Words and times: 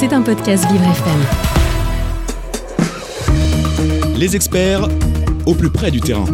C'est 0.00 0.14
un 0.14 0.22
podcast 0.22 0.64
Vivre 0.72 0.84
FM. 0.84 1.20
Les 4.16 4.34
experts 4.34 4.88
au 5.44 5.52
plus 5.52 5.68
près 5.68 5.90
du 5.90 6.00
terrain. 6.00 6.24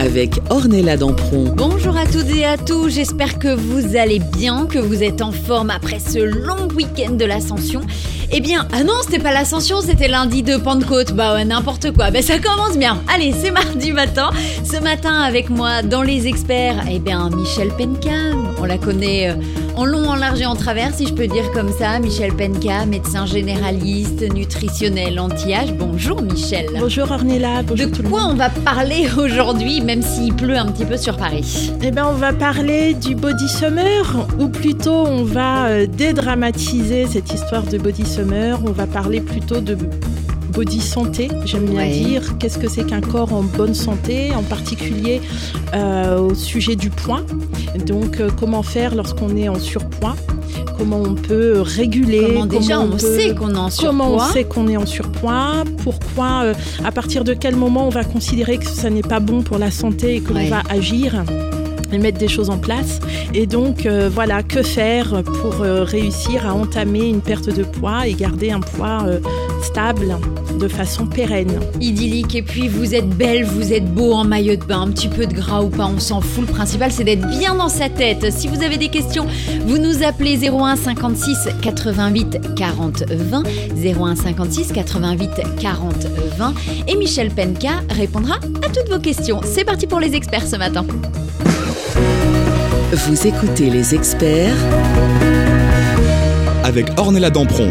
Avec 0.00 0.40
Ornella 0.50 0.96
Dampron. 0.96 1.54
Bonjour 1.54 1.96
à 1.96 2.04
toutes 2.04 2.34
et 2.34 2.44
à 2.44 2.56
tous, 2.58 2.88
j'espère 2.88 3.38
que 3.38 3.54
vous 3.54 3.94
allez 3.94 4.18
bien, 4.18 4.66
que 4.66 4.80
vous 4.80 5.04
êtes 5.04 5.22
en 5.22 5.30
forme 5.30 5.70
après 5.70 6.00
ce 6.00 6.18
long 6.18 6.66
week-end 6.74 7.12
de 7.12 7.24
l'ascension. 7.24 7.82
Eh 8.32 8.40
bien, 8.40 8.66
ah 8.72 8.82
non, 8.82 8.94
c'était 9.02 9.20
pas 9.20 9.32
l'ascension, 9.32 9.80
c'était 9.80 10.08
lundi 10.08 10.42
de 10.42 10.56
Pentecôte. 10.56 11.12
Bah 11.12 11.34
ouais, 11.34 11.44
n'importe 11.44 11.92
quoi. 11.92 12.10
Ben 12.10 12.22
ça 12.22 12.38
commence 12.38 12.76
bien. 12.76 13.00
Allez, 13.12 13.32
c'est 13.32 13.52
mardi 13.52 13.92
matin. 13.92 14.30
Ce 14.64 14.82
matin, 14.82 15.14
avec 15.22 15.48
moi 15.48 15.82
dans 15.82 16.02
les 16.02 16.26
experts, 16.26 16.84
eh 16.90 16.98
bien, 16.98 17.30
Michel 17.30 17.68
Pencam. 17.68 18.54
On 18.58 18.64
la 18.64 18.78
connaît. 18.78 19.30
Euh, 19.30 19.34
en 19.76 19.84
long, 19.84 20.08
en 20.08 20.14
large 20.16 20.40
et 20.40 20.46
en 20.46 20.56
travers, 20.56 20.94
si 20.94 21.06
je 21.06 21.12
peux 21.12 21.26
dire 21.26 21.50
comme 21.52 21.70
ça. 21.70 21.98
Michel 21.98 22.32
Penka, 22.32 22.86
médecin 22.86 23.26
généraliste, 23.26 24.22
nutritionnel, 24.34 25.20
anti-âge. 25.20 25.74
Bonjour 25.74 26.22
Michel. 26.22 26.66
Bonjour 26.80 27.10
Ornella, 27.10 27.62
bonjour 27.62 27.90
De 27.90 28.08
quoi 28.08 28.22
on 28.26 28.34
va 28.34 28.48
parler 28.48 29.06
aujourd'hui, 29.18 29.82
même 29.82 30.00
s'il 30.00 30.34
pleut 30.34 30.56
un 30.56 30.66
petit 30.66 30.86
peu 30.86 30.96
sur 30.96 31.18
Paris? 31.18 31.72
Eh 31.82 31.90
bien, 31.90 32.06
on 32.06 32.14
va 32.14 32.32
parler 32.32 32.94
du 32.94 33.14
body 33.14 33.48
summer, 33.48 34.26
ou 34.40 34.48
plutôt 34.48 35.06
on 35.06 35.24
va 35.24 35.66
euh, 35.66 35.86
dédramatiser 35.86 37.06
cette 37.06 37.32
histoire 37.32 37.62
de 37.64 37.76
body 37.76 38.06
summer. 38.06 38.15
On 38.18 38.72
va 38.72 38.86
parler 38.86 39.20
plutôt 39.20 39.60
de 39.60 39.76
body 40.54 40.80
santé, 40.80 41.28
j'aime 41.44 41.66
bien 41.66 41.86
dire. 41.86 42.38
Qu'est-ce 42.38 42.58
que 42.58 42.66
c'est 42.66 42.86
qu'un 42.86 43.02
corps 43.02 43.34
en 43.34 43.42
bonne 43.42 43.74
santé, 43.74 44.32
en 44.34 44.42
particulier 44.42 45.20
euh, 45.74 46.18
au 46.18 46.34
sujet 46.34 46.76
du 46.76 46.88
poids? 46.88 47.20
Donc, 47.86 48.20
euh, 48.20 48.30
comment 48.34 48.62
faire 48.62 48.94
lorsqu'on 48.94 49.36
est 49.36 49.50
en 49.50 49.58
surpoids? 49.58 50.16
Comment 50.78 51.02
on 51.02 51.14
peut 51.14 51.60
réguler? 51.60 52.22
Comment 52.26 52.46
déjà 52.46 52.80
on, 52.80 52.96
sait 52.96 53.34
qu'on 53.34 53.54
est 53.54 53.58
en 53.58 53.68
surpoids 53.68 53.90
Comment 53.90 54.14
on 54.14 54.18
sait 54.32 54.44
qu'on 54.44 54.68
est 54.68 54.78
en 54.78 54.86
surpoids? 54.86 55.64
Pourquoi 55.82 56.44
euh, 56.44 56.54
À 56.84 56.92
partir 56.92 57.22
de 57.22 57.34
quel 57.34 57.54
moment 57.54 57.86
on 57.86 57.90
va 57.90 58.04
considérer 58.04 58.56
que 58.56 58.66
ça 58.66 58.88
n'est 58.88 59.02
pas 59.02 59.20
bon 59.20 59.42
pour 59.42 59.58
la 59.58 59.70
santé 59.70 60.16
et 60.16 60.20
que 60.22 60.32
l'on 60.32 60.48
va 60.48 60.62
agir? 60.70 61.22
Et 61.92 61.98
mettre 61.98 62.18
des 62.18 62.28
choses 62.28 62.50
en 62.50 62.58
place. 62.58 63.00
Et 63.34 63.46
donc, 63.46 63.86
euh, 63.86 64.10
voilà, 64.12 64.42
que 64.42 64.62
faire 64.62 65.22
pour 65.22 65.62
euh, 65.62 65.84
réussir 65.84 66.46
à 66.46 66.54
entamer 66.54 67.08
une 67.08 67.20
perte 67.20 67.54
de 67.54 67.62
poids 67.62 68.06
et 68.06 68.14
garder 68.14 68.50
un 68.50 68.60
poids 68.60 69.04
euh, 69.06 69.20
stable 69.62 70.16
de 70.58 70.68
façon 70.68 71.06
pérenne. 71.06 71.60
Idyllique. 71.80 72.34
Et 72.34 72.42
puis, 72.42 72.68
vous 72.68 72.94
êtes 72.94 73.08
belle, 73.08 73.44
vous 73.44 73.72
êtes 73.72 73.84
beau 73.92 74.12
en 74.12 74.24
maillot 74.24 74.56
de 74.56 74.64
bain, 74.64 74.82
un 74.82 74.90
petit 74.90 75.08
peu 75.08 75.26
de 75.26 75.34
gras 75.34 75.62
ou 75.62 75.68
pas, 75.68 75.86
on 75.86 75.98
s'en 75.98 76.20
fout. 76.20 76.46
Le 76.46 76.52
principal, 76.52 76.90
c'est 76.90 77.04
d'être 77.04 77.26
bien 77.28 77.54
dans 77.54 77.68
sa 77.68 77.88
tête. 77.88 78.32
Si 78.32 78.48
vous 78.48 78.62
avez 78.62 78.78
des 78.78 78.88
questions, 78.88 79.26
vous 79.66 79.78
nous 79.78 80.02
appelez 80.02 80.38
01 80.48 80.76
56 80.76 81.48
88 81.60 82.54
40 82.56 83.04
20. 83.10 83.42
01 83.76 84.16
56 84.16 84.72
88 84.72 85.30
40 85.60 85.94
20. 86.38 86.54
Et 86.88 86.96
Michel 86.96 87.30
Penka 87.30 87.82
répondra 87.90 88.36
à 88.36 88.68
toutes 88.68 88.88
vos 88.90 89.00
questions. 89.00 89.40
C'est 89.44 89.64
parti 89.64 89.86
pour 89.86 90.00
les 90.00 90.14
experts 90.14 90.46
ce 90.46 90.56
matin. 90.56 90.86
Vous 92.92 93.26
écoutez 93.26 93.68
les 93.68 93.96
experts 93.96 94.54
avec 96.62 96.86
Ornella 96.96 97.30
Dampron. 97.30 97.68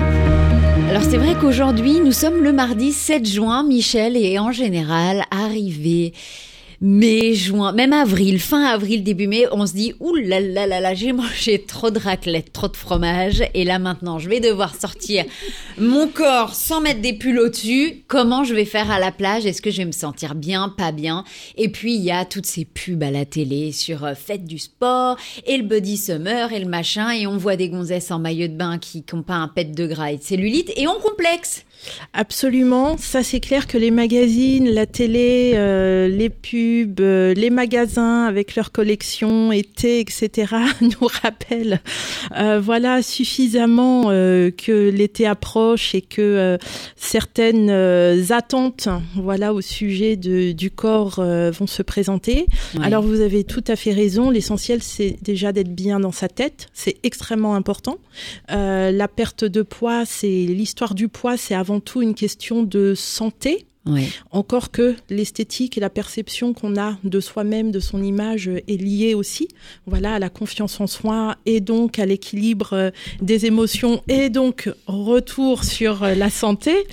Alors 0.89 1.03
c'est 1.03 1.17
vrai 1.17 1.35
qu'aujourd'hui, 1.39 2.01
nous 2.01 2.11
sommes 2.11 2.43
le 2.43 2.51
mardi 2.51 2.91
7 2.91 3.25
juin, 3.25 3.63
Michel, 3.63 4.17
et 4.17 4.37
en 4.39 4.51
général, 4.51 5.23
arrivé 5.31 6.11
mai, 6.85 7.33
juin, 7.33 7.71
même 7.71 7.93
avril, 7.93 8.39
fin 8.39 8.63
avril, 8.63 9.01
début 9.01 9.25
mai, 9.25 9.47
on 9.51 9.65
se 9.65 9.73
dit 9.73 9.95
ouh 9.99 10.13
là 10.13 10.39
là 10.39 10.67
là 10.67 10.93
j'ai 10.93 11.13
mangé 11.13 11.59
trop 11.63 11.89
de 11.89 11.97
raclette, 11.97 12.53
trop 12.53 12.67
de 12.67 12.77
fromage, 12.77 13.43
et 13.55 13.63
là 13.63 13.79
maintenant 13.79 14.19
je 14.19 14.29
vais 14.29 14.39
devoir 14.39 14.75
sortir 14.75 15.25
mon 15.79 16.07
corps 16.07 16.53
sans 16.53 16.81
mettre 16.81 17.01
des 17.01 17.13
pulls 17.13 17.39
au-dessus. 17.39 18.03
Comment 18.07 18.43
je 18.43 18.53
vais 18.53 18.65
faire 18.65 18.91
à 18.91 18.99
la 18.99 19.11
plage? 19.11 19.47
Est-ce 19.47 19.63
que 19.63 19.71
je 19.71 19.77
vais 19.77 19.85
me 19.85 19.91
sentir 19.91 20.35
bien, 20.35 20.69
pas 20.69 20.91
bien? 20.91 21.23
Et 21.57 21.69
puis 21.69 21.95
il 21.95 22.03
y 22.03 22.11
a 22.11 22.23
toutes 22.23 22.45
ces 22.45 22.65
pubs 22.65 23.01
à 23.01 23.09
la 23.09 23.25
télé 23.25 23.71
sur 23.71 24.05
euh, 24.05 24.13
fête 24.13 24.45
du 24.45 24.59
sport 24.59 25.17
et 25.47 25.57
le 25.57 25.63
body 25.63 25.97
summer 25.97 26.53
et 26.53 26.59
le 26.59 26.69
machin, 26.69 27.09
et 27.09 27.25
on 27.25 27.37
voit 27.37 27.55
des 27.55 27.69
gonzesses 27.69 28.11
en 28.11 28.19
maillot 28.19 28.47
de 28.47 28.53
bain 28.53 28.77
qui 28.77 29.03
n'ont 29.11 29.23
pas 29.23 29.33
un 29.33 29.47
pet 29.47 29.71
de 29.71 29.87
gras 29.87 30.11
et 30.11 30.17
de 30.17 30.23
cellulite 30.23 30.71
et 30.75 30.87
on 30.87 30.99
complexe. 30.99 31.64
Absolument, 32.13 32.97
ça 32.97 33.23
c'est 33.23 33.39
clair 33.39 33.67
que 33.67 33.77
les 33.77 33.91
magazines, 33.91 34.69
la 34.69 34.85
télé, 34.85 35.53
euh, 35.55 36.07
les 36.07 36.29
pubs, 36.29 36.99
euh, 36.99 37.33
les 37.33 37.49
magasins 37.49 38.25
avec 38.25 38.55
leurs 38.55 38.71
collections, 38.71 39.51
été, 39.51 39.99
etc. 39.99 40.55
nous 40.81 41.07
rappellent, 41.21 41.81
euh, 42.37 42.59
voilà, 42.59 43.01
suffisamment 43.01 44.05
que 44.05 44.89
l'été 44.89 45.25
approche 45.25 45.95
et 45.95 46.01
que 46.01 46.57
certaines 46.95 47.69
attentes, 48.31 48.87
voilà, 49.15 49.53
au 49.53 49.61
sujet 49.61 50.15
de, 50.15 50.51
du 50.51 50.71
corps 50.71 51.19
vont 51.19 51.67
se 51.67 51.81
présenter. 51.81 52.45
Alors 52.81 53.03
vous 53.03 53.21
avez 53.21 53.43
tout 53.43 53.63
à 53.67 53.75
fait 53.75 53.93
raison. 53.93 54.29
L'essentiel 54.29 54.81
c'est 54.81 55.17
déjà 55.21 55.51
d'être 55.51 55.73
bien 55.73 55.99
dans 55.99 56.11
sa 56.11 56.27
tête, 56.27 56.67
c'est 56.73 56.97
extrêmement 57.03 57.55
important. 57.55 57.97
la 58.49 59.07
perte 59.07 59.43
de 59.43 59.61
poids, 59.61 60.05
c'est 60.05 60.27
l'histoire 60.27 60.95
du 60.95 61.07
poids, 61.07 61.37
c'est 61.37 61.55
avant 61.65 61.79
tout 61.79 62.03
une 62.03 62.13
question 62.13 62.61
de 62.61 62.93
santé. 62.93 63.65
Encore 64.31 64.71
que 64.71 64.95
l'esthétique 65.09 65.77
et 65.77 65.81
la 65.81 65.89
perception 65.89 66.53
qu'on 66.53 66.75
a 66.75 66.97
de 67.03 67.19
soi-même, 67.19 67.71
de 67.71 67.79
son 67.79 68.03
image, 68.03 68.47
est 68.47 68.81
liée 68.81 69.13
aussi, 69.15 69.47
voilà, 69.85 70.15
à 70.15 70.19
la 70.19 70.29
confiance 70.29 70.79
en 70.79 70.87
soi 70.87 71.35
et 71.45 71.59
donc 71.59 71.99
à 71.99 72.05
l'équilibre 72.05 72.73
euh, 72.73 72.89
des 73.21 73.45
émotions 73.45 74.01
et 74.07 74.29
donc 74.29 74.69
retour 74.87 75.63
sur 75.63 76.03
euh, 76.03 76.15
la 76.15 76.31
santé. 76.31 76.87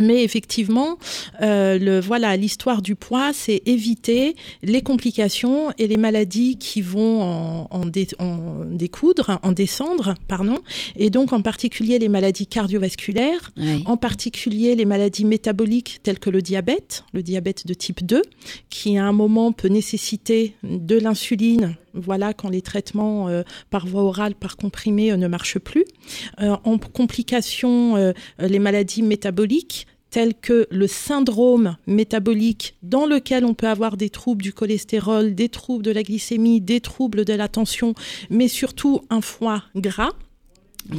Mais 0.00 0.22
effectivement, 0.22 0.98
euh, 1.42 1.78
le, 1.78 2.00
voilà, 2.00 2.36
l'histoire 2.36 2.82
du 2.82 2.94
poids, 2.94 3.32
c'est 3.32 3.62
éviter 3.66 4.36
les 4.62 4.82
complications 4.82 5.72
et 5.78 5.86
les 5.86 5.96
maladies 5.96 6.56
qui 6.58 6.82
vont 6.82 7.22
en, 7.22 7.68
en, 7.70 7.82
en, 8.18 8.64
découdre, 8.64 9.38
en 9.42 9.52
descendre, 9.52 10.14
pardon. 10.28 10.58
Et 10.96 11.10
donc, 11.10 11.32
en 11.32 11.42
particulier 11.42 11.98
les 11.98 12.08
maladies 12.08 12.46
cardiovasculaires, 12.46 13.52
en 13.86 13.96
particulier 13.96 14.74
les 14.74 14.84
maladies 14.84 15.24
métaboliques 15.24 16.00
telles 16.02 16.18
que 16.18 16.30
le 16.30 16.42
diabète, 16.42 17.04
le 17.12 17.22
diabète 17.22 17.66
de 17.66 17.74
type 17.74 18.04
2, 18.04 18.22
qui 18.70 18.98
à 18.98 19.04
un 19.04 19.12
moment 19.12 19.52
peut 19.52 19.68
nécessiter 19.68 20.54
de 20.62 20.98
l'insuline 20.98 21.76
voilà, 21.98 22.34
quand 22.34 22.48
les 22.48 22.62
traitements 22.62 23.28
euh, 23.28 23.42
par 23.70 23.86
voie 23.86 24.02
orale, 24.02 24.34
par 24.34 24.56
comprimé 24.56 25.12
euh, 25.12 25.16
ne 25.16 25.28
marchent 25.28 25.58
plus. 25.58 25.84
Euh, 26.40 26.56
en 26.64 26.78
complications, 26.78 28.12
les 28.38 28.58
maladies 28.58 29.02
métaboliques 29.02 29.86
telles 30.10 30.34
que 30.34 30.66
le 30.70 30.86
syndrome 30.86 31.76
métabolique 31.86 32.76
dans 32.82 33.06
lequel 33.06 33.44
on 33.44 33.54
peut 33.54 33.68
avoir 33.68 33.96
des 33.96 34.10
troubles 34.10 34.42
du 34.42 34.52
cholestérol, 34.52 35.34
des 35.34 35.48
troubles 35.48 35.84
de 35.84 35.90
la 35.90 36.02
glycémie, 36.02 36.60
des 36.60 36.80
troubles 36.80 37.24
de 37.24 37.34
la 37.34 37.48
tension, 37.48 37.94
mais 38.30 38.48
surtout 38.48 39.02
un 39.10 39.20
foie 39.20 39.64
gras 39.76 40.12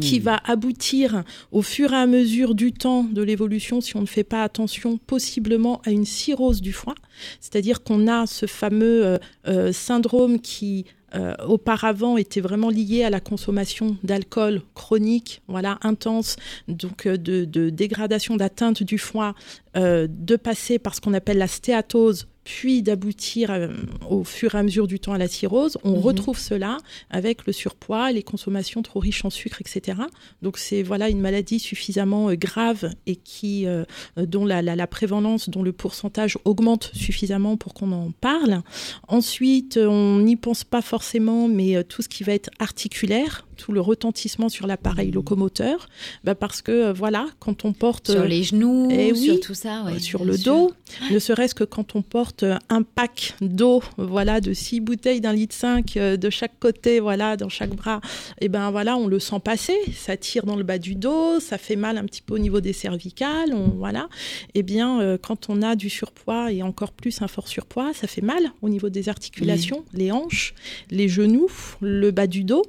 qui 0.02 0.20
hmm. 0.20 0.24
va 0.24 0.40
aboutir 0.46 1.24
au 1.52 1.62
fur 1.62 1.94
et 1.94 1.98
à 1.98 2.06
mesure 2.06 2.56
du 2.56 2.72
temps 2.72 3.04
de 3.04 3.22
l'évolution, 3.22 3.82
si 3.82 3.96
on 3.96 4.02
ne 4.02 4.06
fait 4.06 4.24
pas 4.24 4.44
attention, 4.44 4.98
possiblement 4.98 5.82
à 5.86 5.92
une 5.92 6.06
cirrhose 6.06 6.62
du 6.62 6.74
foie. 6.74 6.96
C'est-à-dire 7.40 7.84
qu'on 7.84 8.08
a 8.08 8.28
ce 8.28 8.46
fameux 8.46 9.06
euh, 9.06 9.18
euh, 9.48 9.72
syndrome 9.72 10.40
qui 10.40 10.86
euh, 11.16 11.34
auparavant 11.48 12.18
était 12.18 12.40
vraiment 12.40 12.70
lié 12.70 13.04
à 13.04 13.10
la 13.10 13.20
consommation 13.20 13.98
d'alcool 14.04 14.62
chronique, 14.76 15.42
voilà, 15.48 15.80
intense, 15.82 16.36
donc 16.68 17.08
de, 17.08 17.46
de 17.46 17.72
dégradation 17.72 18.36
d'atteinte 18.36 18.84
du 18.84 19.00
foie, 19.00 19.34
de 19.76 20.36
passer 20.36 20.78
par 20.78 20.94
ce 20.94 21.02
qu'on 21.02 21.14
appelle 21.14 21.40
la 21.40 21.48
stéatose 21.48 22.28
puis 22.50 22.82
d'aboutir 22.82 23.52
euh, 23.52 23.68
au 24.10 24.24
fur 24.24 24.56
et 24.56 24.58
à 24.58 24.64
mesure 24.64 24.88
du 24.88 25.00
temps 25.00 25.14
à 25.14 25.20
la 25.20 25.28
cirrhose, 25.28 25.78
on 25.84 25.92
mhm. 25.92 26.00
retrouve 26.00 26.40
cela 26.40 26.78
avec 27.12 27.46
le 27.46 27.54
surpoids, 27.54 28.12
les 28.12 28.24
consommations 28.24 28.82
trop 28.82 29.00
riches 29.00 29.24
en 29.24 29.30
sucre, 29.30 29.62
etc. 29.62 30.00
Donc 30.42 30.58
c'est 30.58 30.82
voilà 30.82 31.10
une 31.10 31.22
maladie 31.22 31.60
suffisamment 31.60 32.32
euh, 32.32 32.36
grave 32.36 32.90
et 33.06 33.18
qui 33.18 33.68
euh, 33.68 33.86
dont 34.18 34.46
la, 34.46 34.64
la, 34.64 34.88
prévalence, 34.88 35.48
dont 35.48 35.62
le 35.62 35.74
pourcentage 35.74 36.40
augmente 36.44 36.90
suffisamment 36.96 37.56
pour 37.56 37.76
qu'on 37.76 37.92
en 37.92 38.12
parle. 38.20 38.64
Ensuite, 39.08 39.78
on 39.78 40.18
n'y 40.18 40.36
pense 40.36 40.64
pas 40.64 40.82
forcément, 40.82 41.48
mais 41.48 41.84
tout 41.84 42.02
ce 42.02 42.10
qui 42.10 42.24
va 42.24 42.34
être 42.34 42.50
articulaire, 42.58 43.46
tout 43.60 43.74
le 43.74 43.82
retentissement 43.82 44.48
sur 44.48 44.68
l'appareil 44.68 45.12
locomoteur, 45.12 45.90
bah 46.24 46.34
parce 46.34 46.62
que 46.62 46.94
voilà, 46.94 47.28
quand 47.40 47.66
on 47.66 47.74
porte 47.74 48.10
sur 48.12 48.24
les 48.24 48.44
genoux, 48.44 48.88
et 48.90 49.10
eh 49.10 49.16
sur 49.16 49.40
tout 49.42 49.54
ça, 49.54 49.84
sur 50.00 50.24
le 50.24 50.38
dos, 50.38 50.72
ne 51.12 51.20
serait-ce 51.20 51.54
que 51.54 51.66
quand 51.66 51.96
on 51.96 52.02
porte 52.02 52.46
un 52.70 52.84
pack 52.84 53.36
d'eau, 53.42 53.84
voilà, 53.98 54.40
de 54.40 54.54
six 54.54 54.80
bouteilles 54.80 55.20
d'un 55.20 55.34
litre 55.34 55.56
cinq 55.56 55.98
euh, 55.98 56.16
de 56.16 56.30
chaque 56.30 56.58
côté, 56.60 57.02
voilà, 57.02 57.36
dans 57.36 57.50
chaque 57.50 57.76
bras, 57.76 58.00
et 58.40 58.46
eh 58.46 58.50
ben 58.50 58.72
voilà, 58.72 58.96
on 58.96 59.08
le 59.08 59.20
sent 59.20 59.40
passer, 59.44 59.78
ça 59.94 60.16
tire 60.16 60.46
dans 60.46 60.56
le 60.56 60.64
bas 60.64 60.78
du 60.78 60.96
dos, 60.96 61.42
ça 61.42 61.58
fait 61.58 61.76
mal 61.76 61.98
un 61.98 62.06
petit 62.06 62.22
peu 62.22 62.36
au 62.36 62.40
niveau 62.40 62.62
des 62.62 62.74
cervicales, 62.74 63.54
on, 63.54 63.68
voilà. 63.70 64.08
Et 64.54 64.60
eh 64.60 64.64
bien, 64.64 65.02
euh, 65.02 65.18
quand 65.22 65.50
on 65.50 65.62
a 65.62 65.76
du 65.76 65.90
surpoids 65.90 66.52
et 66.52 66.64
encore 66.64 66.94
plus 66.94 67.22
un 67.22 67.28
fort 67.28 67.50
surpoids, 67.50 67.94
ça 67.94 68.08
fait 68.08 68.22
mal 68.22 68.54
au 68.62 68.70
niveau 68.70 68.88
des 68.90 69.10
articulations, 69.10 69.84
les 69.94 70.12
hanches, 70.14 70.54
les 70.90 71.10
genoux, 71.10 71.50
le 71.82 72.12
bas 72.12 72.28
du 72.28 72.46
dos. 72.46 72.64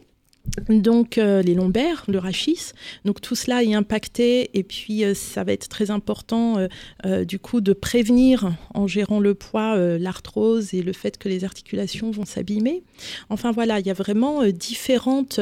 Donc 0.69 1.19
euh, 1.19 1.43
les 1.43 1.55
lombaires, 1.55 2.05
le 2.09 2.19
rachis. 2.19 2.73
Donc 3.05 3.21
tout 3.21 3.35
cela 3.35 3.63
est 3.63 3.75
impacté 3.75 4.51
et 4.55 4.63
puis 4.63 5.05
euh, 5.05 5.15
ça 5.15 5.45
va 5.45 5.53
être 5.53 5.69
très 5.69 5.91
important 5.91 6.67
euh, 7.07 7.25
du 7.25 7.39
coup 7.39 7.61
de 7.61 7.73
prévenir 7.73 8.53
en 8.75 8.87
gérant 8.87 9.21
le 9.21 9.35
poids 9.35 9.77
l'arthrose 9.99 10.75
et 10.75 10.83
le 10.83 10.93
fait 10.93 11.19
que 11.19 11.29
les 11.29 11.45
articulations 11.45 12.11
vont 12.11 12.25
s'abîmer. 12.25 12.83
Enfin 13.29 13.53
voilà, 13.53 13.81
il 13.81 13.87
y 13.87 13.91
a 13.91 13.95
vraiment 13.95 14.45
différentes 14.47 15.41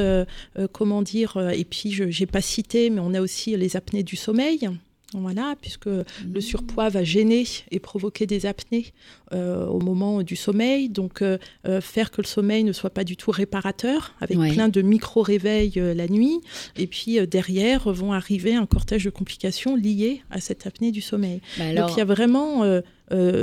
comment 0.72 1.02
dire 1.02 1.38
et 1.52 1.64
puis 1.64 1.90
je 1.92 2.10
j'ai 2.10 2.26
pas 2.26 2.40
cité 2.40 2.90
mais 2.90 3.00
on 3.00 3.14
a 3.14 3.20
aussi 3.20 3.56
les 3.56 3.76
apnées 3.76 4.02
du 4.02 4.16
sommeil. 4.16 4.68
Voilà, 5.14 5.54
puisque 5.60 5.86
le 5.86 6.40
surpoids 6.42 6.90
va 6.90 7.02
gêner 7.02 7.44
et 7.70 7.78
provoquer 7.80 8.26
des 8.26 8.44
apnées 8.44 8.92
euh, 9.32 9.64
au 9.66 9.80
moment 9.80 10.22
du 10.22 10.36
sommeil. 10.36 10.90
Donc, 10.90 11.22
euh, 11.22 11.38
euh, 11.66 11.80
faire 11.80 12.10
que 12.10 12.20
le 12.20 12.26
sommeil 12.26 12.62
ne 12.62 12.72
soit 12.72 12.90
pas 12.90 13.04
du 13.04 13.16
tout 13.16 13.30
réparateur, 13.30 14.14
avec 14.20 14.36
Ouais. 14.38 14.52
plein 14.52 14.68
de 14.68 14.82
micro-réveils 14.82 15.72
euh, 15.78 15.94
la 15.94 16.08
nuit. 16.08 16.40
Et 16.76 16.86
puis, 16.86 17.26
derrière, 17.26 17.90
vont 17.90 18.12
arriver 18.12 18.54
un 18.54 18.66
cortège 18.66 19.04
de 19.04 19.10
complications 19.10 19.76
liées 19.76 20.20
à 20.30 20.40
cette 20.40 20.66
apnée 20.66 20.92
du 20.92 21.00
sommeil. 21.00 21.40
Bah 21.58 21.72
Donc, 21.74 21.92
il 21.94 21.98
y 21.98 22.02
a 22.02 22.04
vraiment 22.04 22.64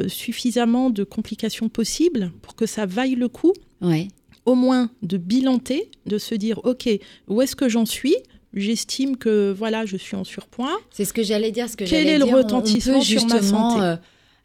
suffisamment 0.07 0.89
de 0.89 1.03
complications 1.03 1.69
possibles 1.69 2.31
pour 2.41 2.56
que 2.56 2.65
ça 2.65 2.85
vaille 2.85 3.15
le 3.15 3.27
coup 3.27 3.53
ouais. 3.81 4.09
au 4.45 4.56
moins 4.56 4.89
de 5.01 5.17
bilanter, 5.17 5.89
de 6.06 6.17
se 6.17 6.35
dire, 6.35 6.59
OK, 6.63 6.88
où 7.27 7.41
est-ce 7.41 7.56
que 7.56 7.69
j'en 7.69 7.85
suis? 7.85 8.15
J'estime 8.56 9.18
que 9.18 9.52
voilà, 9.52 9.86
je 9.86 9.98
suis 9.98 10.16
en 10.16 10.24
surpoids. 10.24 10.78
C'est 10.92 11.06
ce 11.06 11.13
que 11.13 11.24
j'allais 11.24 11.52
dire. 11.52 11.69
Ce 11.69 11.75
que 11.78 11.84
Quel 11.86 12.07
est 12.07 12.18
le 12.18 12.25
on- 12.25 12.38
retentissement 12.38 13.00
peut 13.00 13.06
sur 13.06 13.25
ma 13.28 13.40
justement, 13.40 13.69
santé 13.72 13.84
euh, 13.84 13.96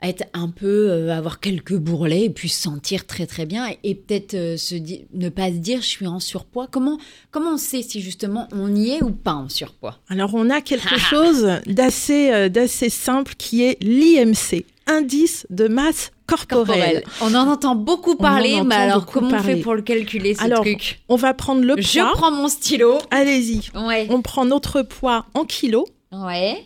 être 0.02 0.24
un 0.32 0.48
peu, 0.48 0.90
euh, 0.90 1.12
avoir 1.16 1.40
quelques 1.40 1.74
bourrelets 1.76 2.24
et 2.24 2.30
puis 2.30 2.48
se 2.48 2.60
sentir 2.62 3.06
très 3.06 3.26
très 3.26 3.44
bien 3.46 3.68
et, 3.68 3.78
et 3.84 3.94
peut-être 3.94 4.34
euh, 4.34 4.56
se 4.56 4.74
ne 5.12 5.28
pas 5.28 5.48
se 5.48 5.56
dire 5.56 5.82
je 5.82 5.86
suis 5.86 6.06
en 6.06 6.20
surpoids. 6.20 6.66
Comment 6.70 6.98
comment 7.30 7.50
on 7.54 7.58
sait 7.58 7.82
si 7.82 8.00
justement 8.00 8.48
on 8.52 8.74
y 8.74 8.90
est 8.90 9.02
ou 9.02 9.10
pas 9.10 9.34
en 9.34 9.48
surpoids? 9.48 9.98
Alors 10.08 10.34
on 10.34 10.48
a 10.50 10.60
quelque 10.60 10.98
chose 11.10 11.46
d'assez 11.66 12.48
d'assez 12.50 12.88
simple 12.88 13.34
qui 13.36 13.62
est 13.62 13.76
l'IMC, 13.82 14.64
indice 14.90 15.46
de 15.50 15.68
masse 15.68 16.10
corporelle. 16.26 16.66
Corporel. 16.66 17.04
On 17.22 17.34
en 17.34 17.48
entend 17.48 17.74
beaucoup 17.74 18.10
On 18.10 18.14
en 18.14 18.16
parler, 18.16 18.62
mais 18.62 18.74
alors 18.74 19.06
comment 19.06 19.28
on 19.28 19.30
parler. 19.30 19.54
fait 19.56 19.60
pour 19.60 19.74
le 19.74 19.82
calculer 19.82 20.34
ce 20.34 20.42
Alors, 20.42 20.60
truc? 20.60 21.00
On 21.08 21.16
va 21.16 21.32
prendre 21.34 21.62
le 21.62 21.80
Je 21.80 21.98
poids. 22.00 22.12
prends 22.12 22.30
mon 22.30 22.48
stylo. 22.48 22.98
Allez-y. 23.10 23.70
Ouais. 23.76 24.06
On 24.10 24.20
prend 24.22 24.44
notre 24.44 24.82
poids 24.82 25.26
en 25.34 25.44
kilos 25.44 25.86
Ouais. 26.12 26.64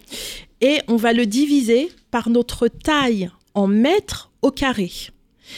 et 0.63 0.79
on 0.89 0.97
va 0.97 1.13
le 1.13 1.27
diviser 1.27 1.91
par 2.11 2.31
notre 2.31 2.69
taille 2.69 3.31
en 3.55 3.67
mètres 3.67 4.31
au 4.43 4.51
carré. 4.51 4.91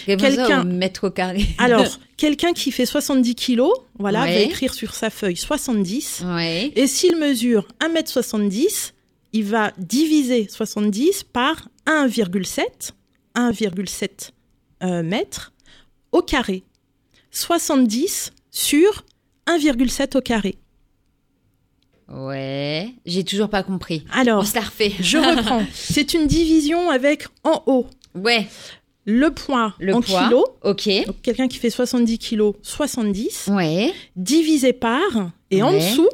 Quelqu'un 0.06 0.64
mètre 0.64 1.06
au 1.06 1.10
carré. 1.10 1.46
Alors, 1.58 1.86
quelqu'un 2.16 2.52
qui 2.52 2.72
fait 2.72 2.86
70 2.86 3.34
kilos, 3.36 3.72
voilà, 3.98 4.22
Ouais. 4.22 4.34
va 4.34 4.40
écrire 4.40 4.74
sur 4.74 4.94
sa 4.94 5.10
feuille 5.10 5.36
70. 5.36 6.24
ouais. 6.34 6.72
Et 6.74 6.86
s'il 6.88 7.16
mesure 7.16 7.66
1m70, 7.80 8.92
il 9.32 9.44
va 9.44 9.72
diviser 9.78 10.48
70 10.48 11.24
par 11.24 11.68
1,7, 11.86 12.92
1,7 13.34 14.30
euh, 14.82 15.02
mètres 15.02 15.52
au 16.12 16.22
carré. 16.22 16.62
70 17.30 18.32
sur 18.50 19.04
1,7 19.46 20.16
au 20.16 20.20
carré. 20.20 20.56
Ouais. 22.08 22.94
J'ai 23.04 23.24
toujours 23.24 23.48
pas 23.48 23.62
compris. 23.62 24.04
On 24.14 24.18
Alors, 24.20 24.46
se 24.46 24.54
la 24.54 24.60
refait. 24.62 24.92
je 25.00 25.18
reprends. 25.18 25.64
C'est 25.74 26.14
une 26.14 26.26
division 26.26 26.90
avec 26.90 27.26
en 27.44 27.62
haut 27.66 27.86
Ouais. 28.14 28.46
le 29.04 29.30
poids 29.30 29.74
Le 29.80 29.94
en 29.94 30.00
poids. 30.00 30.24
kilos. 30.24 30.44
Ok. 30.62 30.88
Donc 31.06 31.20
quelqu'un 31.22 31.48
qui 31.48 31.58
fait 31.58 31.70
70 31.70 32.18
kilos, 32.18 32.54
70, 32.62 33.48
Ouais. 33.52 33.92
divisé 34.14 34.72
par, 34.72 35.30
et 35.50 35.62
en 35.62 35.72
dessous, 35.72 36.08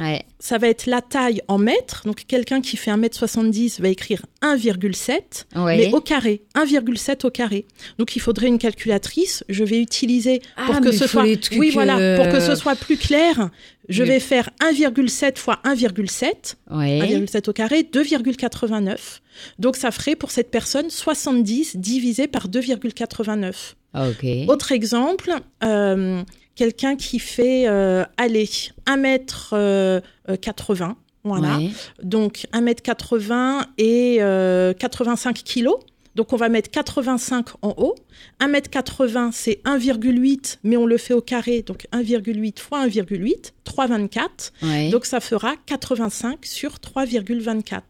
Ouais. 0.00 0.22
ça 0.38 0.58
va 0.58 0.68
être 0.68 0.86
la 0.86 1.00
taille 1.02 1.40
en 1.48 1.58
mètres. 1.58 2.02
Donc 2.06 2.24
quelqu'un 2.26 2.60
qui 2.60 2.76
fait 2.76 2.90
1m70 2.90 3.80
va 3.80 3.88
écrire 3.88 4.24
1,7, 4.42 5.46
Ouais. 5.56 5.76
mais 5.76 5.92
au 5.94 6.00
carré, 6.00 6.42
1,7 6.54 7.24
au 7.26 7.30
carré. 7.30 7.66
Donc 7.98 8.16
il 8.16 8.20
faudrait 8.20 8.46
une 8.48 8.58
calculatrice. 8.58 9.44
Je 9.48 9.64
vais 9.64 9.80
utiliser 9.80 10.40
pour 10.66 10.76
Ah, 10.76 10.80
que 10.80 10.92
ce 10.92 11.06
soit 11.06 11.24
oui 11.56 11.70
voilà, 11.72 11.98
euh, 11.98 12.16
pour 12.16 12.28
que 12.28 12.40
ce 12.40 12.54
soit 12.54 12.76
plus 12.76 12.96
clair. 12.96 13.50
Je 13.90 14.02
vais 14.02 14.20
faire 14.20 14.48
1,7 14.60 15.36
fois 15.38 15.60
1,7, 15.64 16.56
Ouais. 16.70 17.00
1,7 17.02 17.48
au 17.50 17.52
carré, 17.52 17.82
2,89. 17.82 19.20
Donc 19.58 19.76
ça 19.76 19.90
ferait 19.90 20.16
pour 20.16 20.30
cette 20.30 20.50
personne 20.50 20.88
70 20.90 21.76
divisé 21.76 22.26
par 22.26 22.48
2,89. 22.48 23.74
Ok. 23.94 24.26
Autre 24.48 24.72
exemple, 24.72 25.30
euh, 25.62 26.22
quelqu'un 26.54 26.96
qui 26.96 27.18
fait, 27.18 27.68
euh, 27.68 28.04
allez, 28.16 28.48
1m80, 28.86 30.94
voilà. 31.24 31.56
Ouais. 31.56 31.70
Donc 32.02 32.46
1m80 32.52 33.64
et 33.78 34.18
euh, 34.20 34.74
85 34.74 35.42
kilos. 35.42 35.76
Donc 36.14 36.32
on 36.32 36.36
va 36.36 36.48
mettre 36.48 36.70
85 36.70 37.46
en 37.62 37.74
haut. 37.76 37.94
1m80 38.40 39.30
c'est 39.32 39.60
1,8 39.64 40.58
mais 40.62 40.76
on 40.76 40.86
le 40.86 40.96
fait 40.98 41.14
au 41.14 41.20
carré. 41.20 41.62
Donc 41.62 41.86
1,8 41.92 42.58
fois 42.60 42.86
1,8, 42.86 43.52
3,24. 43.66 44.18
Ouais. 44.62 44.90
Donc 44.90 45.06
ça 45.06 45.20
fera 45.20 45.54
85 45.66 46.44
sur 46.44 46.74
3,24. 46.76 47.80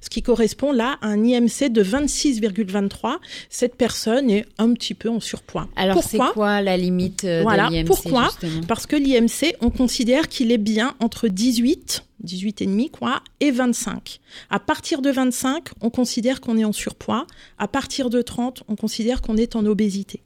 Ce 0.00 0.08
qui 0.08 0.22
correspond 0.22 0.72
là 0.72 0.96
à 1.02 1.08
un 1.08 1.22
IMC 1.24 1.68
de 1.70 1.82
26,23. 1.82 3.18
Cette 3.50 3.76
personne 3.76 4.30
est 4.30 4.46
un 4.58 4.72
petit 4.72 4.94
peu 4.94 5.08
en 5.08 5.20
surpoids. 5.20 5.68
Alors 5.76 6.02
c'est 6.02 6.16
Pourquoi 6.16 6.32
quoi 6.34 6.60
la 6.62 6.76
limite 6.76 7.24
euh, 7.24 7.42
Voilà. 7.42 7.68
de 7.68 7.74
l'IMC 7.74 7.86
Pourquoi? 7.86 8.24
justement? 8.24 8.62
Parce 8.66 8.86
que 8.86 8.96
l'IMC, 8.96 9.56
on 9.60 9.70
considère 9.70 10.28
qu'il 10.28 10.52
est 10.52 10.58
bien 10.58 10.94
entre 11.00 11.28
18, 11.28 12.04
18 12.24 12.62
et 12.62 12.66
demi 12.66 12.90
quoi, 12.90 13.22
et 13.40 13.50
25. 13.50 14.20
À 14.50 14.58
partir 14.58 15.02
de 15.02 15.10
25, 15.10 15.68
on 15.80 15.90
considère 15.90 16.40
qu'on 16.40 16.58
est 16.58 16.64
en 16.64 16.72
surpoids. 16.72 17.26
À 17.58 17.68
partir 17.68 18.10
de 18.10 18.22
30, 18.22 18.64
on 18.68 18.76
considère 18.76 19.22
qu'on 19.22 19.36
est 19.36 19.56
en 19.56 19.64
obésité. 19.66 20.22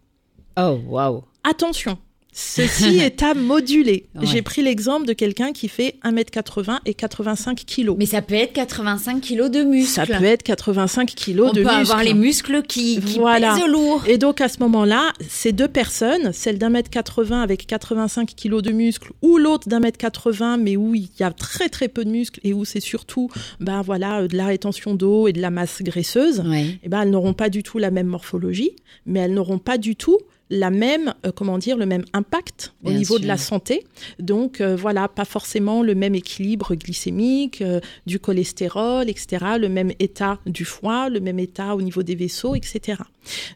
Oh 0.57 0.79
waouh. 0.87 1.23
Attention, 1.45 1.99
ceci 2.39 2.99
est 3.01 3.23
à 3.23 3.35
moduler. 3.35 4.07
Ouais. 4.15 4.25
J'ai 4.27 4.43
pris 4.43 4.63
l'exemple 4.63 5.07
de 5.07 5.13
quelqu'un 5.13 5.53
qui 5.53 5.67
fait 5.69 5.97
1m80 6.05 6.79
et 6.87 6.95
85 6.95 7.57
kilos. 7.65 7.97
Mais 7.99 8.07
ça 8.07 8.23
peut 8.23 8.35
être 8.35 8.53
85 8.53 9.21
kilos 9.21 9.51
de 9.51 9.63
muscles. 9.65 9.91
Ça 9.93 10.07
peut 10.07 10.25
être 10.25 10.45
85 10.45 11.09
kilos 11.15 11.49
On 11.51 11.53
de 11.53 11.63
peut 11.63 11.69
avoir 11.69 11.99
muscles. 11.99 12.05
les 12.05 12.15
muscles 12.15 12.63
qui, 12.63 13.01
qui 13.01 13.19
Voilà. 13.19 13.55
pèsent 13.55 13.67
lourd. 13.67 14.05
Et 14.07 14.19
donc 14.19 14.41
à 14.41 14.49
ce 14.49 14.61
moment-là, 14.61 15.13
ces 15.29 15.51
deux 15.53 15.67
personnes, 15.69 16.33
celle 16.33 16.59
d'un 16.59 16.69
mètre 16.71 16.91
80 16.91 17.43
avec 17.43 17.67
85 17.67 18.29
kilos 18.37 18.63
de 18.63 18.71
muscles, 18.71 19.11
ou 19.23 19.37
l'autre 19.39 19.69
d'un 19.69 19.81
mètre 19.81 19.99
80 19.99 20.59
mais 20.59 20.77
où 20.77 20.95
il 20.95 21.09
y 21.19 21.23
a 21.25 21.33
très 21.33 21.69
très 21.69 21.89
peu 21.89 22.05
de 22.05 22.11
muscles 22.11 22.39
et 22.45 22.53
où 22.55 22.65
c'est 22.65 22.81
surtout 22.81 23.29
ben 23.59 23.83
voilà 23.83 24.29
de 24.29 24.37
la 24.37 24.47
rétention 24.47 24.95
d'eau 24.95 25.27
et 25.27 25.33
de 25.33 25.41
la 25.41 25.51
masse 25.51 25.83
graisseuse, 25.83 26.41
Ouais. 26.47 26.79
eh 26.85 26.89
ben 26.89 27.03
elles 27.03 27.11
n'auront 27.11 27.35
pas 27.35 27.49
du 27.49 27.63
tout 27.65 27.79
la 27.79 27.91
même 27.91 28.07
morphologie, 28.07 28.71
mais 29.07 29.21
elles 29.21 29.35
n'auront 29.35 29.59
pas 29.59 29.77
du 29.79 29.97
tout 29.97 30.19
la 30.51 30.71
même, 30.71 31.15
euh, 31.27 31.33
comment 31.33 31.59
dire, 31.59 31.77
le 31.77 31.87
même 31.87 32.05
impact 32.13 32.75
au 32.85 32.91
niveau 32.91 33.15
sûr. 33.15 33.23
de 33.23 33.27
la 33.27 33.37
santé. 33.37 33.87
Donc 34.19 34.61
euh, 34.61 34.77
voilà, 34.77 35.09
pas 35.09 35.25
forcément 35.25 35.83
le 35.83 35.95
même 35.95 36.15
équilibre 36.15 36.75
glycémique, 36.75 37.61
euh, 37.63 37.81
du 38.07 38.19
cholestérol, 38.19 39.09
etc., 39.09 39.45
le 39.59 39.69
même 39.69 39.93
état 39.99 40.39
du 40.47 40.65
foie, 40.65 41.09
le 41.09 41.21
même 41.21 41.39
état 41.39 41.75
au 41.75 41.83
niveau 41.83 42.03
des 42.03 42.15
vaisseaux, 42.15 42.55
etc. 42.55 43.03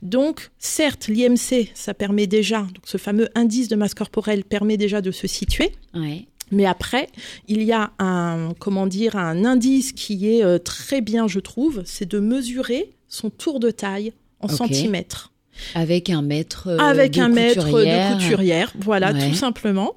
Donc 0.02 0.50
certes, 0.58 1.08
l'IMC, 1.08 1.70
ça 1.74 1.94
permet 1.94 2.26
déjà, 2.26 2.60
donc 2.60 2.84
ce 2.84 2.98
fameux 2.98 3.28
indice 3.34 3.68
de 3.68 3.76
masse 3.76 3.94
corporelle 3.94 4.44
permet 4.44 4.76
déjà 4.76 5.00
de 5.00 5.10
se 5.10 5.26
situer. 5.26 5.72
Ouais. 5.94 6.26
Mais 6.52 6.66
après, 6.66 7.08
il 7.48 7.62
y 7.62 7.72
a 7.72 7.92
un, 7.98 8.52
comment 8.58 8.86
dire, 8.86 9.16
un 9.16 9.44
indice 9.44 9.92
qui 9.92 10.28
est 10.28 10.44
euh, 10.44 10.58
très 10.58 11.00
bien, 11.00 11.26
je 11.26 11.40
trouve, 11.40 11.82
c'est 11.86 12.08
de 12.08 12.20
mesurer 12.20 12.92
son 13.08 13.30
tour 13.30 13.58
de 13.58 13.70
taille 13.70 14.12
en 14.40 14.48
centimètres. 14.48 15.31
Avec 15.74 16.10
un 16.10 16.22
mètre 16.22 16.68
euh, 16.68 16.78
Avec 16.78 17.12
de 17.12 17.20
un 17.20 17.28
de 17.28 18.14
couturière, 18.14 18.72
voilà, 18.78 19.12
Ouais. 19.12 19.28
tout 19.28 19.34
simplement. 19.34 19.94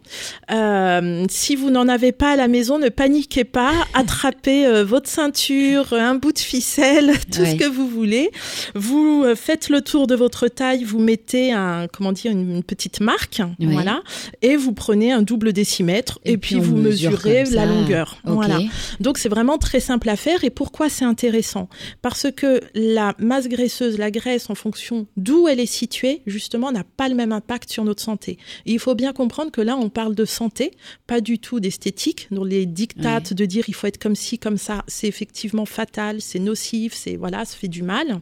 Euh, 0.51 1.25
si 1.29 1.55
vous 1.55 1.69
n'en 1.69 1.88
avez 1.88 2.12
pas 2.12 2.31
à 2.31 2.36
la 2.36 2.48
maison, 2.48 2.79
ne 2.79 2.89
paniquez 2.89 3.43
pas, 3.43 3.72
attrapez 3.93 4.65
euh, 4.65 4.84
votre 4.84 5.10
ceinture, 5.10 5.93
un 5.93 6.15
bout 6.15 6.31
de 6.34 6.39
ficelle, 6.39 7.12
tout 7.31 7.41
Ouais. 7.41 7.51
ce 7.51 7.55
que 7.55 7.67
vous 7.69 7.88
voulez. 7.88 8.31
Vous 8.74 9.24
euh, 9.25 9.36
faites 9.36 9.69
le 9.69 9.81
tour 9.81 10.07
de 10.07 10.15
votre 10.15 10.48
taille, 10.48 10.84
vous 10.84 11.00
mettez 11.00 11.51
un, 11.51 11.88
comment 11.91 12.12
dire, 12.12 12.31
une, 12.31 12.55
une 12.57 12.63
petite 12.63 13.00
marque, 13.01 13.41
Ouais. 13.60 13.67
voilà, 13.72 14.01
et 14.41 14.55
vous 14.55 14.72
prenez 14.74 15.12
un 15.12 15.22
double 15.22 15.53
décimètre 15.53 16.19
et, 16.25 16.38
puis, 16.38 16.55
vous 16.55 16.75
mesure 16.75 17.12
mesurez 17.12 17.45
la 17.51 17.65
longueur, 17.65 18.17
voilà. 18.24 18.60
Donc 19.00 19.17
c'est 19.17 19.29
vraiment 19.29 19.57
très 19.57 19.79
simple 19.79 20.10
à 20.10 20.15
faire. 20.15 20.43
Et 20.43 20.50
pourquoi 20.50 20.89
c'est 20.89 21.05
intéressant? 21.05 21.69
Parce 22.01 22.27
que 22.36 22.62
la 22.74 23.13
masse 23.19 23.48
graisseuse, 23.48 23.98
la 23.98 24.12
graisse, 24.12 24.50
en 24.50 24.55
fonction 24.55 25.07
d'où 25.17 25.48
elle 25.48 25.55
est 25.60 25.66
située, 25.66 26.22
justement, 26.26 26.72
n'a 26.72 26.84
pas 26.84 27.10
le 27.10 27.16
même 27.16 27.32
impact 27.32 27.70
sur 27.72 27.84
notre 27.84 28.02
santé. 28.02 28.38
Et 28.66 28.74
il 28.74 28.80
faut 28.80 28.96
bien 28.96 29.14
comprendre 29.14 29.52
que 29.52 29.62
là, 29.62 29.78
on 29.78 29.90
parle 29.90 30.16
de 30.16 30.26
santé, 30.26 30.72
pas 31.08 31.22
du 31.22 31.40
tout 31.40 31.60
d'esthétique. 31.60 32.28
Dans 32.32 32.44
les 32.44 32.66
dictates 32.66 33.34
de 33.34 33.46
dire 33.46 33.66
il 33.68 33.74
faut 33.74 33.88
être 33.88 33.98
comme 33.98 34.16
ci, 34.16 34.40
comme 34.40 34.58
ça, 34.58 34.84
c'est 34.88 35.08
effectivement 35.08 35.66
fatal, 35.66 36.22
c'est 36.22 36.40
nocif, 36.40 36.94
c'est 36.94 37.16
voilà, 37.16 37.46
ça 37.46 37.56
fait 37.58 37.68
du 37.68 37.84
mal. 37.84 38.22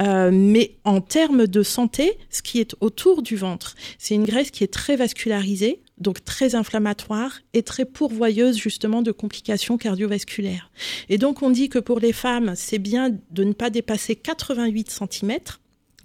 Euh, 0.00 0.30
mais 0.32 0.76
en 0.84 1.00
termes 1.00 1.46
de 1.46 1.62
santé, 1.62 2.18
ce 2.30 2.42
qui 2.42 2.60
est 2.60 2.74
autour 2.80 3.22
du 3.22 3.36
ventre, 3.36 3.74
c'est 3.98 4.14
une 4.14 4.24
graisse 4.24 4.50
qui 4.50 4.64
est 4.64 4.72
très 4.72 4.96
vascularisée. 4.96 5.82
donc 5.98 6.24
très 6.24 6.54
inflammatoire 6.54 7.40
et 7.54 7.64
très 7.64 7.84
pourvoyeuse 7.84 8.56
justement 8.56 9.02
de 9.02 9.10
complications 9.10 9.78
cardiovasculaires. 9.78 10.70
Et 11.08 11.18
donc 11.18 11.42
on 11.42 11.50
dit 11.50 11.68
que 11.68 11.80
pour 11.80 11.98
les 11.98 12.12
femmes, 12.12 12.52
c'est 12.54 12.78
bien 12.78 13.10
de 13.30 13.44
ne 13.44 13.52
pas 13.52 13.68
dépasser 13.70 14.14
88 14.14 14.90
cm 14.90 15.38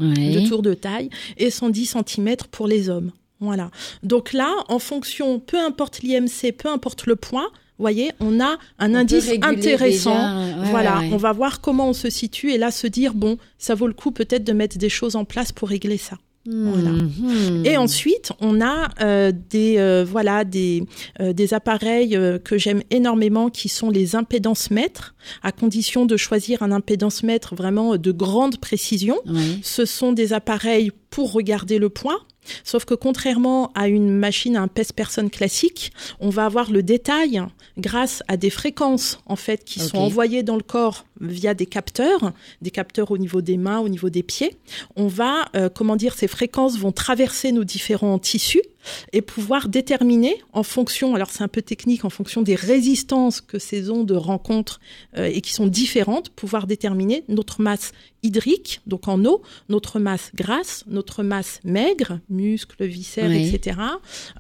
de 0.04 0.48
tour 0.48 0.62
de 0.62 0.74
taille 0.74 1.10
et 1.38 1.50
110 1.50 1.98
cm 2.06 2.36
pour 2.52 2.68
les 2.68 2.90
hommes. 2.90 3.12
Voilà. 3.40 3.72
Donc 4.04 4.34
là, 4.34 4.54
en 4.70 4.80
fonction, 4.80 5.40
peu 5.40 5.60
importe 5.60 6.02
l'IMC, 6.02 6.54
peu 6.58 6.70
importe 6.70 7.06
le 7.06 7.16
poids, 7.16 7.52
voyez, 7.84 8.12
on 8.20 8.40
a 8.40 8.58
un 8.80 8.96
indice 8.96 9.32
intéressant. 9.42 10.56
voilà, 10.72 11.02
on 11.12 11.18
va 11.18 11.32
voir 11.32 11.62
comment 11.62 11.90
on 11.90 11.94
se 11.94 12.10
situe 12.10 12.52
et 12.52 12.58
là 12.58 12.72
se 12.72 12.88
dire 12.88 13.14
bon, 13.14 13.38
ça 13.58 13.76
vaut 13.76 13.88
le 13.88 13.94
coup 13.94 14.12
peut-être 14.12 14.44
de 14.44 14.54
mettre 14.54 14.78
des 14.78 14.90
choses 14.90 15.16
en 15.16 15.26
place 15.26 15.52
pour 15.52 15.70
régler 15.70 15.98
ça. 15.98 16.18
Voilà. 16.46 16.90
Mhm. 16.90 17.66
Et 17.66 17.78
ensuite, 17.78 18.34
on 18.42 18.60
a 18.60 18.90
euh, 19.02 19.32
des 19.50 19.78
euh, 19.78 20.04
voilà 20.06 20.44
des 20.44 20.86
euh, 21.22 21.32
des 21.32 21.54
appareils 21.54 22.20
que 22.44 22.58
j'aime 22.58 22.82
énormément 22.90 23.50
qui 23.50 23.70
sont 23.70 23.90
les 23.90 24.16
impédances 24.16 24.70
mètres, 24.70 25.16
à 25.42 25.54
condition 25.54 26.06
de 26.06 26.18
choisir 26.18 26.62
un 26.62 26.72
impédance 26.72 27.24
mètre 27.24 27.56
vraiment 27.56 27.96
de 27.96 28.12
grande 28.12 28.58
précision. 28.58 29.20
Ce 29.62 29.86
sont 29.86 30.12
des 30.12 30.34
appareils 30.34 30.92
pour 31.10 31.32
regarder 31.32 31.80
le 31.80 31.90
poids, 31.90 32.20
Sauf 32.64 32.86
que 32.86 32.94
contrairement 32.94 33.72
à 33.76 33.88
une 33.88 34.10
machine, 34.10 34.56
à 34.56 34.62
un 34.62 34.68
pèse-personne 34.68 35.30
classique, 35.30 35.92
on 36.20 36.30
va 36.30 36.46
avoir 36.46 36.72
le 36.72 36.84
détail 36.84 37.42
grâce 37.78 38.24
à 38.28 38.38
des 38.38 38.50
fréquences 38.50 39.20
en 39.26 39.36
fait 39.36 39.64
qui 39.64 39.80
sont 39.80 39.98
envoyées 39.98 40.44
dans 40.44 40.56
le 40.56 40.64
corps 40.64 41.06
via 41.22 41.54
des 41.54 41.66
capteurs, 41.66 42.34
des 42.62 42.72
capteurs 42.72 43.12
au 43.12 43.18
niveau 43.18 43.42
des 43.42 43.58
mains, 43.58 43.80
au 43.80 43.90
niveau 43.90 44.10
des 44.10 44.24
pieds. 44.24 44.56
On 44.96 45.08
va, 45.08 45.46
euh, 45.56 45.70
comment 45.70 45.96
dire, 45.96 46.16
ces 46.16 46.28
fréquences 46.28 46.78
vont 46.78 46.92
traverser 46.92 47.52
nos 47.52 47.64
différents 47.64 48.20
tissus 48.20 48.62
et 49.12 49.22
pouvoir 49.22 49.70
déterminer 49.70 50.36
en 50.54 50.64
fonction, 50.64 51.16
alors 51.16 51.30
c'est 51.30 51.44
un 51.44 51.48
peu 51.48 51.62
technique, 51.62 52.06
en 52.06 52.10
fonction 52.10 52.42
des 52.42 52.56
résistances 52.56 53.42
que 53.42 53.60
ces 53.60 53.90
ondes 53.90 54.12
rencontrent 54.12 54.80
euh, 55.18 55.26
et 55.26 55.42
qui 55.42 55.54
sont 55.54 55.68
différentes, 55.68 56.30
pouvoir 56.30 56.68
déterminer 56.68 57.24
notre 57.28 57.62
masse 57.62 57.92
hydrique, 58.24 58.82
donc 58.88 59.10
en 59.10 59.26
eau, 59.26 59.42
notre 59.68 60.00
masse 60.00 60.32
grasse, 60.34 60.86
notre 60.88 61.24
masse 61.24 61.60
maigre, 61.66 62.20
muscles, 62.30 62.86
viscères, 62.86 63.32
etc. 63.32 63.78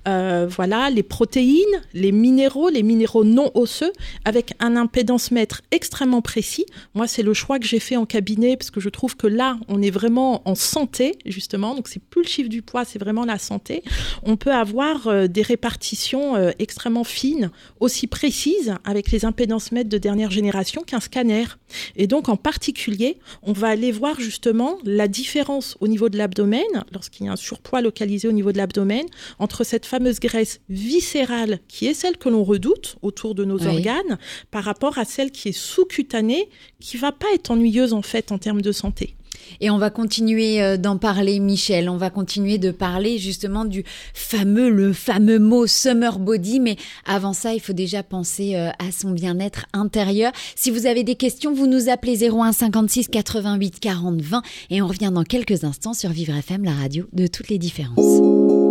Euh, 0.07 0.47
voilà, 0.49 0.89
les 0.89 1.03
protéines, 1.03 1.81
les 1.93 2.13
minéraux, 2.13 2.69
les 2.69 2.83
minéraux 2.83 3.25
non 3.25 3.51
osseux, 3.55 3.91
avec 4.23 4.53
un 4.59 4.77
impédance 4.77 5.31
mètre 5.31 5.61
extrêmement 5.71 6.21
précis. 6.21 6.65
Moi, 6.93 7.07
c'est 7.07 7.23
le 7.23 7.33
choix 7.33 7.59
que 7.59 7.65
j'ai 7.65 7.79
fait 7.79 7.97
en 7.97 8.05
cabinet 8.05 8.55
parce 8.55 8.71
que 8.71 8.79
je 8.79 8.87
trouve 8.87 9.17
que 9.17 9.27
là, 9.27 9.57
on 9.67 9.81
est 9.81 9.91
vraiment 9.91 10.47
en 10.47 10.55
santé, 10.55 11.17
justement. 11.25 11.75
Donc, 11.75 11.89
c'est 11.89 12.01
plus 12.01 12.21
le 12.21 12.27
chiffre 12.27 12.49
du 12.49 12.61
poids, 12.61 12.85
c'est 12.85 12.99
vraiment 12.99 13.25
la 13.25 13.37
santé 13.37 13.83
on 14.25 14.32
peut 14.37 14.53
avoir 14.53 15.07
euh, 15.07 15.27
des 15.27 15.41
répartitions 15.41 16.35
euh, 16.35 16.51
extrêmement 16.59 17.03
fines, 17.03 17.51
aussi 17.79 18.07
précises 18.07 18.75
avec 18.83 19.11
les 19.11 19.25
impédances 19.25 19.71
mètres 19.71 19.89
de 19.89 19.97
dernière 19.97 20.31
génération 20.31 20.83
qu'un 20.83 20.99
scanner. 20.99 21.45
Et 21.95 22.07
donc, 22.07 22.29
en 22.29 22.37
particulier, 22.37 23.17
on 23.41 23.53
va 23.53 23.67
aller 23.67 23.91
voir 23.91 24.19
justement 24.19 24.77
la 24.83 25.07
différence 25.07 25.77
au 25.79 25.87
niveau 25.87 26.09
de 26.09 26.17
l'abdomen, 26.17 26.63
lorsqu'il 26.91 27.25
y 27.25 27.29
a 27.29 27.33
un 27.33 27.37
surpoids 27.37 27.81
localisé 27.81 28.27
au 28.27 28.31
niveau 28.31 28.51
de 28.51 28.57
l'abdomen, 28.57 29.05
entre 29.39 29.63
cette 29.63 29.85
fameuse 29.85 30.19
graisse 30.19 30.61
viscérale, 30.69 31.59
qui 31.67 31.87
est 31.87 31.93
celle 31.93 32.17
que 32.17 32.29
l'on 32.29 32.43
redoute 32.43 32.97
autour 33.01 33.35
de 33.35 33.45
nos 33.45 33.65
organes, 33.65 34.17
par 34.51 34.63
rapport 34.63 34.97
à 34.97 35.05
celle 35.05 35.31
qui 35.31 35.49
est 35.49 35.57
sous-cutanée, 35.57 36.49
qui 36.79 36.97
va 36.97 37.11
pas 37.11 37.27
être 37.33 37.51
ennuyeuse 37.51 37.93
en 37.93 38.01
fait 38.01 38.31
en 38.31 38.37
termes 38.37 38.61
de 38.61 38.71
santé. 38.71 39.15
Et 39.61 39.69
on 39.69 39.77
va 39.77 39.89
continuer 39.89 40.61
euh, 40.61 40.77
d'en 40.77 40.97
parler, 40.97 41.39
Michel. 41.39 41.89
On 41.89 41.97
va 41.97 42.09
continuer 42.09 42.57
de 42.57 42.71
parler 42.71 43.17
justement 43.17 43.65
du 43.65 43.83
fameux, 44.13 44.69
le 44.69 44.93
fameux 44.93 45.39
mot 45.39 45.67
summer 45.67 46.19
body. 46.19 46.59
Mais 46.59 46.75
avant 47.05 47.33
ça, 47.33 47.53
il 47.53 47.59
faut 47.59 47.73
déjà 47.73 48.03
penser 48.03 48.55
euh, 48.55 48.69
à 48.79 48.91
son 48.91 49.11
bien-être 49.11 49.65
intérieur. 49.73 50.31
Si 50.55 50.71
vous 50.71 50.85
avez 50.85 51.03
des 51.03 51.15
questions, 51.15 51.53
vous 51.53 51.67
nous 51.67 51.89
appelez 51.89 52.29
01 52.29 52.51
56 52.51 53.07
88 53.07 53.79
40 53.79 54.21
20 54.21 54.41
et 54.69 54.81
on 54.81 54.87
revient 54.87 55.11
dans 55.13 55.23
quelques 55.23 55.63
instants 55.63 55.93
sur 55.93 56.09
Vivre 56.09 56.35
FM, 56.35 56.63
la 56.63 56.73
radio 56.73 57.05
de 57.13 57.27
toutes 57.27 57.49
les 57.49 57.57
différences. 57.57 58.21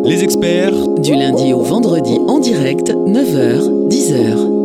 Les 0.05 0.25
experts. 0.25 0.89
Du 0.99 1.15
lundi 1.15 1.53
au 1.53 1.63
vendredi 1.63 2.19
en 2.27 2.39
direct, 2.39 2.89
9h, 2.91 3.89
10h. 3.89 4.62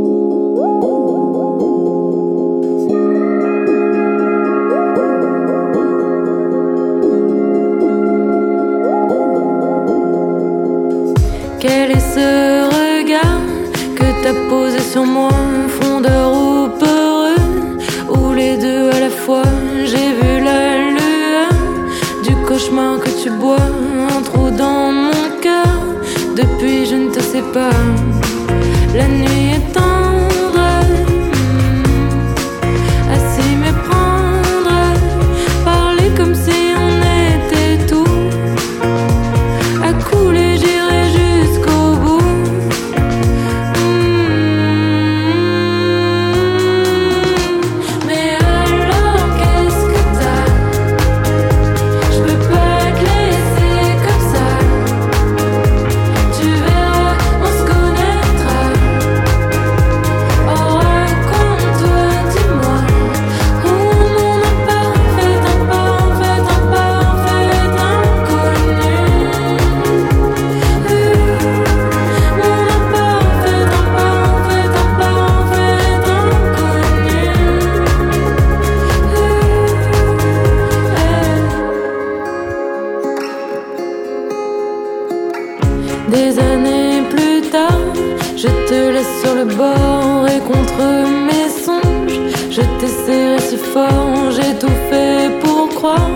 j'ai 94.32 94.54
tout 94.60 94.78
fait 94.90 95.32
pour 95.42 95.70
croire 95.70 96.10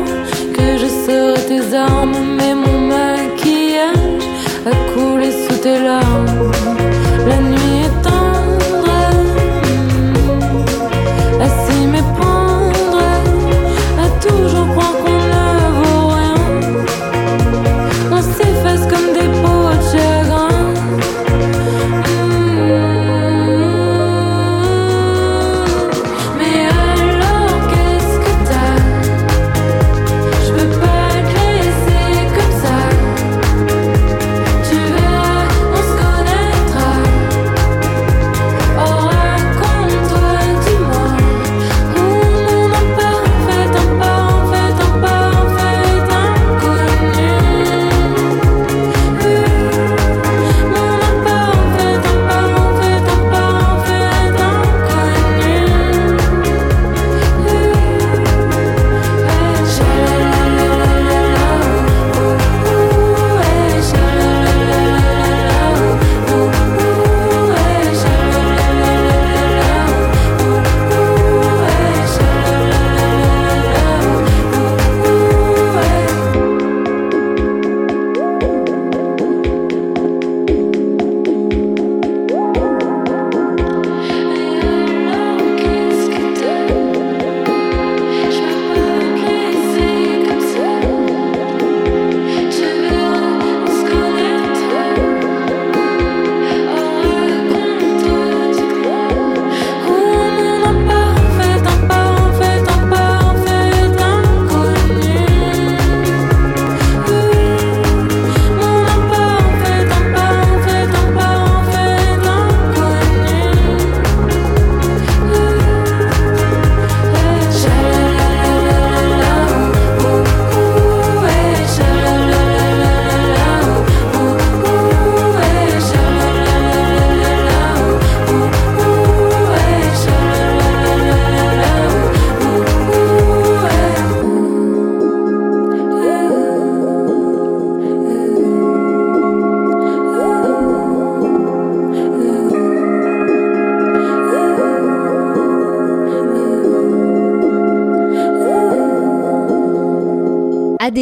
que 0.53 0.77
je 0.77 0.87
serai 0.87 1.41
tes 1.47 1.75
armes, 1.75 2.35
mais 2.37 2.53
mon 2.53 2.87
maquillage 2.87 4.23
a 4.65 4.93
coulé 4.93 5.31
sous 5.31 5.57
tes 5.57 5.79
larmes. 5.79 6.50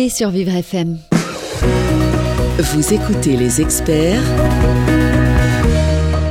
Dadé 0.09 0.15
sur 0.15 0.29
Vivre 0.29 0.55
FM. 0.55 0.97
Vous 2.57 2.93
écoutez 2.93 3.37
les 3.37 3.61
experts 3.61 4.23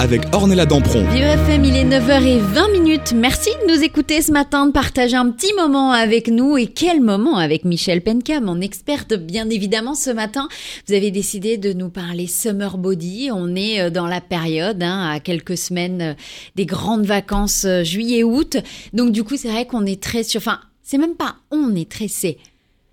avec 0.00 0.23
Ornella 0.32 0.66
Dampron. 0.66 1.04
Vivre 1.11 1.26
FM, 1.26 1.64
il 1.64 1.76
est 1.76 1.85
9h20 1.85 2.73
minutes. 2.73 3.12
Merci 3.14 3.50
de 3.50 3.73
nous 3.73 3.82
écouter 3.82 4.23
ce 4.23 4.32
matin, 4.32 4.66
de 4.66 4.73
partager 4.73 5.16
un 5.16 5.30
petit 5.30 5.52
moment 5.54 5.92
avec 5.92 6.28
nous. 6.28 6.56
Et 6.56 6.66
quel 6.66 7.00
moment 7.00 7.37
avec 7.37 7.64
Michel 7.64 8.02
Penka, 8.02 8.40
mon 8.40 8.61
experte, 8.61 9.14
bien 9.14 9.49
évidemment, 9.50 9.94
ce 9.94 10.11
matin. 10.11 10.49
Vous 10.87 10.94
avez 10.94 11.11
décidé 11.11 11.56
de 11.56 11.73
nous 11.73 11.90
parler 11.90 12.26
Summer 12.26 12.78
Body. 12.78 13.30
On 13.32 13.54
est 13.54 13.80
euh, 13.80 13.90
dans 13.90 14.06
la 14.06 14.20
période, 14.20 14.82
hein, 14.82 15.11
à 15.11 15.20
quelques 15.20 15.58
semaines 15.58 16.02
euh, 16.02 16.14
des 16.56 16.66
grandes 16.66 17.06
vacances 17.06 17.64
euh, 17.64 17.82
juillet-août. 17.85 18.56
Donc 18.92 19.12
du 19.12 19.25
coup, 19.25 19.37
c'est 19.37 19.50
vrai 19.50 19.66
qu'on 19.66 19.85
est 19.87 20.02
très 20.02 20.23
sur... 20.23 20.38
Enfin, 20.38 20.61
c'est 20.82 20.99
même 20.99 21.16
pas 21.16 21.37
on 21.50 21.75
est 21.75 21.90
très, 21.90 22.08
c'est 22.08 22.38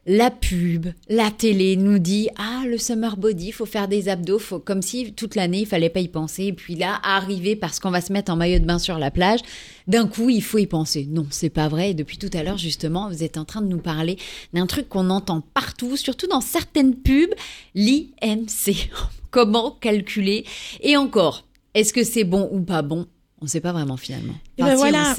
la 0.06 0.30
pub, 0.30 0.88
la 1.10 1.32
télé 1.32 1.76
nous 1.78 1.98
dit 1.98 2.30
ah 2.38 2.64
le 2.68 2.78
summer 2.78 3.18
body, 3.18 3.52
faut 3.52 3.66
faire 3.66 3.88
des 3.88 4.08
abdos, 4.08 4.38
faut 4.38 4.60
comme 4.60 4.82
si 4.82 5.14
toute 5.14 5.36
l'année 5.36 5.62
il 5.62 5.66
fallait 5.66 5.90
pas 5.90 6.00
y 6.00 6.08
penser 6.08 6.46
et 6.46 6.54
puis 6.54 6.76
là 6.76 7.00
arriver 7.04 7.56
parce 7.56 7.80
qu'on 7.80 7.90
va 7.90 8.02
se 8.02 8.14
mettre 8.14 8.32
en 8.32 8.36
maillot 8.36 8.60
de 8.60 8.66
bain 8.66 8.78
sur 8.78 9.00
la 9.00 9.10
plage, 9.10 9.40
d'un 9.88 10.08
coup 10.08 10.30
il 10.30 10.44
faut 10.44 10.60
y 10.60 10.68
penser. 10.68 11.08
Non, 11.10 11.26
c'est 11.32 11.50
pas 11.50 11.68
vrai. 11.68 11.92
Et 11.92 11.94
depuis 11.96 12.18
tout 12.18 12.30
à 12.34 12.44
l'heure 12.44 12.58
justement, 12.58 13.10
vous 13.10 13.24
êtes 13.24 13.38
en 13.38 13.46
train 13.46 13.62
de 13.62 13.68
nous 13.68 13.80
parler 13.80 14.18
d'un 14.54 14.68
truc 14.68 14.90
qu'on 14.90 15.10
entend 15.10 15.42
partout, 15.54 15.98
surtout 15.98 16.28
dans 16.28 16.42
certaines 16.42 16.96
pubs, 16.96 17.34
l'IMC. 17.74 18.90
Comment 19.32 19.72
calculer? 19.72 20.46
Et 20.82 20.98
encore, 20.98 21.46
est-ce 21.74 21.94
que 21.94 22.04
c'est 22.04 22.24
bon 22.24 22.48
ou 22.52 22.62
pas 22.62 22.84
bon? 22.84 23.08
On 23.42 23.46
ne 23.46 23.50
sait 23.50 23.60
pas 23.60 23.74
vraiment 23.74 23.98
finalement. 23.98 24.36
Eh 24.58 24.64
ben 24.64 24.76
voilà, 24.76 25.14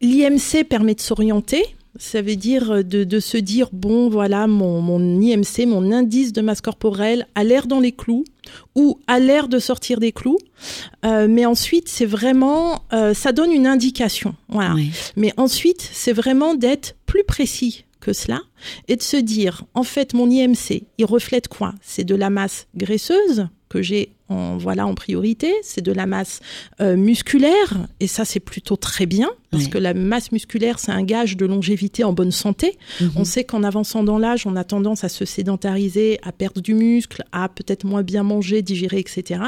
L'IMC 0.00 0.64
permet 0.68 0.94
de 0.94 1.00
s'orienter 1.00 1.64
ça 1.96 2.22
veut 2.22 2.36
dire 2.36 2.70
euh, 2.70 2.82
de, 2.82 3.04
de, 3.04 3.20
se 3.20 3.36
dire, 3.36 3.68
bon, 3.72 4.08
voilà, 4.08 4.46
mon, 4.46 4.80
mon 4.80 5.20
IMC, 5.20 5.66
mon 5.66 5.92
indice 5.92 6.32
de 6.32 6.40
masse 6.40 6.60
corporelle 6.60 7.26
a 7.34 7.44
l'air 7.44 7.66
dans 7.66 7.80
les 7.80 7.92
clous 7.92 8.24
ou 8.74 8.98
a 9.06 9.18
l'air 9.18 9.48
de 9.48 9.58
sortir 9.58 10.00
des 10.00 10.12
clous. 10.12 10.38
Euh, 11.04 11.26
mais 11.28 11.46
ensuite, 11.46 11.88
c'est 11.88 12.06
vraiment, 12.06 12.82
euh, 12.92 13.14
ça 13.14 13.32
donne 13.32 13.52
une 13.52 13.66
indication. 13.66 14.34
Voilà. 14.48 14.74
Mais 15.16 15.32
ensuite, 15.36 15.88
c'est 15.92 16.12
vraiment 16.12 16.54
d'être 16.54 16.96
plus 17.06 17.24
précis 17.24 17.84
que 18.00 18.12
cela 18.12 18.40
et 18.88 18.96
de 18.96 19.02
se 19.02 19.16
dire, 19.16 19.64
en 19.74 19.82
fait, 19.82 20.14
mon 20.14 20.30
IMC, 20.30 20.82
il 20.98 21.04
reflète 21.04 21.48
quoi? 21.48 21.74
C'est 21.80 22.04
de 22.04 22.14
la 22.14 22.28
masse 22.30 22.66
graisseuse 22.74 23.46
que 23.68 23.82
j'ai 23.82 24.12
en 24.28 24.56
voilà 24.56 24.86
en 24.86 24.94
priorité, 24.94 25.52
c'est 25.62 25.82
de 25.82 25.92
la 25.92 26.06
masse 26.06 26.40
euh, 26.80 26.96
musculaire 26.96 27.86
et 28.00 28.06
ça 28.06 28.24
c'est 28.24 28.40
plutôt 28.40 28.76
très 28.76 29.06
bien 29.06 29.30
parce 29.50 29.68
que 29.68 29.78
la 29.78 29.94
masse 29.94 30.32
musculaire 30.32 30.80
c'est 30.80 30.90
un 30.90 31.04
gage 31.04 31.36
de 31.36 31.46
longévité 31.46 32.02
en 32.02 32.12
bonne 32.12 32.32
santé. 32.32 32.76
Mhm. 33.00 33.12
On 33.16 33.24
sait 33.24 33.44
qu'en 33.44 33.62
avançant 33.62 34.02
dans 34.02 34.18
l'âge, 34.18 34.46
on 34.46 34.56
a 34.56 34.64
tendance 34.64 35.04
à 35.04 35.08
se 35.08 35.24
sédentariser, 35.24 36.18
à 36.22 36.32
perdre 36.32 36.60
du 36.60 36.74
muscle, 36.74 37.22
à 37.32 37.48
peut-être 37.48 37.84
moins 37.84 38.02
bien 38.02 38.22
manger, 38.22 38.62
digérer, 38.62 38.98
etc. 38.98 39.40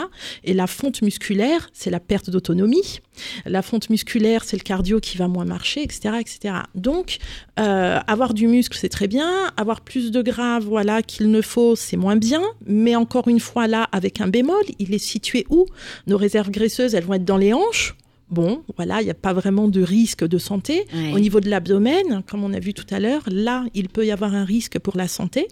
Et 0.44 0.54
la 0.54 0.66
fonte 0.66 1.02
musculaire, 1.02 1.68
c'est 1.72 1.90
la 1.90 2.00
perte 2.00 2.30
d'autonomie. 2.30 3.00
La 3.44 3.62
fonte 3.62 3.90
musculaire, 3.90 4.44
c'est 4.44 4.56
le 4.56 4.62
cardio 4.62 5.00
qui 5.00 5.16
va 5.16 5.28
moins 5.28 5.44
marcher, 5.44 5.82
etc., 5.82 6.16
etc. 6.20 6.54
Donc, 6.74 7.18
euh, 7.58 7.98
avoir 8.06 8.34
du 8.34 8.46
muscle, 8.46 8.76
c'est 8.78 8.88
très 8.88 9.08
bien. 9.08 9.50
Avoir 9.56 9.80
plus 9.80 10.10
de 10.10 10.22
gras, 10.22 10.60
voilà, 10.60 11.02
qu'il 11.02 11.30
ne 11.30 11.40
faut, 11.40 11.76
c'est 11.76 11.96
moins 11.96 12.16
bien. 12.16 12.42
Mais 12.66 12.94
encore 12.94 13.28
une 13.28 13.40
fois, 13.40 13.66
là, 13.66 13.88
avec 13.92 14.20
un 14.20 14.28
bémol, 14.28 14.62
il 14.78 14.94
est 14.94 14.98
situé 14.98 15.46
où? 15.50 15.66
Nos 16.06 16.16
réserves 16.16 16.50
graisseuses, 16.50 16.94
elles 16.94 17.04
vont 17.04 17.14
être 17.14 17.24
dans 17.24 17.36
les 17.36 17.52
hanches. 17.52 17.96
Bon, 18.28 18.62
voilà, 18.76 19.00
il 19.02 19.04
n'y 19.04 19.10
a 19.10 19.14
pas 19.14 19.32
vraiment 19.32 19.68
de 19.68 19.80
risque 19.82 20.26
de 20.26 20.38
santé. 20.38 20.86
Au 21.14 21.20
niveau 21.20 21.40
de 21.40 21.48
l'abdomen, 21.48 22.22
comme 22.28 22.42
on 22.42 22.52
a 22.52 22.58
vu 22.58 22.74
tout 22.74 22.86
à 22.90 22.98
l'heure, 22.98 23.22
là, 23.28 23.64
il 23.74 23.88
peut 23.88 24.04
y 24.04 24.10
avoir 24.10 24.34
un 24.34 24.44
risque 24.44 24.78
pour 24.80 24.96
la 24.96 25.06
santé. 25.06 25.46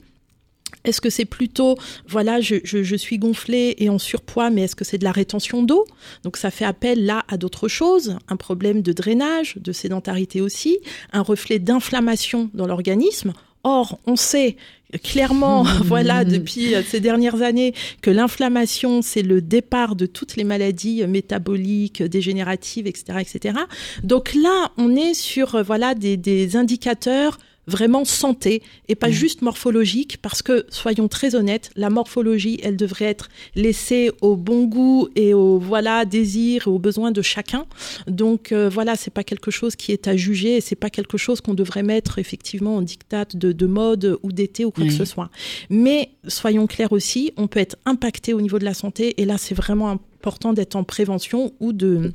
Est-ce 0.84 1.00
que 1.00 1.08
c'est 1.08 1.24
plutôt, 1.24 1.76
voilà, 2.08 2.40
je, 2.40 2.56
je, 2.64 2.96
suis 2.96 3.18
gonflé 3.18 3.74
et 3.78 3.88
en 3.88 3.98
surpoids, 3.98 4.50
mais 4.50 4.62
est-ce 4.62 4.76
que 4.76 4.84
c'est 4.84 4.98
de 4.98 5.04
la 5.04 5.12
rétention 5.12 5.62
d'eau? 5.62 5.86
Donc 6.24 6.36
ça 6.36 6.50
fait 6.50 6.64
appel 6.64 7.06
là 7.06 7.24
à 7.28 7.36
d'autres 7.36 7.68
choses, 7.68 8.18
un 8.28 8.36
problème 8.36 8.82
de 8.82 8.92
drainage, 8.92 9.56
de 9.56 9.72
sédentarité 9.72 10.40
aussi, 10.40 10.78
un 11.12 11.22
reflet 11.22 11.58
d'inflammation 11.58 12.50
dans 12.54 12.66
l'organisme. 12.66 13.32
Or, 13.64 13.98
on 14.06 14.16
sait 14.16 14.56
clairement, 15.02 15.62
voilà, 15.84 16.24
depuis 16.24 16.74
euh, 16.74 16.82
ces 16.82 17.00
dernières 17.00 17.42
années, 17.42 17.74
que 18.02 18.10
l'inflammation, 18.10 19.02
c'est 19.02 19.22
le 19.22 19.40
départ 19.40 19.96
de 19.96 20.06
toutes 20.06 20.36
les 20.36 20.44
maladies 20.44 21.06
métaboliques, 21.06 22.02
dégénératives, 22.02 22.86
etc., 22.86 23.18
etc. 23.20 23.58
Donc 24.02 24.34
là, 24.34 24.70
on 24.76 24.94
est 24.94 25.14
sur, 25.14 25.56
euh, 25.56 25.62
voilà, 25.62 25.94
des, 25.94 26.16
des 26.16 26.56
indicateurs 26.56 27.38
vraiment 27.66 28.04
santé 28.04 28.62
et 28.88 28.94
pas 28.94 29.10
juste 29.10 29.42
morphologique 29.42 30.18
parce 30.20 30.42
que 30.42 30.66
soyons 30.68 31.08
très 31.08 31.34
honnêtes, 31.34 31.70
la 31.76 31.90
morphologie, 31.90 32.58
elle 32.62 32.76
devrait 32.76 33.06
être 33.06 33.28
laissée 33.54 34.10
au 34.20 34.36
bon 34.36 34.64
goût 34.64 35.08
et 35.16 35.34
au 35.34 35.58
voilà 35.58 36.04
désir 36.04 36.66
et 36.66 36.70
aux 36.70 36.78
besoins 36.78 37.10
de 37.10 37.22
chacun. 37.22 37.66
Donc 38.06 38.52
euh, 38.52 38.68
voilà, 38.68 38.96
c'est 38.96 39.12
pas 39.12 39.24
quelque 39.24 39.50
chose 39.50 39.76
qui 39.76 39.92
est 39.92 40.08
à 40.08 40.16
juger 40.16 40.56
et 40.56 40.60
c'est 40.60 40.76
pas 40.76 40.90
quelque 40.90 41.18
chose 41.18 41.40
qu'on 41.40 41.54
devrait 41.54 41.82
mettre 41.82 42.18
effectivement 42.18 42.76
en 42.76 42.82
dictat 42.82 43.26
de, 43.34 43.52
de 43.52 43.66
mode 43.66 44.18
ou 44.22 44.32
d'été 44.32 44.64
ou 44.64 44.70
quoi 44.70 44.84
que 44.84 44.92
ce 44.92 45.04
soit. 45.04 45.30
Mais 45.70 46.10
soyons 46.28 46.66
clairs 46.66 46.92
aussi, 46.92 47.32
on 47.36 47.46
peut 47.46 47.60
être 47.60 47.76
impacté 47.86 48.34
au 48.34 48.40
niveau 48.40 48.58
de 48.58 48.64
la 48.64 48.74
santé 48.74 49.20
et 49.20 49.24
là 49.24 49.38
c'est 49.38 49.54
vraiment 49.54 49.90
important 49.90 50.52
d'être 50.52 50.76
en 50.76 50.84
prévention 50.84 51.52
ou 51.60 51.72
de 51.72 52.12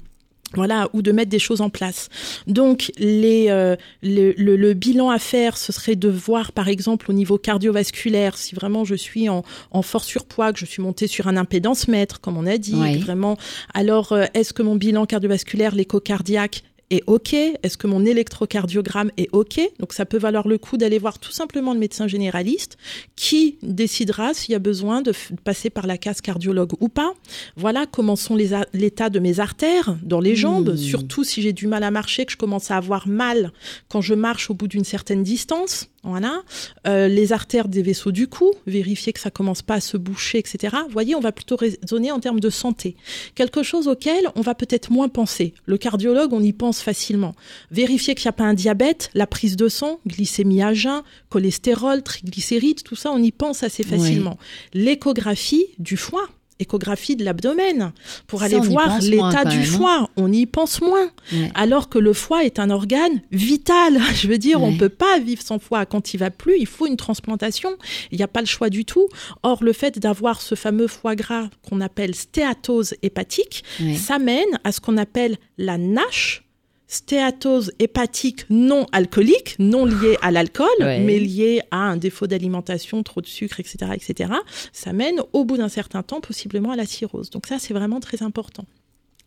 voilà, 0.55 0.89
ou 0.93 1.01
de 1.01 1.11
mettre 1.11 1.29
des 1.29 1.39
choses 1.39 1.61
en 1.61 1.69
place. 1.69 2.09
Donc, 2.47 2.91
les, 2.97 3.47
euh, 3.49 3.75
le, 4.01 4.31
le, 4.31 4.73
bilan 4.73 5.09
à 5.09 5.19
faire, 5.19 5.57
ce 5.57 5.71
serait 5.71 5.95
de 5.95 6.09
voir, 6.09 6.51
par 6.51 6.67
exemple, 6.67 7.09
au 7.09 7.13
niveau 7.13 7.37
cardiovasculaire, 7.37 8.37
si 8.37 8.55
vraiment 8.55 8.83
je 8.83 8.95
suis 8.95 9.29
en, 9.29 9.43
en 9.71 9.81
fort 9.81 10.03
surpoids, 10.03 10.53
que 10.53 10.59
je 10.59 10.65
suis 10.65 10.81
montée 10.81 11.07
sur 11.07 11.27
un 11.27 11.37
impédance 11.37 11.87
mètre, 11.87 12.19
comme 12.19 12.37
on 12.37 12.45
a 12.45 12.57
dit, 12.57 12.97
vraiment. 12.99 13.37
Alors, 13.73 14.11
euh, 14.11 14.25
est-ce 14.33 14.53
que 14.53 14.63
mon 14.63 14.75
bilan 14.75 15.05
cardiovasculaire, 15.05 15.75
l'écho 15.75 15.99
cardiaque, 15.99 16.63
est 16.89 17.03
OK? 17.07 17.33
Est-ce 17.33 17.77
que 17.77 17.87
mon 17.87 18.05
électrocardiogramme 18.05 19.11
est 19.17 19.29
OK? 19.31 19.59
Donc 19.79 19.93
ça 19.93 20.05
peut 20.05 20.17
valoir 20.17 20.47
le 20.47 20.57
coup 20.57 20.77
d'aller 20.77 20.97
voir 20.97 21.19
tout 21.19 21.31
simplement 21.31 21.73
le 21.73 21.79
médecin 21.79 22.07
généraliste 22.07 22.77
qui 23.15 23.57
décidera 23.61 24.33
s'il 24.33 24.53
y 24.53 24.55
a 24.55 24.59
besoin 24.59 25.01
de 25.01 25.13
passer 25.43 25.69
par 25.69 25.87
la 25.87 25.97
case 25.97 26.21
cardiologue 26.21 26.73
ou 26.79 26.89
pas. 26.89 27.13
Voilà 27.55 27.85
comment 27.85 28.15
sont 28.15 28.35
l'état 28.35 29.09
de 29.09 29.19
mes 29.19 29.39
artères 29.39 29.97
dans 30.03 30.19
les 30.19 30.35
jambes, 30.35 30.71
mmh. 30.71 30.77
surtout 30.77 31.23
si 31.23 31.41
j'ai 31.41 31.53
du 31.53 31.67
mal 31.67 31.83
à 31.83 31.91
marcher, 31.91 32.25
que 32.25 32.31
je 32.31 32.37
commence 32.37 32.71
à 32.71 32.77
avoir 32.77 33.07
mal 33.07 33.51
quand 33.87 34.01
je 34.01 34.13
marche 34.13 34.49
au 34.49 34.53
bout 34.53 34.67
d'une 34.67 34.83
certaine 34.83 35.23
distance. 35.23 35.89
Voilà. 36.03 36.43
Euh, 36.87 37.07
les 37.07 37.33
artères 37.33 37.67
des 37.67 37.81
vaisseaux 37.81 38.11
du 38.11 38.27
cou, 38.27 38.53
vérifier 38.65 39.11
que 39.11 39.19
ça 39.19 39.31
commence 39.31 39.61
pas 39.61 39.75
à 39.75 39.81
se 39.81 39.97
boucher, 39.97 40.37
etc. 40.37 40.77
Vous 40.87 40.93
voyez, 40.93 41.13
on 41.15 41.19
va 41.19 41.31
plutôt 41.31 41.57
raisonner 41.57 42.11
en 42.11 42.19
termes 42.19 42.39
de 42.39 42.49
santé. 42.49 42.95
Quelque 43.35 43.63
chose 43.63 43.87
auquel 43.87 44.29
on 44.35 44.41
va 44.41 44.55
peut-être 44.55 44.91
moins 44.91 45.09
penser. 45.09 45.53
Le 45.65 45.77
cardiologue, 45.77 46.31
on 46.31 46.41
y 46.41 46.53
pense 46.53 46.81
facilement. 46.81 47.35
Vérifier 47.71 48.15
qu'il 48.15 48.27
n'y 48.27 48.29
a 48.29 48.33
pas 48.33 48.45
un 48.45 48.53
diabète, 48.53 49.09
la 49.13 49.27
prise 49.27 49.57
de 49.57 49.67
sang, 49.67 49.99
glycémie 50.07 50.61
à 50.61 50.73
jeun, 50.73 51.01
cholestérol, 51.29 52.01
triglycérides, 52.01 52.83
tout 52.83 52.95
ça, 52.95 53.11
on 53.11 53.21
y 53.21 53.31
pense 53.31 53.63
assez 53.63 53.83
facilement. 53.83 54.37
L'échographie 54.73 55.65
du 55.79 55.97
foie, 55.97 56.29
échographie 56.59 57.15
de 57.15 57.23
l'abdomen 57.23 57.91
pour 58.27 58.43
aller 58.43 58.59
voir 58.59 58.99
l'état 59.01 59.45
du 59.45 59.59
hein. 59.59 59.63
foie. 59.63 60.09
On 60.17 60.31
y 60.31 60.45
pense 60.45 60.81
moins. 60.81 61.09
Alors 61.55 61.89
que 61.89 61.97
le 61.97 62.13
foie 62.13 62.43
est 62.43 62.59
un 62.59 62.69
organe 62.69 63.21
vital. 63.31 63.99
Je 64.15 64.27
veux 64.27 64.37
dire, 64.37 64.61
on 64.61 64.75
peut 64.75 64.89
pas 64.89 65.19
vivre 65.19 65.41
sans 65.41 65.59
foie. 65.59 65.85
Quand 65.85 66.13
il 66.13 66.17
va 66.17 66.31
plus, 66.31 66.57
il 66.59 66.67
faut 66.67 66.85
une 66.85 66.97
transplantation. 66.97 67.77
Il 68.11 68.17
n'y 68.17 68.23
a 68.23 68.27
pas 68.27 68.41
le 68.41 68.47
choix 68.47 68.69
du 68.69 68.85
tout. 68.85 69.07
Or, 69.43 69.63
le 69.63 69.73
fait 69.73 69.99
d'avoir 69.99 70.41
ce 70.41 70.55
fameux 70.55 70.87
foie 70.87 71.15
gras 71.15 71.49
qu'on 71.67 71.81
appelle 71.81 72.15
stéatose 72.15 72.95
hépatique, 73.01 73.63
ça 73.95 74.19
mène 74.19 74.59
à 74.63 74.71
ce 74.71 74.81
qu'on 74.81 74.97
appelle 74.97 75.37
la 75.57 75.77
NASH, 75.77 76.43
stéatose 76.89 77.71
hépatique 77.79 78.45
non 78.49 78.87
alcoolique, 78.91 79.55
non 79.59 79.85
liée 79.85 80.17
à 80.21 80.31
l'alcool, 80.31 80.67
mais 80.79 81.19
liée 81.19 81.61
à 81.71 81.77
un 81.77 81.95
défaut 81.95 82.27
d'alimentation, 82.27 83.03
trop 83.03 83.21
de 83.21 83.27
sucre, 83.27 83.59
etc., 83.59 83.91
etc., 83.93 84.33
ça 84.73 84.91
mène 84.91 85.21
au 85.31 85.45
bout 85.45 85.55
d'un 85.55 85.69
certain 85.69 86.03
temps 86.03 86.19
possiblement 86.19 86.71
à 86.71 86.75
la 86.75 86.85
cirrhose. 86.85 87.29
Donc 87.29 87.45
ça, 87.45 87.59
c'est 87.59 87.73
vraiment 87.73 87.99
très 87.99 88.23
important. 88.23 88.65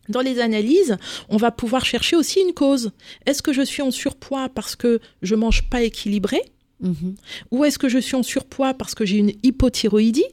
Dans 0.09 0.19
les 0.19 0.39
analyses, 0.39 0.97
on 1.29 1.37
va 1.37 1.51
pouvoir 1.51 1.85
chercher 1.85 2.17
aussi 2.17 2.41
une 2.41 2.53
cause. 2.53 2.91
Est-ce 3.25 3.41
que 3.41 3.53
je 3.53 3.61
suis 3.61 3.81
en 3.81 3.91
surpoids 3.91 4.49
parce 4.49 4.75
que 4.75 4.99
je 5.21 5.33
mange 5.33 5.69
pas 5.69 5.81
équilibré 5.81 6.41
mm-hmm. 6.83 7.15
Ou 7.51 7.63
est-ce 7.63 7.79
que 7.79 7.87
je 7.87 7.99
suis 7.99 8.17
en 8.17 8.23
surpoids 8.23 8.73
parce 8.73 8.93
que 8.93 9.05
j'ai 9.05 9.17
une 9.17 9.31
hypothyroïdie? 9.43 10.25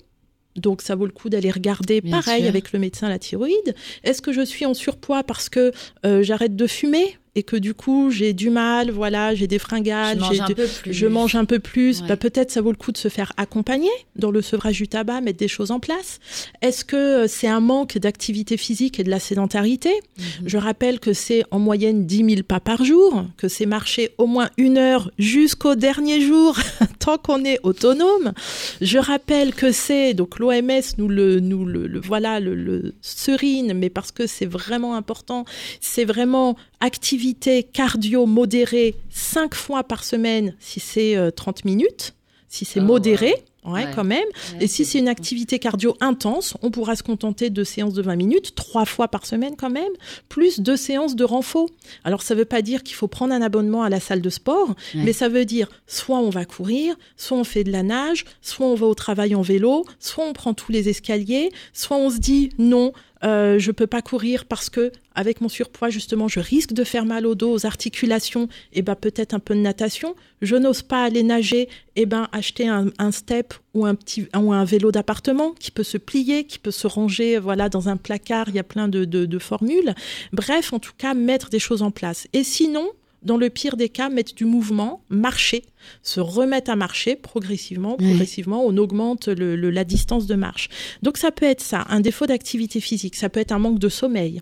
Donc 0.57 0.83
ça 0.83 0.97
vaut 0.97 1.07
le 1.07 1.13
coup 1.13 1.29
d'aller 1.29 1.53
regarder 1.53 2.01
pareil 2.03 2.49
avec 2.49 2.73
le 2.73 2.81
médecin 2.81 3.09
la 3.09 3.21
thyroïde. 3.21 3.75
Est-ce 4.03 4.21
que 4.21 4.33
je 4.33 4.43
suis 4.43 4.67
en 4.67 4.75
surpoids 4.75 5.23
parce 5.23 5.49
que 5.49 5.73
euh, 6.05 6.25
j'arrête 6.25 6.57
de 6.57 6.67
fumer 6.67 7.17
et 7.37 7.43
que 7.43 7.57
du 7.57 7.75
coup 7.75 8.11
j'ai 8.11 8.33
du 8.33 8.51
mal, 8.51 8.91
voilà, 8.91 9.35
j'ai 9.35 9.47
des 9.47 9.59
fringales, 9.59 10.19
Je 10.19 10.23
mange 10.25 10.41
un 10.41 10.47
peu 10.47 10.67
plus. 10.67 10.93
je 10.93 11.07
mange 11.07 11.35
un 11.37 11.45
peu 11.45 11.59
plus, 11.59 12.01
Ouais. 12.03 12.09
bah, 12.09 12.17
peut-être 12.17 12.51
ça 12.51 12.61
vaut 12.61 12.71
le 12.73 12.77
coup 12.77 12.93
de 12.93 12.99
se 12.99 13.09
faire 13.09 13.33
accompagner 13.37 13.91
dans 14.17 14.31
le 14.31 14.43
sevrage 14.43 14.77
du 14.79 14.89
tabac, 14.89 15.21
mettre 15.21 15.39
des 15.39 15.49
choses 15.49 15.71
en 15.71 15.81
place. 15.81 16.19
Est-ce 16.63 16.85
que 16.85 16.97
euh, 16.97 17.27
c'est 17.29 17.47
un 17.49 17.61
manque 17.61 17.99
d'activité 17.99 18.57
physique 18.57 18.99
et 19.01 19.05
de 19.05 19.11
la 19.11 19.21
sédentarité? 19.21 19.91
Mhm. 20.19 20.25
Je 20.49 20.57
rappelle 20.57 20.99
que 21.01 21.13
c'est 21.13 21.45
en 21.51 21.59
moyenne 21.59 22.07
10 22.07 22.17
000 22.37 22.43
pas 22.43 22.61
par 22.61 22.85
jour, 22.85 23.25
que 23.37 23.49
c'est 23.49 23.67
marcher 23.67 24.11
au 24.19 24.27
moins 24.27 24.51
une 24.57 24.77
heure 24.79 25.11
jusqu'au 25.19 25.75
dernier 25.77 26.21
jour, 26.21 26.57
tant 26.99 27.19
qu'on 27.19 27.45
est 27.45 27.59
autonome. 27.63 28.33
Je 28.81 28.99
rappelle 28.99 29.55
que 29.55 29.71
c'est, 29.73 30.15
donc 30.15 30.39
l'OMS 30.39 30.81
nous 30.99 31.09
le, 31.09 31.41
nous 31.41 31.65
le, 31.65 31.87
le- 31.87 32.01
voilà, 32.01 32.41
le, 32.41 32.55
le 32.55 32.95
serine, 33.03 33.73
mais 33.75 33.91
parce 33.91 34.11
que 34.13 34.27
c'est 34.27 34.47
vraiment 34.47 34.95
important, 34.97 35.45
c'est 35.81 36.05
vraiment 36.05 36.57
activité 36.81 37.63
cardio 37.63 38.27
modérée 38.27 38.95
5 39.11 39.55
fois 39.55 39.85
par 39.85 40.03
semaine 40.05 40.55
si 40.61 40.81
c'est 40.81 41.17
euh, 41.17 41.31
30 41.31 41.65
minutes, 41.65 42.15
si 42.49 42.65
c'est 42.65 42.81
Oh, 42.81 42.85
modéré. 42.85 43.35
Ouais, 43.63 43.85
Ouais. 43.85 43.91
quand 43.95 44.05
même. 44.05 44.25
Ouais, 44.55 44.65
Et 44.65 44.67
si 44.67 44.87
c'est 44.87 44.99
une 44.99 45.07
activité 45.09 45.59
cardio 45.59 45.95
intense, 46.01 46.55
on 46.63 46.71
pourra 46.71 46.97
se 46.97 47.03
contenter 47.03 47.51
de 47.51 47.63
séances 47.63 47.93
de 47.93 48.01
20 48.01 48.17
minutes, 48.17 48.55
trois 48.55 48.87
fois 48.87 49.07
par 49.09 49.27
semaine 49.27 49.55
quand 49.55 49.69
même, 49.69 49.93
plus 50.31 50.61
deux 50.61 50.79
séances 50.79 51.15
de 51.15 51.25
renfort. 51.25 51.69
Alors 52.03 52.23
ça 52.23 52.35
veut 52.35 52.47
pas 52.47 52.63
dire 52.63 52.83
qu'il 52.83 52.95
faut 52.97 53.07
prendre 53.07 53.35
un 53.35 53.43
abonnement 53.43 53.83
à 53.83 53.91
la 53.91 54.01
salle 54.01 54.23
de 54.23 54.31
sport, 54.31 54.71
Ouais. 54.95 55.03
mais 55.05 55.13
ça 55.13 55.29
veut 55.29 55.45
dire 55.45 55.69
soit 55.87 56.19
on 56.21 56.31
va 56.31 56.47
courir, 56.47 56.97
soit 57.19 57.37
on 57.37 57.45
fait 57.45 57.63
de 57.63 57.71
la 57.71 57.83
nage, 57.83 58.25
soit 58.41 58.65
on 58.65 58.75
va 58.77 58.87
au 58.87 58.95
travail 58.95 59.35
en 59.35 59.43
vélo, 59.43 59.85
soit 59.99 60.25
on 60.25 60.33
prend 60.33 60.55
tous 60.55 60.73
les 60.73 60.89
escaliers, 60.89 61.51
soit 61.75 61.99
on 61.99 62.09
se 62.09 62.17
dit 62.17 62.49
non, 62.57 62.95
euh, 63.25 63.59
je 63.59 63.71
peux 63.71 63.87
pas 63.87 64.03
courir 64.03 64.45
parce 64.47 64.71
que 64.71 64.93
avec 65.15 65.41
mon 65.41 65.49
surpoids 65.49 65.91
justement 65.91 66.29
je 66.29 66.41
risque 66.41 66.73
de 66.73 66.85
faire 66.85 67.05
mal 67.05 67.27
au 67.27 67.35
dos, 67.35 67.53
aux 67.53 67.67
articulations, 67.67 68.49
et 68.73 68.83
ben 68.83 68.95
peut-être 68.95 69.35
un 69.35 69.39
peu 69.39 69.55
de 69.55 69.61
natation. 69.61 70.15
Je 70.41 70.57
n'ose 70.57 70.83
pas 70.83 71.05
aller 71.05 71.23
nager, 71.23 71.69
et 71.97 72.07
ben 72.07 72.29
acheter 72.33 72.69
un, 72.69 72.87
un 72.99 73.11
step 73.11 73.55
ou 73.75 73.85
un 73.85 73.95
petit 73.95 74.27
ou 74.35 74.53
un 74.53 74.65
vélo 74.65 74.91
d'appartement 74.91 75.53
qui 75.59 75.71
peut 75.71 75.83
se 75.83 75.99
plier, 75.99 76.45
qui 76.45 76.59
peut 76.59 76.71
se 76.71 76.87
ranger 76.87 77.39
voilà 77.39 77.69
dans 77.69 77.89
un 77.89 77.97
placard. 77.97 78.49
Il 78.49 78.55
y 78.55 78.59
a 78.59 78.65
plein 78.65 78.89
de, 78.89 79.05
de, 79.05 79.27
de 79.27 79.39
formules. 79.39 79.95
Bref, 80.33 80.73
en 80.73 80.79
tout 80.79 80.93
cas 80.97 81.15
mettre 81.15 81.51
des 81.51 81.59
choses 81.59 81.83
en 81.83 81.91
place. 81.91 82.27
Et 82.33 82.45
sinon. 82.45 82.91
Dans 83.23 83.37
le 83.37 83.51
pire 83.51 83.77
des 83.77 83.89
cas, 83.91 84.09
mettre 84.09 84.35
du 84.35 84.45
mouvement, 84.47 85.05
marcher, 85.11 85.63
se 86.03 86.21
remettre 86.21 86.71
à 86.71 86.77
marcher 86.77 87.17
progressivement, 87.17 87.97
progressivement, 87.97 88.65
on 88.65 88.77
augmente 88.79 89.29
le- 89.29 89.57
le- 89.57 89.71
la 89.71 89.85
distance 89.85 90.27
de 90.27 90.35
marche. 90.35 90.69
Donc 91.03 91.17
ça 91.19 91.31
peut 91.31 91.47
être 91.47 91.61
ça, 91.61 91.85
un 91.91 92.01
défaut 92.01 92.27
d'activité 92.27 92.81
physique, 92.81 93.17
ça 93.17 93.29
peut 93.29 93.41
être 93.41 93.53
un 93.53 93.59
manque 93.59 93.79
de 93.79 93.89
sommeil. 93.89 94.41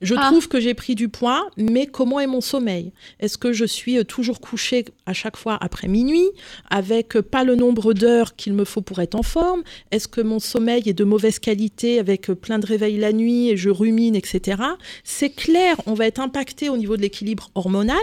Je 0.00 0.14
Ah. 0.16 0.28
trouve 0.28 0.48
que 0.48 0.60
j'ai 0.60 0.72
pris 0.72 0.94
du 0.94 1.08
poids, 1.10 1.50
mais 1.58 1.86
comment 1.86 2.20
est 2.20 2.26
mon 2.26 2.40
sommeil? 2.40 2.92
Est-ce 3.18 3.36
que 3.36 3.52
je 3.52 3.66
suis 3.66 3.98
euh, 3.98 4.04
toujours 4.04 4.40
couchée 4.40 4.86
à 5.04 5.12
chaque 5.12 5.36
fois 5.36 5.58
après 5.60 5.88
minuit, 5.88 6.26
avec 6.70 7.16
euh, 7.16 7.22
pas 7.22 7.44
le 7.44 7.54
nombre 7.54 7.92
d'heures 7.92 8.34
qu'il 8.34 8.54
me 8.54 8.64
faut 8.64 8.80
pour 8.80 9.00
être 9.00 9.14
en 9.14 9.22
forme? 9.22 9.62
Est-ce 9.90 10.08
que 10.08 10.22
mon 10.22 10.38
sommeil 10.38 10.82
est 10.88 10.94
de 10.94 11.04
mauvaise 11.04 11.38
qualité, 11.38 11.98
avec 11.98 12.30
euh, 12.30 12.34
plein 12.34 12.58
de 12.58 12.66
réveils 12.66 12.96
la 12.96 13.12
nuit 13.12 13.50
et 13.50 13.56
je 13.58 13.68
rumine, 13.68 14.16
etc. 14.16 14.62
C'est 15.04 15.30
clair, 15.30 15.76
on 15.86 15.92
va 15.94 16.06
être 16.06 16.20
impacté 16.20 16.70
au 16.70 16.78
niveau 16.78 16.96
de 16.96 17.02
l'équilibre 17.02 17.50
hormonal, 17.54 17.98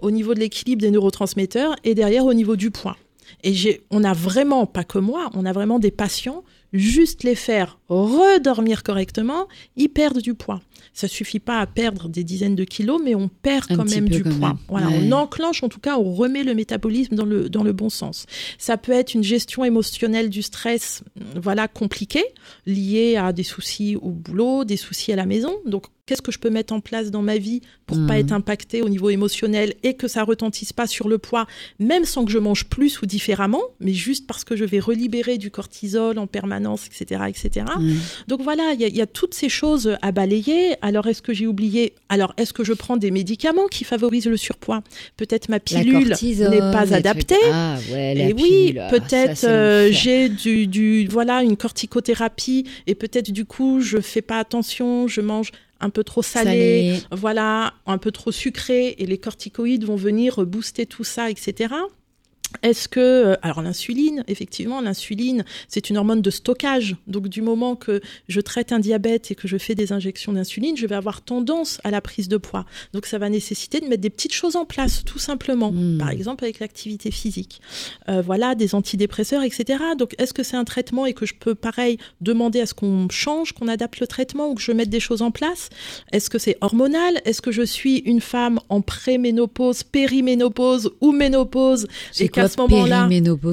au 0.00 0.10
niveau 0.10 0.32
de 0.34 0.40
l'équilibre 0.40 0.80
des 0.80 0.90
neurotransmetteurs 0.90 1.76
et 1.84 1.94
derrière 1.94 2.24
au 2.24 2.32
niveau 2.34 2.56
du 2.56 2.70
poids. 2.70 2.96
Et 3.44 3.80
on 3.90 4.04
a 4.04 4.12
vraiment, 4.14 4.66
pas 4.66 4.84
que 4.84 4.98
moi, 4.98 5.30
on 5.34 5.44
a 5.44 5.52
vraiment 5.52 5.78
des 5.78 5.90
patients, 5.90 6.44
juste 6.72 7.24
les 7.24 7.34
faire 7.34 7.78
redormir 7.88 8.82
correctement, 8.82 9.48
ils 9.76 9.88
perdent 9.88 10.20
du 10.20 10.34
poids. 10.34 10.60
Ça 10.94 11.08
suffit 11.08 11.38
pas 11.40 11.60
à 11.60 11.66
perdre 11.66 12.08
des 12.08 12.24
dizaines 12.24 12.54
de 12.56 12.64
kilos, 12.64 13.00
mais 13.04 13.14
on 13.14 13.28
perd 13.28 13.66
Un 13.70 13.76
quand 13.76 13.90
même 13.90 14.08
du 14.08 14.22
quand 14.22 14.30
poids. 14.38 14.48
même. 14.48 14.58
Voilà, 14.68 14.88
Ouais. 14.88 15.00
on 15.08 15.12
enclenche, 15.12 15.62
en 15.62 15.68
tout 15.68 15.80
cas, 15.80 15.98
on 15.98 16.12
remet 16.12 16.42
le 16.44 16.54
métabolisme 16.54 17.14
dans 17.14 17.24
le, 17.24 17.48
dans 17.48 17.62
le 17.62 17.72
bon 17.72 17.88
sens. 17.90 18.26
Ça 18.58 18.76
peut 18.76 18.92
être 18.92 19.14
une 19.14 19.22
gestion 19.24 19.64
émotionnelle 19.64 20.30
du 20.30 20.42
stress, 20.42 21.02
voilà, 21.40 21.68
compliquée, 21.68 22.24
liée 22.66 23.16
à 23.16 23.32
des 23.32 23.42
soucis 23.44 23.96
au 23.96 24.10
boulot, 24.10 24.64
des 24.64 24.76
soucis 24.76 25.12
à 25.12 25.16
la 25.16 25.26
maison. 25.26 25.54
Donc, 25.66 25.86
qu'est-ce 26.06 26.22
que 26.22 26.32
je 26.32 26.38
peux 26.40 26.50
mettre 26.50 26.72
en 26.74 26.80
place 26.80 27.10
dans 27.10 27.22
ma 27.22 27.38
vie 27.38 27.60
pour 27.86 27.96
pas 28.06 28.14
Mhm. 28.14 28.20
être 28.20 28.32
impacté 28.32 28.82
au 28.82 28.88
niveau 28.88 29.08
émotionnel 29.08 29.74
et 29.82 29.94
que 29.94 30.08
ça 30.08 30.24
retentisse 30.24 30.72
pas 30.72 30.86
sur 30.86 31.08
le 31.08 31.18
poids, 31.18 31.46
même 31.78 32.04
sans 32.04 32.24
que 32.24 32.30
je 32.32 32.38
mange 32.38 32.64
plus 32.66 33.00
ou 33.02 33.06
différemment, 33.06 33.62
mais 33.80 33.92
juste 33.94 34.26
parce 34.26 34.42
que 34.44 34.56
je 34.56 34.64
vais 34.64 34.80
relibérer 34.80 35.38
du 35.38 35.50
cortisol 35.50 36.18
en 36.18 36.26
permanence, 36.26 36.86
etc., 36.86 37.22
etc. 37.28 37.66
Ouais. 37.78 37.92
Donc 38.28 38.42
voilà, 38.42 38.72
il 38.74 38.80
y, 38.80 38.84
a- 38.84 38.88
il 38.88 38.96
y 38.96 39.00
a 39.00 39.06
toutes 39.06 39.34
ces 39.34 39.48
choses 39.48 39.96
à 40.02 40.10
balayer. 40.12 40.71
Alors, 40.80 41.06
est-ce 41.06 41.22
que 41.22 41.32
j'ai 41.32 41.46
oublié? 41.46 41.94
Alors, 42.08 42.32
est-ce 42.36 42.52
que 42.52 42.64
je 42.64 42.72
prends 42.72 42.96
des 42.96 43.10
médicaments 43.10 43.66
qui 43.66 43.84
favorisent 43.84 44.26
le 44.26 44.36
surpoids? 44.36 44.82
Peut-être 45.16 45.48
ma 45.48 45.60
pilule 45.60 46.08
n'est 46.10 46.58
pas 46.58 46.94
adaptée. 46.94 47.34
Ah 47.52 47.76
ouais, 47.92 48.14
la 48.14 48.28
Et 48.28 48.32
oui, 48.32 48.42
pilule, 48.66 48.78
ah, 48.80 48.90
peut-être 48.90 49.44
euh, 49.44 49.90
j'ai 49.90 50.28
du, 50.28 50.66
du 50.66 51.06
voilà 51.06 51.42
une 51.42 51.56
corticothérapie 51.56 52.64
et 52.86 52.94
peut-être 52.94 53.30
du 53.30 53.44
coup 53.44 53.80
je 53.80 53.98
fais 53.98 54.22
pas 54.22 54.38
attention, 54.38 55.08
je 55.08 55.20
mange 55.20 55.50
un 55.80 55.90
peu 55.90 56.04
trop 56.04 56.22
salé, 56.22 56.94
Salé. 56.94 57.00
voilà, 57.10 57.74
un 57.86 57.98
peu 57.98 58.12
trop 58.12 58.30
sucré 58.30 58.94
et 58.98 59.06
les 59.06 59.18
corticoïdes 59.18 59.84
vont 59.84 59.96
venir 59.96 60.44
booster 60.46 60.86
tout 60.86 61.04
ça, 61.04 61.28
etc. 61.28 61.74
Est-ce 62.62 62.88
que 62.88 63.00
euh, 63.00 63.36
alors 63.42 63.62
l'insuline, 63.62 64.24
effectivement, 64.28 64.80
l'insuline, 64.80 65.44
c'est 65.68 65.90
une 65.90 65.96
hormone 65.96 66.22
de 66.22 66.30
stockage. 66.30 66.96
Donc 67.06 67.28
du 67.28 67.42
moment 67.42 67.76
que 67.76 68.00
je 68.28 68.40
traite 68.40 68.72
un 68.72 68.78
diabète 68.78 69.30
et 69.30 69.34
que 69.34 69.48
je 69.48 69.58
fais 69.58 69.74
des 69.74 69.92
injections 69.92 70.32
d'insuline, 70.32 70.76
je 70.76 70.86
vais 70.86 70.94
avoir 70.94 71.22
tendance 71.22 71.80
à 71.84 71.90
la 71.90 72.00
prise 72.00 72.28
de 72.28 72.36
poids. 72.36 72.64
Donc 72.92 73.06
ça 73.06 73.18
va 73.18 73.28
nécessiter 73.28 73.80
de 73.80 73.86
mettre 73.86 74.02
des 74.02 74.10
petites 74.10 74.34
choses 74.34 74.56
en 74.56 74.64
place, 74.64 75.04
tout 75.04 75.18
simplement. 75.18 75.72
Mm. 75.72 75.98
Par 75.98 76.10
exemple 76.10 76.44
avec 76.44 76.60
l'activité 76.60 77.10
physique. 77.10 77.60
Euh, 78.08 78.22
voilà, 78.22 78.54
des 78.54 78.74
antidépresseurs, 78.74 79.42
etc. 79.42 79.82
Donc 79.98 80.14
est-ce 80.18 80.32
que 80.32 80.42
c'est 80.42 80.56
un 80.56 80.64
traitement 80.64 81.06
et 81.06 81.14
que 81.14 81.26
je 81.26 81.34
peux 81.34 81.54
pareil 81.54 81.98
demander 82.20 82.60
à 82.60 82.66
ce 82.66 82.74
qu'on 82.74 83.08
change, 83.10 83.52
qu'on 83.52 83.68
adapte 83.68 84.00
le 84.00 84.06
traitement 84.06 84.48
ou 84.48 84.54
que 84.54 84.62
je 84.62 84.72
mette 84.72 84.90
des 84.90 85.00
choses 85.00 85.22
en 85.22 85.30
place? 85.30 85.68
Est-ce 86.12 86.30
que 86.30 86.38
c'est 86.38 86.56
hormonal? 86.60 87.20
Est-ce 87.24 87.42
que 87.42 87.52
je 87.52 87.62
suis 87.62 87.98
une 87.98 88.20
femme 88.20 88.60
en 88.68 88.80
préménopause, 88.80 89.82
périménopause 89.82 90.92
ou 91.00 91.12
ménopause? 91.12 91.86
Et 92.18 92.28
quoi, 92.42 92.66
ce 92.66 92.72
moment-là, 92.72 93.08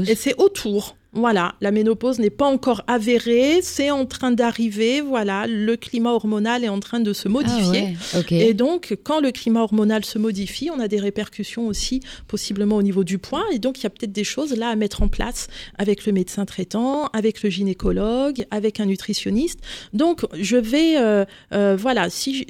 et 0.08 0.16
c'est 0.16 0.36
autour. 0.38 0.96
Voilà, 1.12 1.56
la 1.60 1.72
ménopause 1.72 2.20
n'est 2.20 2.30
pas 2.30 2.46
encore 2.46 2.84
avérée, 2.86 3.62
c'est 3.64 3.90
en 3.90 4.06
train 4.06 4.30
d'arriver, 4.30 5.02
voilà, 5.02 5.48
le 5.48 5.76
climat 5.76 6.12
hormonal 6.12 6.64
est 6.64 6.70
en 6.70 6.80
train 6.80 7.00
de 7.00 7.14
se 7.14 7.28
modifier. 7.28 7.96
Ah 8.14 8.18
ouais, 8.18 8.20
ok. 8.20 8.32
Et 8.32 8.54
donc, 8.54 8.96
quand 9.04 9.20
le 9.20 9.32
climat 9.32 9.64
hormonal 9.64 10.06
se 10.06 10.20
modifie, 10.20 10.70
on 10.72 10.80
a 10.80 10.88
des 10.88 11.00
répercussions 11.00 11.66
aussi 11.66 12.02
possiblement 12.28 12.76
au 12.76 12.84
niveau 12.84 13.04
du 13.04 13.18
poids. 13.18 13.44
Et 13.52 13.58
donc, 13.58 13.80
il 13.80 13.84
y 13.84 13.88
a 13.88 13.90
peut-être 13.90 14.12
des 14.12 14.24
choses 14.24 14.56
là 14.56 14.70
à 14.70 14.76
mettre 14.76 15.02
en 15.02 15.08
place 15.08 15.48
avec 15.80 16.06
le 16.06 16.12
médecin 16.12 16.46
traitant, 16.46 17.08
avec 17.08 17.42
le 17.42 17.50
gynécologue, 17.50 18.46
avec 18.52 18.80
un 18.80 18.86
nutritionniste. 18.86 19.62
Donc, 19.94 20.28
je 20.40 20.58
vais, 20.58 20.98
euh, 20.98 21.26
euh, 21.56 21.76
voilà, 21.76 22.12
si 22.12 22.46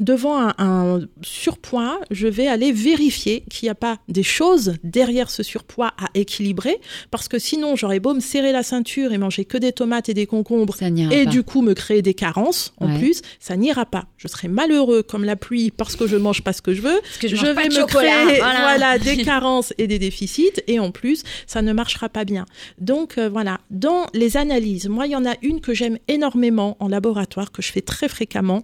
devant 0.00 0.38
un, 0.40 0.54
un 0.58 1.00
surpoids, 1.22 2.00
je 2.10 2.26
vais 2.26 2.46
aller 2.46 2.72
vérifier 2.72 3.44
qu'il 3.50 3.66
n'y 3.66 3.70
a 3.70 3.74
pas 3.74 3.98
des 4.08 4.22
choses 4.22 4.74
derrière 4.84 5.30
ce 5.30 5.42
surpoids 5.42 5.92
à 5.98 6.06
équilibrer, 6.14 6.78
parce 7.10 7.28
que 7.28 7.38
sinon, 7.38 7.76
j'aurais 7.76 8.00
beau 8.00 8.14
me 8.14 8.20
serrer 8.20 8.52
la 8.52 8.62
ceinture 8.62 9.12
et 9.12 9.18
manger 9.18 9.44
que 9.44 9.58
des 9.58 9.72
tomates 9.72 10.08
et 10.08 10.14
des 10.14 10.26
concombres 10.26 10.74
ça 10.76 10.90
n'ira 10.90 11.12
et 11.14 11.24
pas. 11.24 11.30
du 11.30 11.42
coup 11.42 11.62
me 11.62 11.74
créer 11.74 12.02
des 12.02 12.14
carences 12.14 12.72
en 12.78 12.90
Ouais. 12.90 12.98
plus, 12.98 13.22
ça 13.38 13.56
n'ira 13.56 13.86
pas. 13.86 14.06
Je 14.16 14.28
serai 14.28 14.48
malheureux 14.48 15.02
comme 15.02 15.24
la 15.24 15.36
pluie 15.36 15.70
parce 15.70 15.94
que 15.96 16.06
je 16.06 16.16
mange 16.16 16.42
pas 16.42 16.52
ce 16.52 16.62
que 16.62 16.72
je 16.74 16.82
veux. 16.82 17.00
Parce 17.02 17.18
que 17.18 17.28
je, 17.28 17.36
Je, 17.36 17.46
mange 17.46 17.54
pas 17.54 17.62
vais 17.62 17.68
de 17.68 17.74
me 17.74 17.80
chocolat, 17.80 18.24
créer 18.26 18.38
voilà. 18.38 18.60
voilà. 18.60 18.98
des 18.98 19.16
carences 19.22 19.72
et 19.78 19.86
des 19.86 19.98
déficits 19.98 20.60
et 20.66 20.78
en 20.80 20.90
plus 20.90 21.22
ça 21.46 21.62
ne 21.62 21.72
marchera 21.72 22.08
pas 22.08 22.24
bien. 22.24 22.46
Donc 22.80 23.18
euh, 23.18 23.28
voilà, 23.28 23.60
dans 23.70 24.06
les 24.14 24.36
analyses, 24.36 24.88
moi 24.88 25.06
il 25.06 25.12
y 25.12 25.16
en 25.16 25.26
a 25.26 25.34
une 25.42 25.60
que 25.60 25.74
j'aime 25.74 25.98
énormément 26.08 26.76
en 26.80 26.88
laboratoire 26.88 27.52
que 27.52 27.62
je 27.62 27.70
fais 27.72 27.80
très 27.82 28.08
fréquemment. 28.08 28.62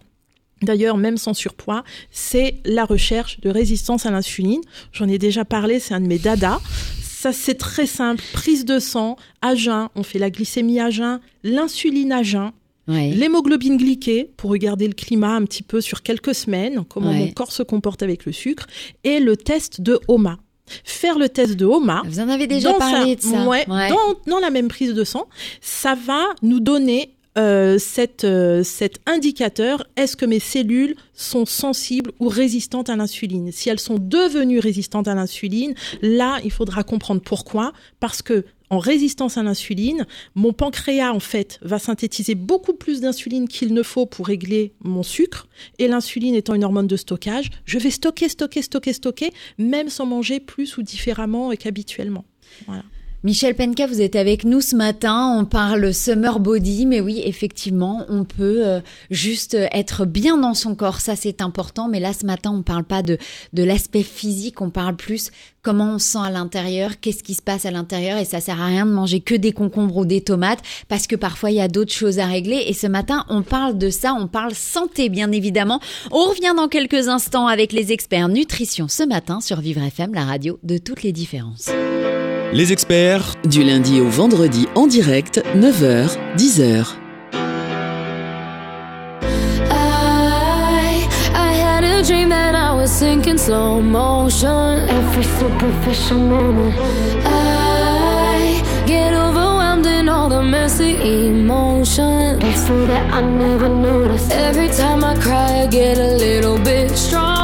D'ailleurs, 0.63 0.97
même 0.97 1.19
sans 1.19 1.35
surpoids, 1.35 1.85
c'est 2.11 2.61
la 2.65 2.85
recherche 2.85 3.41
de 3.41 3.51
résistance 3.51 4.07
à 4.07 4.11
l'insuline. 4.11 4.61
J'en 4.93 5.07
ai 5.09 5.19
déjà 5.19 5.45
parlé, 5.45 5.79
c'est 5.81 5.93
un 5.95 6.01
de 6.01 6.07
mes 6.07 6.19
dadas. 6.19 6.61
Ça, 7.03 7.33
c'est 7.33 7.55
très 7.57 7.87
simple. 7.87 8.23
Prise 8.33 8.65
de 8.65 8.79
sang, 8.79 9.17
à 9.43 9.55
jeun. 9.55 9.89
On 9.97 10.03
fait 10.03 10.19
la 10.19 10.31
glycémie 10.31 10.81
à 10.81 10.91
jeun, 10.91 11.21
l'insuline 11.43 12.13
à 12.13 12.23
jeun, 12.23 12.53
Ouais. 12.89 13.11
l'hémoglobine 13.11 13.77
glyquée 13.77 14.31
pour 14.37 14.51
regarder 14.51 14.87
le 14.87 14.95
climat 14.95 15.35
un 15.35 15.45
petit 15.45 15.63
peu 15.65 15.81
sur 15.81 16.03
quelques 16.03 16.35
semaines, 16.35 16.85
comment 16.89 17.11
Ouais. 17.11 17.19
mon 17.19 17.31
corps 17.33 17.51
se 17.53 17.63
comporte 17.65 18.03
avec 18.03 18.25
le 18.27 18.33
sucre, 18.33 18.67
et 19.03 19.19
le 19.19 19.37
test 19.37 19.81
de 19.81 19.99
HOMA. 20.09 20.39
Faire 20.85 21.19
le 21.19 21.29
test 21.29 21.55
de 21.55 21.65
HOMA. 21.65 22.03
Vous 22.07 22.21
en 22.21 22.29
avez 22.29 22.47
déjà 22.47 22.73
parlé 22.75 23.17
sa- 23.21 23.29
de 23.29 23.35
ça. 23.35 23.47
ouais, 23.47 23.69
Ouais. 23.69 23.89
Dans, 23.89 23.97
dans 24.33 24.39
la 24.41 24.51
même 24.51 24.69
prise 24.69 24.95
de 24.95 25.05
sang, 25.05 25.27
ça 25.61 25.95
va 25.97 26.27
nous 26.43 26.61
donner 26.61 27.16
euh, 27.37 27.79
euh, 28.25 28.63
cet 28.63 29.01
indicateur, 29.07 29.87
est-ce 29.97 30.17
que 30.17 30.27
mes 30.27 30.41
cellules 30.41 30.97
sont 31.15 31.47
sensibles 31.47 32.13
ou 32.19 32.29
résistantes 32.29 32.89
à 32.89 32.97
l'insuline? 32.97 33.53
Si 33.53 33.69
elles 33.69 33.81
sont 33.81 33.99
devenues 33.99 34.59
résistantes 34.59 35.09
à 35.09 35.15
l'insuline, 35.15 35.75
là, 36.03 36.39
il 36.45 36.51
faudra 36.51 36.83
comprendre 36.83 37.21
pourquoi, 37.21 37.73
parce 38.01 38.23
que 38.23 38.45
en 38.71 38.79
résistance 38.79 39.37
à 39.37 39.43
l'insuline. 39.43 40.07
Mon 40.35 40.53
pancréas, 40.53 41.13
en 41.13 41.21
fait, 41.21 41.59
va 41.63 41.79
synthétiser 41.79 42.35
beaucoup 42.35 42.75
plus 42.75 43.01
d'insuline 43.01 43.49
qu'il 43.49 43.73
ne 43.73 43.83
faut 43.83 44.07
pour 44.07 44.27
régler 44.27 44.73
mon 44.81 45.03
sucre. 45.03 45.47
Et 45.79 45.89
l'insuline 45.89 46.35
étant 46.35 46.55
une 46.55 46.65
hormone 46.65 46.87
de 46.87 46.97
stockage, 46.97 47.51
je 47.65 47.79
vais 47.79 47.91
stocker, 47.91 48.29
stocker, 48.29 48.63
stocker, 48.63 48.93
stocker, 48.93 49.33
même 49.59 49.89
sans 49.89 50.07
manger 50.07 50.41
plus 50.41 50.77
ou 50.79 50.83
différemment 50.83 51.51
qu'habituellement. 51.51 52.25
Voilà. 52.67 52.83
Michel 53.25 53.55
Penka, 53.55 53.87
vous 53.87 54.01
êtes 54.01 54.15
avec 54.15 54.45
nous 54.45 54.61
ce 54.61 54.77
matin. 54.77 55.37
On 55.39 55.45
parle 55.45 55.93
summer 55.93 56.39
body, 56.39 56.87
mais 56.87 57.01
oui, 57.01 57.23
effectivement, 57.25 58.05
on 58.09 58.25
peut 58.25 58.67
euh, 58.67 58.81
juste 59.11 59.55
être 59.73 60.05
bien 60.05 60.37
dans 60.37 60.55
son 60.55 60.75
corps, 60.75 61.01
ça 61.01 61.17
c'est 61.17 61.41
important. 61.41 61.89
Mais 61.89 61.99
là, 61.99 62.13
ce 62.13 62.27
matin, 62.27 62.53
on 62.53 62.63
parle 62.63 62.85
pas 62.85 63.03
de 63.03 63.19
de 63.53 63.65
l'aspect 63.65 64.03
physique, 64.03 64.61
on 64.61 64.71
parle 64.71 64.97
plus 64.97 65.31
comment 65.63 65.95
on 65.95 65.99
sent 65.99 66.19
à 66.23 66.31
l'intérieur, 66.31 67.01
qu'est-ce 67.01 67.25
qui 67.25 67.35
se 67.35 67.43
passe 67.43 67.67
à 67.67 67.73
l'intérieur, 67.73 68.19
et 68.19 68.25
ça 68.25 68.41
sert 68.41 68.61
à 68.61 68.67
rien 68.67 68.87
de 68.87 68.93
manger 68.93 69.19
que 69.19 69.35
des 69.35 69.51
concombres 69.51 69.97
ou 69.97 70.07
des 70.07 70.21
tomates 70.21 70.61
parce 70.89 71.09
que 71.09 71.17
parfois 71.17 71.51
il 71.51 71.57
y 71.57 71.61
a 71.61 71.67
d'autres 71.67 71.93
choses 71.93 72.21
à 72.21 72.27
régler. 72.27 72.65
Et 72.69 72.73
ce 72.73 72.87
matin, 72.87 73.25
on 73.29 73.43
parle 73.43 73.77
de 73.77 73.91
ça, 73.91 74.15
on 74.15 74.29
parle 74.29 74.55
santé 74.55 75.09
bien 75.09 75.33
évidemment. 75.33 75.81
On 76.13 76.29
revient 76.29 76.55
dans 76.57 76.69
quelques 76.69 77.09
instants 77.09 77.49
avec 77.49 77.73
les 77.73 77.91
experts 77.91 78.29
nutrition 78.29 78.87
ce 78.87 79.03
matin 79.03 79.41
sur 79.41 79.61
Vivre 79.61 79.83
FM, 79.83 80.15
la 80.15 80.25
radio 80.25 80.61
de 80.63 80.79
toutes 80.79 81.03
les 81.03 81.13
différences. 81.13 81.71
Les 82.57 82.73
experts, 82.73 83.35
Du 83.47 83.63
lundi 83.63 84.01
au 84.01 84.09
vendredi 84.09 84.67
en 84.77 84.87
direct, 84.87 85.43
9h, 85.59 86.17
10h. 86.39 86.87
I, 89.71 91.07
I 91.35 91.53
had 91.53 91.85
a 91.85 92.03
dream 92.03 92.31
that 92.31 92.55
I 92.55 92.75
was 92.75 92.91
sinking 92.91 93.37
slow 93.37 93.83
motion. 93.83 94.89
Every 94.89 95.25
superficial 95.39 96.17
moment. 96.17 96.73
I 97.27 98.63
get 98.87 99.13
overwhelmed 99.13 99.85
in 99.85 100.09
all 100.09 100.31
the 100.31 100.41
messy 100.41 100.97
emotions. 101.29 102.43
It's 102.43 102.67
so 102.67 102.87
that 102.87 103.13
I 103.13 103.21
never 103.21 103.69
noticed. 103.69 104.33
Every 104.33 104.71
time 104.71 105.05
I 105.05 105.15
cry, 105.21 105.65
I 105.65 105.67
get 105.67 105.99
a 105.99 106.17
little 106.17 106.57
bit 106.65 106.97
stronger. 106.97 107.36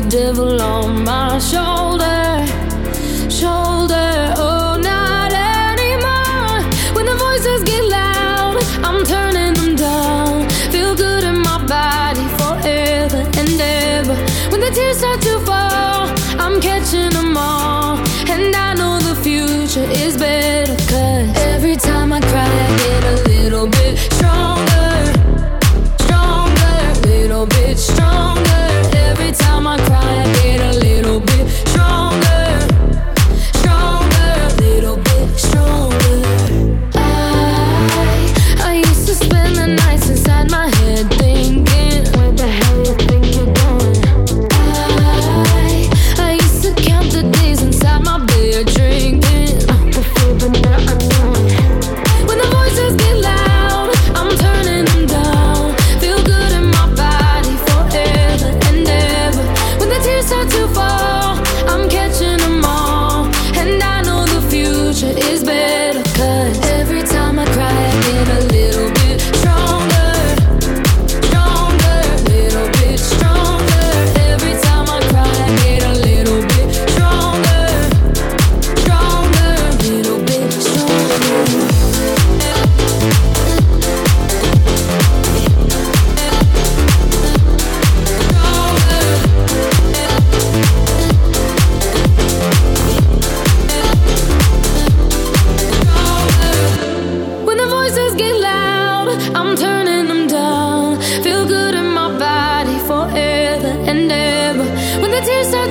The 0.00 0.08
devil 0.08 0.60
on 0.60 1.04
my 1.04 1.38
shoulder. 1.38 2.44
Shoulder. 3.30 3.93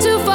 The 0.03 0.09
tears 0.09 0.32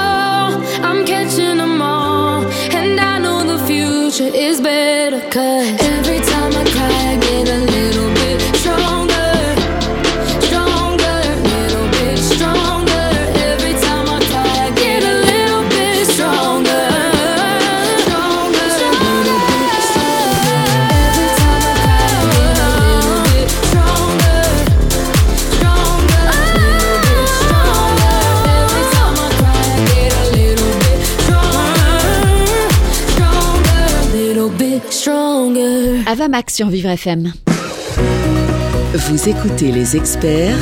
Max 36.28 36.54
sur 36.54 36.68
Vivre 36.68 36.90
FM. 36.90 37.32
Vous 38.94 39.28
écoutez 39.28 39.72
les 39.72 39.96
experts 39.96 40.56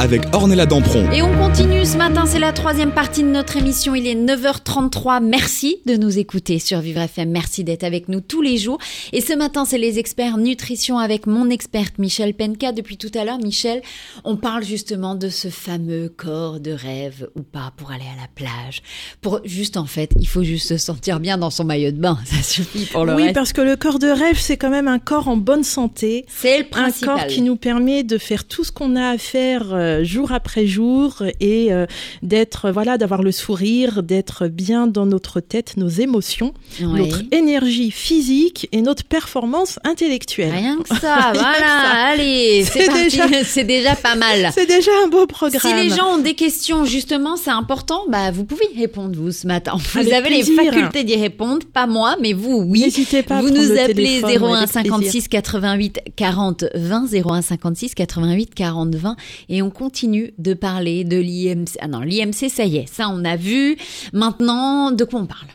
avec 0.00 0.22
Ornella 0.32 0.66
Dampron. 0.66 1.10
Et 1.12 1.22
on 1.22 1.32
continue 1.36 1.81
ce 1.92 1.98
matin, 1.98 2.24
c'est 2.24 2.38
la 2.38 2.54
troisième 2.54 2.92
partie 2.92 3.22
de 3.22 3.28
notre 3.28 3.58
émission. 3.58 3.94
Il 3.94 4.06
est 4.06 4.14
9h33. 4.14 5.22
Merci 5.22 5.76
de 5.84 5.96
nous 5.96 6.18
écouter 6.18 6.58
sur 6.58 6.80
Vivre 6.80 7.02
FM. 7.02 7.30
Merci 7.30 7.64
d'être 7.64 7.84
avec 7.84 8.08
nous 8.08 8.22
tous 8.22 8.40
les 8.40 8.56
jours. 8.56 8.78
Et 9.12 9.20
ce 9.20 9.34
matin, 9.34 9.66
c'est 9.66 9.76
les 9.76 9.98
experts 9.98 10.38
nutrition 10.38 10.96
avec 10.96 11.26
mon 11.26 11.50
experte 11.50 11.98
Michel 11.98 12.32
Penka. 12.32 12.72
Depuis 12.72 12.96
tout 12.96 13.10
à 13.14 13.26
l'heure, 13.26 13.36
Michel, 13.36 13.82
on 14.24 14.36
parle 14.36 14.64
justement 14.64 15.14
de 15.16 15.28
ce 15.28 15.48
fameux 15.48 16.08
corps 16.08 16.60
de 16.60 16.70
rêve 16.70 17.28
ou 17.36 17.42
pas 17.42 17.74
pour 17.76 17.90
aller 17.90 18.06
à 18.06 18.22
la 18.22 18.28
plage. 18.34 18.80
Pour 19.20 19.40
juste 19.44 19.76
en 19.76 19.84
fait, 19.84 20.12
il 20.18 20.26
faut 20.26 20.44
juste 20.44 20.68
se 20.68 20.78
sentir 20.78 21.20
bien 21.20 21.36
dans 21.36 21.50
son 21.50 21.64
maillot 21.64 21.90
de 21.90 21.98
bain. 22.00 22.18
Ça 22.24 22.42
suffit 22.42 22.86
pour 22.86 23.04
le 23.04 23.14
oui, 23.14 23.24
reste. 23.24 23.34
parce 23.34 23.52
que 23.52 23.60
le 23.60 23.76
corps 23.76 23.98
de 23.98 24.08
rêve, 24.08 24.38
c'est 24.40 24.56
quand 24.56 24.70
même 24.70 24.88
un 24.88 24.98
corps 24.98 25.28
en 25.28 25.36
bonne 25.36 25.64
santé. 25.64 26.24
C'est 26.28 26.58
le 26.60 26.64
Un 26.64 26.68
principal. 26.68 27.18
corps 27.18 27.26
qui 27.26 27.42
nous 27.42 27.56
permet 27.56 28.02
de 28.02 28.16
faire 28.16 28.44
tout 28.48 28.64
ce 28.64 28.72
qu'on 28.72 28.96
a 28.96 29.10
à 29.10 29.18
faire 29.18 29.74
euh, 29.74 30.02
jour 30.04 30.32
après 30.32 30.66
jour 30.66 31.22
et 31.38 31.70
euh, 31.70 31.81
d'être, 32.22 32.70
voilà, 32.70 32.98
d'avoir 32.98 33.22
le 33.22 33.32
sourire, 33.32 34.02
d'être 34.02 34.48
bien 34.48 34.86
dans 34.86 35.06
notre 35.06 35.40
tête, 35.40 35.76
nos 35.76 35.88
émotions, 35.88 36.52
notre 36.80 37.22
énergie 37.32 37.90
physique 37.90 38.68
et 38.72 38.82
notre 38.82 39.04
performance 39.04 39.78
intellectuelle. 39.84 40.52
Rien 40.52 40.78
que 40.78 40.88
ça, 40.88 41.30
voilà. 41.34 42.08
Allez, 42.10 42.64
c'est 42.64 42.88
déjà- 42.92 43.26
C'est 43.44 43.64
déjà 43.64 43.94
pas 43.96 44.14
mal. 44.14 44.50
C'est 44.54 44.66
déjà 44.66 44.90
un 45.04 45.08
beau 45.08 45.26
programme. 45.26 45.60
Si 45.60 45.74
les 45.74 45.90
gens 45.94 46.14
ont 46.14 46.18
des 46.18 46.34
questions, 46.34 46.84
justement, 46.84 47.36
c'est 47.36 47.50
important, 47.50 48.04
bah, 48.08 48.30
vous 48.30 48.44
pouvez 48.44 48.66
y 48.74 48.80
répondre, 48.80 49.14
vous, 49.16 49.32
ce 49.32 49.46
matin. 49.46 49.72
Vous 49.76 49.98
Avec 50.00 50.12
avez 50.12 50.28
plaisir. 50.28 50.54
les 50.60 50.70
facultés 50.70 51.04
d'y 51.04 51.16
répondre, 51.16 51.66
pas 51.72 51.86
moi, 51.86 52.16
mais 52.20 52.32
vous, 52.32 52.64
oui. 52.66 52.80
N'hésitez 52.80 53.22
pas 53.22 53.38
à 53.38 53.40
Vous 53.42 53.50
nous 53.50 53.62
le 53.62 53.78
appelez 53.78 53.94
téléphone, 54.20 54.30
01 54.30 54.54
avec 54.54 54.70
plaisir. 54.70 54.82
56 54.84 55.28
88 55.28 55.98
40 56.16 56.64
20, 56.74 57.06
01 57.12 57.42
56 57.42 57.94
88 57.94 58.54
40 58.54 58.94
20, 58.94 59.16
et 59.48 59.62
on 59.62 59.70
continue 59.70 60.32
de 60.38 60.54
parler 60.54 61.04
de 61.04 61.18
l'IMC. 61.18 61.71
Ah 61.80 61.88
non, 61.88 62.00
l'IMC, 62.00 62.48
ça 62.50 62.64
y 62.64 62.76
est, 62.78 62.86
ça 62.88 63.08
on 63.08 63.24
a 63.24 63.36
vu. 63.36 63.76
Maintenant, 64.12 64.90
de 64.90 65.04
quoi 65.04 65.20
on 65.20 65.26
parle? 65.26 65.46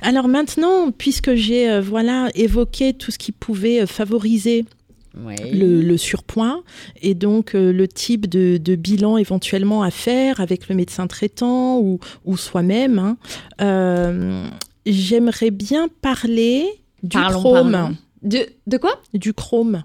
Alors 0.00 0.28
maintenant, 0.28 0.90
puisque 0.90 1.34
j'ai 1.34 1.68
euh, 1.70 1.80
voilà 1.80 2.28
évoqué 2.34 2.92
tout 2.94 3.10
ce 3.10 3.18
qui 3.18 3.32
pouvait 3.32 3.82
euh, 3.82 3.86
favoriser 3.86 4.64
le, 5.50 5.80
le 5.80 5.96
surpoids 5.96 6.62
et 7.00 7.14
donc 7.14 7.54
euh, 7.54 7.72
le 7.72 7.88
type 7.88 8.26
de, 8.28 8.58
de 8.58 8.74
bilan 8.74 9.16
éventuellement 9.16 9.82
à 9.82 9.90
faire 9.90 10.40
avec 10.40 10.68
le 10.68 10.74
médecin 10.74 11.06
traitant 11.06 11.78
ou, 11.78 11.98
ou 12.26 12.36
soi-même. 12.36 12.98
hein. 12.98 13.16
Euh, 13.62 14.46
J'aimerais 14.84 15.50
bien 15.50 15.88
parler 16.02 16.66
du 17.02 17.16
Parlons, 17.16 17.40
chrome. 17.40 17.72
parlons. 17.72 17.96
De, 18.22 18.46
de 18.66 18.76
quoi? 18.76 19.00
Du 19.14 19.32
chrome, 19.32 19.82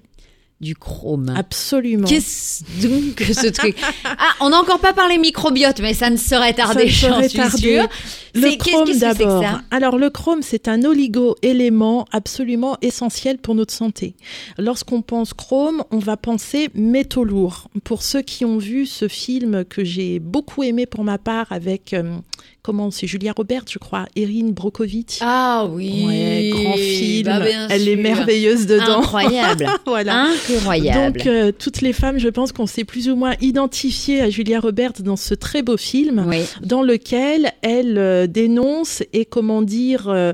Du 0.61 0.75
chrome. 0.75 1.33
absolument. 1.35 2.07
Qu'est-ce 2.07 2.63
donc 2.87 3.15
que 3.15 3.33
ce 3.33 3.47
truc? 3.47 3.75
Ah, 4.05 4.33
on 4.41 4.49
n'a 4.49 4.57
encore 4.57 4.79
pas 4.79 4.93
parlé 4.93 5.17
microbiote, 5.17 5.79
mais 5.81 5.95
ça 5.95 6.11
ne 6.11 6.17
Ça 6.17 6.75
ne 6.75 6.85
j'en 6.85 7.27
suis 7.27 7.57
sûre. 7.59 7.87
Le 8.35 8.55
chrome 8.57 8.97
d'abord. 8.97 9.43
Alors 9.71 9.97
le 9.97 10.09
chrome, 10.09 10.41
c'est 10.41 10.67
un 10.67 10.83
oligo-élément 10.83 12.05
absolument 12.11 12.77
essentiel 12.81 13.39
pour 13.39 13.55
notre 13.55 13.73
santé. 13.73 14.15
Lorsqu'on 14.57 15.01
pense 15.01 15.33
chrome, 15.33 15.83
on 15.91 15.99
va 15.99 16.15
penser 16.15 16.69
métaux 16.75 17.23
lourds. 17.23 17.69
Pour 17.83 18.03
ceux 18.03 18.21
qui 18.21 18.45
ont 18.45 18.57
vu 18.57 18.85
ce 18.85 19.07
film 19.07 19.65
que 19.65 19.83
j'ai 19.83 20.19
beaucoup 20.19 20.63
aimé 20.63 20.85
pour 20.85 21.03
ma 21.03 21.17
part 21.17 21.47
avec 21.51 21.93
euh, 21.93 22.17
comment 22.61 22.91
c'est 22.91 23.07
Julia 23.07 23.33
Roberts, 23.35 23.65
je 23.69 23.79
crois, 23.79 24.05
Erin 24.15 24.49
Brockovich. 24.51 25.19
Ah 25.21 25.67
oui, 25.69 26.05
Ouais, 26.07 26.49
grand 26.51 26.73
film. 26.77 27.25
Bah, 27.25 27.39
Elle 27.69 27.87
est 27.87 27.95
merveilleuse 27.95 28.65
dedans. 28.67 28.99
Incroyable, 28.99 29.67
voilà. 29.85 30.27
incroyable. 30.49 31.17
Donc 31.17 31.27
euh, 31.27 31.51
toutes 31.51 31.81
les 31.81 31.93
femmes, 31.93 32.19
je 32.19 32.29
pense 32.29 32.51
qu'on 32.51 32.67
s'est 32.67 32.83
plus 32.83 33.09
ou 33.09 33.15
moins 33.15 33.33
identifiées 33.41 34.21
à 34.21 34.29
Julia 34.29 34.59
Roberts 34.59 35.01
dans 35.01 35.15
ce 35.15 35.33
très 35.33 35.61
beau 35.61 35.77
film 35.77 36.25
oui. 36.27 36.43
dans 36.61 36.81
lequel 36.81 37.51
elle 37.61 37.97
euh, 37.97 38.27
dénonce 38.27 39.03
et 39.13 39.25
comment 39.25 39.61
dire 39.61 40.07
euh, 40.07 40.33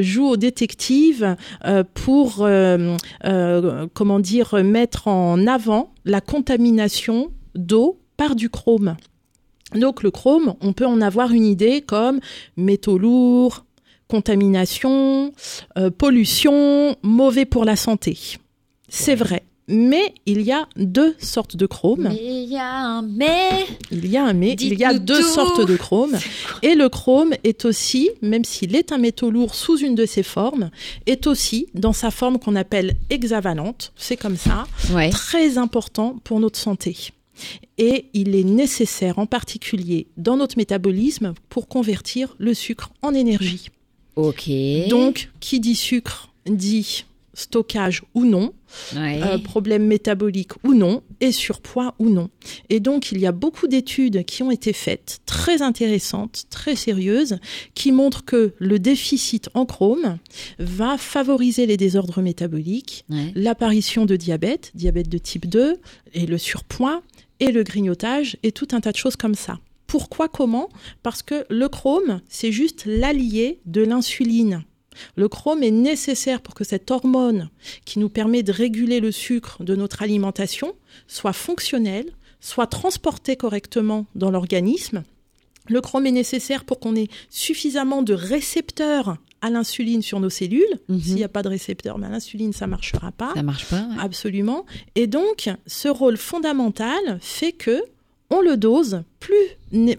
joue 0.00 0.26
au 0.28 0.36
détective 0.36 1.36
pour 1.94 2.46
comment 3.94 4.20
dire 4.20 4.54
mettre 4.64 5.08
en 5.08 5.46
avant 5.46 5.92
la 6.04 6.20
contamination 6.20 7.30
d'eau 7.54 8.00
par 8.16 8.34
du 8.34 8.50
chrome. 8.50 8.96
Donc 9.74 10.02
le 10.02 10.10
chrome, 10.10 10.54
on 10.60 10.72
peut 10.72 10.86
en 10.86 11.00
avoir 11.00 11.32
une 11.32 11.44
idée 11.44 11.82
comme 11.82 12.20
métaux 12.56 12.98
lourds, 12.98 13.64
contamination, 14.08 15.32
euh, 15.76 15.90
pollution, 15.90 16.96
mauvais 17.02 17.44
pour 17.44 17.64
la 17.64 17.76
santé. 17.76 18.18
C'est 18.88 19.14
vrai. 19.14 19.42
Mais 19.70 20.14
il 20.24 20.40
y 20.40 20.50
a 20.50 20.66
deux 20.76 21.14
sortes 21.18 21.54
de 21.54 21.66
chrome. 21.66 22.08
Mais 22.10 22.42
il 22.44 22.48
y 22.50 22.56
a 22.56 22.72
un 22.72 23.02
mais. 23.02 23.66
Il 23.90 24.06
y 24.08 24.16
a 24.16 24.24
un 24.24 24.32
mais, 24.32 24.56
il 24.58 24.78
y 24.78 24.84
a 24.84 24.94
deux 24.94 25.20
tout. 25.20 25.26
sortes 25.28 25.66
de 25.66 25.76
chrome. 25.76 26.16
Et 26.62 26.74
le 26.74 26.88
chrome 26.88 27.34
est 27.44 27.66
aussi, 27.66 28.08
même 28.22 28.44
s'il 28.46 28.74
est 28.74 28.92
un 28.92 28.96
métaux 28.98 29.30
lourd 29.30 29.54
sous 29.54 29.76
une 29.78 29.94
de 29.94 30.06
ses 30.06 30.22
formes, 30.22 30.70
est 31.04 31.26
aussi 31.26 31.66
dans 31.74 31.92
sa 31.92 32.10
forme 32.10 32.38
qu'on 32.38 32.56
appelle 32.56 32.96
hexavalente, 33.10 33.92
c'est 33.94 34.16
comme 34.16 34.38
ça, 34.38 34.64
Ouais. 34.94 35.10
très 35.10 35.58
important 35.58 36.16
pour 36.24 36.40
notre 36.40 36.58
santé. 36.58 36.96
Et 37.78 38.06
il 38.14 38.34
est 38.34 38.44
nécessaire 38.44 39.18
en 39.18 39.26
particulier 39.26 40.06
dans 40.16 40.36
notre 40.36 40.56
métabolisme 40.58 41.34
pour 41.48 41.68
convertir 41.68 42.34
le 42.38 42.54
sucre 42.54 42.90
en 43.02 43.14
énergie. 43.14 43.70
Ok. 44.16 44.50
Donc, 44.88 45.30
qui 45.40 45.60
dit 45.60 45.76
sucre 45.76 46.32
dit 46.46 47.04
stockage 47.34 48.02
ou 48.14 48.24
non, 48.24 48.52
Ouais. 48.96 49.20
euh, 49.22 49.38
problème 49.38 49.86
métabolique 49.86 50.52
ou 50.64 50.74
non, 50.74 51.02
et 51.20 51.30
surpoids 51.30 51.94
ou 52.00 52.08
non. 52.10 52.30
Et 52.68 52.80
donc, 52.80 53.12
il 53.12 53.20
y 53.20 53.26
a 53.26 53.32
beaucoup 53.32 53.68
d'études 53.68 54.24
qui 54.24 54.42
ont 54.42 54.50
été 54.50 54.72
faites, 54.72 55.20
très 55.24 55.62
intéressantes, 55.62 56.46
très 56.50 56.74
sérieuses, 56.74 57.38
qui 57.74 57.92
montrent 57.92 58.24
que 58.24 58.54
le 58.58 58.80
déficit 58.80 59.50
en 59.54 59.66
chrome 59.66 60.18
va 60.58 60.98
favoriser 60.98 61.66
les 61.66 61.76
désordres 61.76 62.20
métaboliques, 62.22 63.04
Ouais. 63.08 63.30
l'apparition 63.36 64.04
de 64.04 64.16
diabète, 64.16 64.72
diabète 64.74 65.08
de 65.08 65.18
type 65.18 65.46
2, 65.48 65.76
et 66.14 66.26
le 66.26 66.38
surpoids, 66.38 67.02
et 67.40 67.52
le 67.52 67.62
grignotage, 67.62 68.36
et 68.42 68.52
tout 68.52 68.68
un 68.72 68.80
tas 68.80 68.92
de 68.92 68.96
choses 68.96 69.16
comme 69.16 69.34
ça. 69.34 69.58
Pourquoi, 69.86 70.28
comment? 70.28 70.68
Parce 71.02 71.22
que 71.22 71.46
le 71.48 71.68
chrome, 71.68 72.20
c'est 72.28 72.52
juste 72.52 72.84
l'allié 72.84 73.60
de 73.64 73.82
l'insuline. 73.82 74.64
Le 75.16 75.28
chrome 75.28 75.62
est 75.62 75.70
nécessaire 75.70 76.40
pour 76.40 76.54
que 76.54 76.64
cette 76.64 76.90
hormone 76.90 77.50
qui 77.84 77.98
nous 77.98 78.08
permet 78.08 78.42
de 78.42 78.52
réguler 78.52 79.00
le 79.00 79.12
sucre 79.12 79.62
de 79.62 79.76
notre 79.76 80.02
alimentation 80.02 80.74
soit 81.06 81.32
fonctionnelle, 81.32 82.10
soit 82.40 82.66
transportée 82.66 83.36
correctement 83.36 84.06
dans 84.14 84.30
l'organisme. 84.30 85.04
Le 85.68 85.80
chrome 85.80 86.06
est 86.06 86.12
nécessaire 86.12 86.64
pour 86.64 86.80
qu'on 86.80 86.96
ait 86.96 87.08
suffisamment 87.30 88.02
de 88.02 88.14
récepteurs 88.14 89.18
à 89.40 89.50
l'insuline 89.50 90.02
sur 90.02 90.20
nos 90.20 90.30
cellules. 90.30 90.64
Mhm. 90.88 91.00
S'il 91.00 91.14
n'y 91.16 91.24
a 91.24 91.28
pas 91.28 91.42
de 91.42 91.48
récepteurs, 91.48 91.98
ben, 91.98 92.08
l'insuline, 92.10 92.52
ça 92.52 92.66
marchera 92.66 93.12
pas. 93.12 93.32
Ça 93.34 93.42
marche 93.42 93.66
pas. 93.66 93.82
ouais. 93.82 93.96
Absolument. 94.00 94.66
Et 94.94 95.06
donc, 95.06 95.50
ce 95.66 95.88
rôle 95.88 96.16
fondamental 96.16 97.18
fait 97.20 97.52
que 97.52 97.82
on 98.30 98.42
le 98.42 98.56
dose 98.58 99.02
plus 99.20 99.36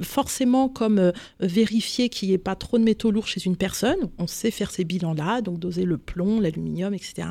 forcément 0.01 0.69
comme 0.69 0.99
euh, 0.99 1.11
vérifier 1.39 2.09
qu'il 2.09 2.29
n'y 2.29 2.35
ait 2.35 2.39
pas 2.39 2.55
trop 2.55 2.77
de 2.77 2.83
métaux 2.83 3.09
lourds 3.11 3.27
chez 3.27 3.43
une 3.45 3.55
personne. 3.55 4.09
On 4.19 4.27
sait 4.27 4.51
faire 4.51 4.69
ces 4.71 4.83
bilans-là, 4.83 5.41
donc 5.41 5.59
doser 5.59 5.83
le 5.83 5.97
plomb, 5.97 6.39
l'aluminium, 6.39 6.93
etc. 6.93 7.27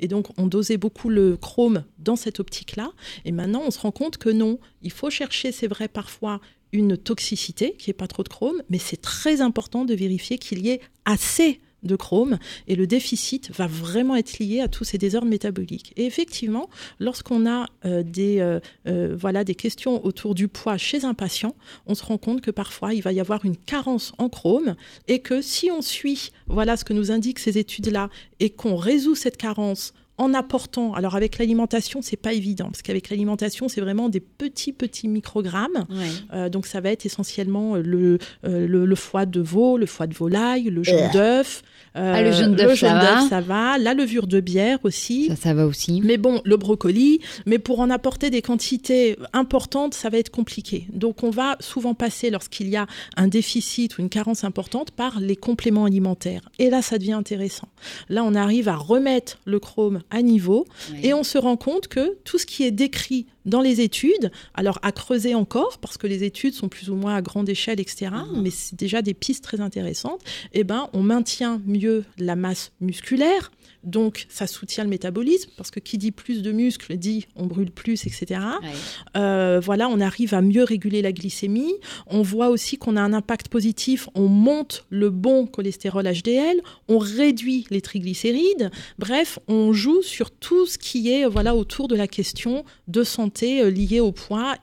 Et 0.00 0.08
donc, 0.08 0.26
on 0.38 0.46
dosait 0.46 0.76
beaucoup 0.76 1.08
le 1.08 1.36
chrome 1.36 1.84
dans 1.98 2.16
cette 2.16 2.40
optique-là. 2.40 2.90
Et 3.24 3.32
maintenant, 3.32 3.62
on 3.64 3.70
se 3.70 3.78
rend 3.78 3.92
compte 3.92 4.16
que 4.18 4.28
non, 4.28 4.58
il 4.82 4.90
faut 4.90 5.10
chercher, 5.10 5.52
c'est 5.52 5.68
vrai, 5.68 5.86
parfois 5.88 6.40
une 6.72 6.96
toxicité, 6.96 7.74
qui 7.78 7.90
est 7.90 7.94
pas 7.94 8.06
trop 8.06 8.22
de 8.22 8.28
chrome, 8.28 8.62
mais 8.68 8.78
c'est 8.78 9.00
très 9.00 9.40
important 9.40 9.84
de 9.84 9.94
vérifier 9.94 10.38
qu'il 10.38 10.64
y 10.64 10.70
ait 10.70 10.80
assez 11.04 11.60
de 11.82 11.96
chrome 11.96 12.38
et 12.68 12.76
le 12.76 12.86
déficit 12.86 13.50
va 13.56 13.66
vraiment 13.66 14.16
être 14.16 14.38
lié 14.38 14.60
à 14.60 14.68
tous 14.68 14.84
ces 14.84 14.98
désordres 14.98 15.28
métaboliques. 15.28 15.92
Et 15.96 16.04
effectivement, 16.04 16.68
lorsqu'on 16.98 17.48
a 17.48 17.66
euh, 17.84 18.02
des 18.02 18.40
euh, 18.40 18.60
euh, 18.86 19.16
voilà 19.18 19.44
des 19.44 19.54
questions 19.54 20.04
autour 20.04 20.34
du 20.34 20.48
poids 20.48 20.76
chez 20.76 21.04
un 21.04 21.14
patient, 21.14 21.54
on 21.86 21.94
se 21.94 22.04
rend 22.04 22.18
compte 22.18 22.40
que 22.40 22.50
parfois 22.50 22.94
il 22.94 23.02
va 23.02 23.12
y 23.12 23.20
avoir 23.20 23.44
une 23.44 23.56
carence 23.56 24.12
en 24.18 24.28
chrome 24.28 24.76
et 25.08 25.20
que 25.20 25.40
si 25.42 25.70
on 25.70 25.82
suit 25.82 26.30
voilà 26.46 26.76
ce 26.76 26.84
que 26.84 26.92
nous 26.92 27.10
indiquent 27.10 27.38
ces 27.38 27.58
études-là 27.58 28.10
et 28.40 28.50
qu'on 28.50 28.76
résout 28.76 29.14
cette 29.14 29.36
carence 29.36 29.94
en 30.20 30.34
apportant, 30.34 30.92
alors 30.94 31.16
avec 31.16 31.38
l'alimentation, 31.38 32.00
c'est 32.02 32.16
pas 32.16 32.32
évident, 32.34 32.66
parce 32.66 32.82
qu'avec 32.82 33.08
l'alimentation, 33.10 33.68
c'est 33.68 33.80
vraiment 33.80 34.08
des 34.10 34.20
petits, 34.20 34.72
petits 34.72 35.08
microgrammes. 35.08 35.86
Ouais. 35.88 35.96
Euh, 36.34 36.48
donc 36.50 36.66
ça 36.66 36.80
va 36.80 36.90
être 36.90 37.06
essentiellement 37.06 37.76
le, 37.76 38.18
euh, 38.44 38.66
le, 38.68 38.84
le 38.84 38.94
foie 38.96 39.24
de 39.26 39.40
veau, 39.40 39.78
le 39.78 39.86
foie 39.86 40.06
de 40.06 40.14
volaille, 40.14 40.64
le 40.64 40.82
jaune 40.82 41.10
d'œuf. 41.12 41.62
euh, 41.96 42.12
Ah, 42.14 42.22
le 42.22 42.32
jaune 42.32 42.54
d'œuf, 42.54 42.78
ça 42.78 42.92
va. 42.94 43.00
d'œuf, 43.00 43.28
ça 43.30 43.40
va. 43.40 43.78
La 43.78 43.94
levure 43.94 44.26
de 44.26 44.40
bière 44.40 44.78
aussi. 44.84 45.28
Ça, 45.28 45.36
ça 45.36 45.54
va 45.54 45.66
aussi. 45.66 46.02
Mais 46.04 46.18
bon, 46.18 46.42
le 46.44 46.56
brocoli, 46.58 47.20
mais 47.46 47.58
pour 47.58 47.80
en 47.80 47.88
apporter 47.90 48.28
des 48.30 48.42
quantités 48.42 49.16
importantes, 49.32 49.94
ça 49.94 50.10
va 50.10 50.18
être 50.18 50.30
compliqué. 50.30 50.86
Donc 50.92 51.22
on 51.24 51.30
va 51.30 51.56
souvent 51.60 51.94
passer, 51.94 52.28
lorsqu'il 52.30 52.68
y 52.68 52.76
a 52.76 52.86
un 53.16 53.26
déficit 53.28 53.96
ou 53.96 54.02
une 54.02 54.10
carence 54.10 54.44
importante, 54.44 54.90
par 54.90 55.18
les 55.18 55.36
compléments 55.36 55.86
alimentaires. 55.86 56.42
Et 56.58 56.68
là, 56.68 56.82
ça 56.82 56.98
devient 56.98 57.14
intéressant. 57.14 57.68
Là, 58.10 58.22
on 58.22 58.34
arrive 58.34 58.68
à 58.68 58.76
remettre 58.76 59.38
le 59.46 59.58
chrome 59.58 60.00
à 60.10 60.22
niveau. 60.22 60.66
Et 61.02 61.14
on 61.14 61.22
se 61.22 61.38
rend 61.38 61.56
compte 61.56 61.88
que 61.88 62.18
tout 62.24 62.38
ce 62.38 62.46
qui 62.46 62.64
est 62.64 62.70
décrit 62.70 63.26
dans 63.46 63.60
les 63.60 63.80
études, 63.80 64.30
alors 64.54 64.78
à 64.82 64.92
creuser 64.92 65.34
encore, 65.34 65.78
parce 65.78 65.96
que 65.96 66.06
les 66.06 66.24
études 66.24 66.54
sont 66.54 66.68
plus 66.68 66.90
ou 66.90 66.94
moins 66.94 67.14
à 67.14 67.22
grande 67.22 67.48
échelle, 67.48 67.80
etc., 67.80 68.10
mais 68.36 68.50
c'est 68.50 68.76
déjà 68.76 69.02
des 69.02 69.14
pistes 69.14 69.44
très 69.44 69.60
intéressantes, 69.60 70.20
eh 70.52 70.64
ben, 70.64 70.88
on 70.92 71.02
maintient 71.02 71.60
mieux 71.66 72.04
la 72.18 72.36
masse 72.36 72.72
musculaire, 72.80 73.50
donc 73.82 74.26
ça 74.28 74.46
soutient 74.46 74.84
le 74.84 74.90
métabolisme, 74.90 75.50
parce 75.56 75.70
que 75.70 75.80
qui 75.80 75.96
dit 75.96 76.10
plus 76.10 76.42
de 76.42 76.52
muscles 76.52 76.96
dit 76.96 77.26
on 77.34 77.46
brûle 77.46 77.70
plus, 77.70 78.06
etc. 78.06 78.40
Ouais. 78.62 78.68
Euh, 79.16 79.60
voilà, 79.62 79.88
on 79.88 80.00
arrive 80.00 80.34
à 80.34 80.42
mieux 80.42 80.64
réguler 80.64 81.00
la 81.02 81.12
glycémie. 81.12 81.72
On 82.06 82.22
voit 82.22 82.48
aussi 82.48 82.76
qu'on 82.76 82.96
a 82.96 83.00
un 83.00 83.12
impact 83.12 83.48
positif. 83.48 84.08
On 84.14 84.28
monte 84.28 84.84
le 84.90 85.10
bon 85.10 85.46
cholestérol 85.46 86.04
HDL, 86.04 86.60
on 86.88 86.98
réduit 86.98 87.66
les 87.70 87.80
triglycérides. 87.80 88.70
Bref, 88.98 89.38
on 89.48 89.72
joue 89.72 90.02
sur 90.02 90.30
tout 90.30 90.66
ce 90.66 90.76
qui 90.76 91.10
est 91.10 91.24
voilà 91.26 91.56
autour 91.56 91.88
de 91.88 91.96
la 91.96 92.06
question 92.06 92.64
de 92.88 93.02
santé 93.02 93.29
euh, 93.42 93.70
liée 93.70 94.00
au 94.00 94.12
poids 94.12 94.56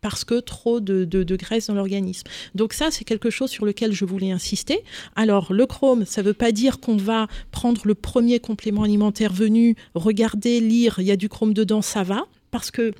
parce 0.00 0.24
que 0.24 0.38
trop 0.38 0.78
de, 0.78 1.04
de, 1.04 1.24
de 1.24 1.36
graisse 1.36 1.66
dans 1.66 1.74
l'organisme. 1.74 2.28
Donc 2.54 2.74
ça, 2.74 2.90
c'est 2.90 3.04
quelque 3.04 3.30
chose 3.30 3.50
sur 3.50 3.64
lequel 3.64 3.92
je 3.92 4.04
voulais 4.04 4.30
insister. 4.30 4.84
Alors, 5.16 5.52
le 5.52 5.66
chrome, 5.66 6.04
ça 6.04 6.22
ne 6.22 6.28
veut 6.28 6.34
pas 6.34 6.52
dire 6.52 6.78
qu'on 6.78 6.96
va 6.96 7.26
prendre 7.50 7.80
le 7.84 7.94
premier 7.96 8.38
complément 8.38 8.84
alimentaire 8.84 9.32
venu, 9.32 9.74
regarder, 9.94 10.60
lire, 10.60 10.96
il 10.98 11.06
y 11.06 11.10
a 11.10 11.16
du 11.16 11.28
chrome 11.28 11.54
dedans, 11.54 11.82
ça 11.82 12.04
va, 12.04 12.26
parce 12.52 12.70
que 12.70 12.92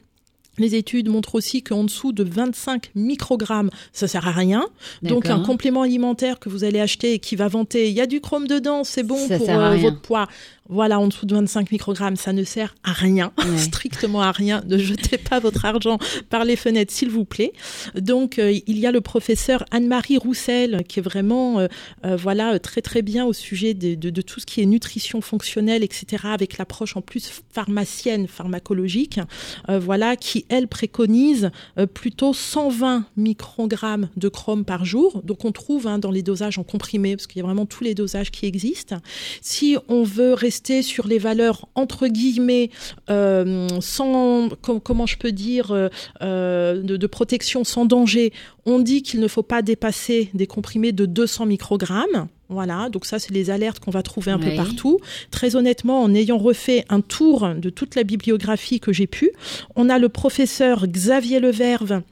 les 0.59 0.74
études 0.74 1.09
montrent 1.09 1.34
aussi 1.34 1.62
qu'en 1.62 1.84
dessous 1.84 2.12
de 2.12 2.24
25 2.24 2.90
microgrammes, 2.94 3.70
ça 3.92 4.09
sert 4.09 4.26
à 4.26 4.32
rien. 4.32 4.66
Donc 5.02 5.26
un 5.26 5.40
complément 5.40 5.82
alimentaire 5.82 6.38
que 6.38 6.48
vous 6.48 6.64
allez 6.64 6.80
acheter 6.80 7.14
et 7.14 7.18
qui 7.18 7.36
va 7.36 7.48
vanter, 7.48 7.88
il 7.88 7.94
y 7.94 8.00
a 8.00 8.07
du 8.07 8.20
chrome 8.20 8.46
dedans, 8.46 8.84
c'est 8.84 9.02
bon 9.02 9.18
Ça 9.28 9.38
pour 9.38 9.50
euh, 9.50 9.76
votre 9.76 10.00
poids. 10.00 10.28
Voilà, 10.69 10.99
en 10.99 11.09
dessous 11.09 11.27
de 11.27 11.35
25 11.35 11.71
microgrammes, 11.73 12.17
ça 12.17 12.33
ne 12.33 12.45
sert 12.45 12.75
à 12.83 12.93
rien, 12.93 13.33
Ouais. 13.39 13.59
strictement 13.59 14.23
à 14.23 14.33
rien. 14.33 14.62
Ne 14.67 14.79
jetez 14.79 15.19
pas 15.19 15.39
votre 15.39 15.64
argent 15.64 15.99
par 16.31 16.45
les 16.45 16.57
fenêtres, 16.57 16.93
s'il 16.93 17.11
vous 17.11 17.25
plaît. 17.25 17.53
Donc, 17.95 18.39
euh, 18.39 18.53
il 18.67 18.79
y 18.79 18.87
a 18.87 18.93
le 18.93 19.01
professeur 19.01 19.64
Anne-Marie 19.71 20.19
Roussel 20.19 20.83
qui 20.89 20.99
est 20.99 21.03
vraiment, 21.03 21.61
euh, 21.61 21.69
euh, 22.05 22.17
voilà, 22.17 22.59
très 22.59 22.83
très 22.83 23.03
bien 23.03 23.25
au 23.25 23.33
sujet 23.33 23.75
de, 23.75 23.95
de- 23.95 24.11
de 24.11 24.23
tout 24.23 24.41
ce 24.41 24.47
qui 24.47 24.61
est 24.61 24.67
nutrition 24.67 25.21
fonctionnelle, 25.21 25.83
etc. 25.85 26.25
Avec 26.33 26.59
l'approche 26.59 26.97
en 26.97 27.01
plus 27.01 27.31
pharmacienne, 27.53 28.27
pharmacologique, 28.27 29.21
euh, 29.69 29.79
voilà, 29.79 30.17
qui 30.17 30.47
elle 30.49 30.69
préconise 30.69 31.51
plutôt 31.95 32.33
120 32.35 33.05
microgrammes 33.17 34.09
de 34.17 34.29
chrome 34.29 34.64
par 34.64 34.85
jour. 34.85 35.23
Donc, 35.25 35.45
on 35.45 35.53
trouve 35.53 35.87
hein, 35.87 35.99
dans 35.99 36.11
les 36.11 36.23
dosages 36.23 36.59
en 36.59 36.64
comprimé, 36.64 37.17
parce 37.17 37.27
qu'il 37.27 37.39
y 37.39 37.43
a 37.43 37.45
vraiment 37.47 37.67
tous 37.67 37.85
les 37.85 37.95
dosages 37.95 38.31
qui 38.31 38.47
existent. 38.47 38.97
Si 39.43 39.77
on 39.89 40.03
veut 40.03 40.33
rester 40.35 40.55
sur 40.82 41.07
les 41.07 41.18
valeurs 41.18 41.68
entre 41.74 42.09
guillemets 42.09 42.70
euh, 43.11 43.68
sans 43.80 44.48
com- 44.62 44.80
comment 44.80 45.07
je 45.07 45.16
peux 45.16 45.32
dire 45.32 45.70
euh, 45.72 45.88
euh, 46.22 46.82
de, 46.82 46.96
de 46.96 47.07
protection 47.07 47.64
sans 47.64 47.84
danger, 47.84 48.32
on 48.64 48.78
dit 48.78 49.02
qu'il 49.02 49.20
ne 49.20 49.28
faut 49.28 49.42
pas 49.42 49.62
dépasser 49.62 50.30
des 50.34 50.46
comprimés 50.46 50.92
de 50.92 51.07
200 51.07 51.46
microgrammes. 51.46 52.28
Voilà, 52.48 52.88
donc 52.90 53.07
ça 53.07 53.18
c'est 53.18 53.32
les 53.32 53.50
alertes 53.50 53.80
qu'on 53.80 53.90
va 53.90 54.02
trouver 54.04 54.30
un 54.30 54.38
peu 54.38 54.54
partout. 54.57 54.98
Très 55.32 55.57
honnêtement, 55.57 56.02
en 56.02 56.14
ayant 56.14 56.38
refait 56.38 56.84
un 56.88 57.00
tour 57.00 57.48
de 57.57 57.70
toute 57.70 57.96
la 57.96 58.04
bibliographie 58.04 58.78
que 58.78 58.92
j'ai 58.92 59.09
pu, 59.09 59.30
on 59.74 59.88
a 59.88 59.98
le 59.98 60.09
professeur 60.09 60.86
Xavier 60.86 61.40
Leverve 61.40 62.02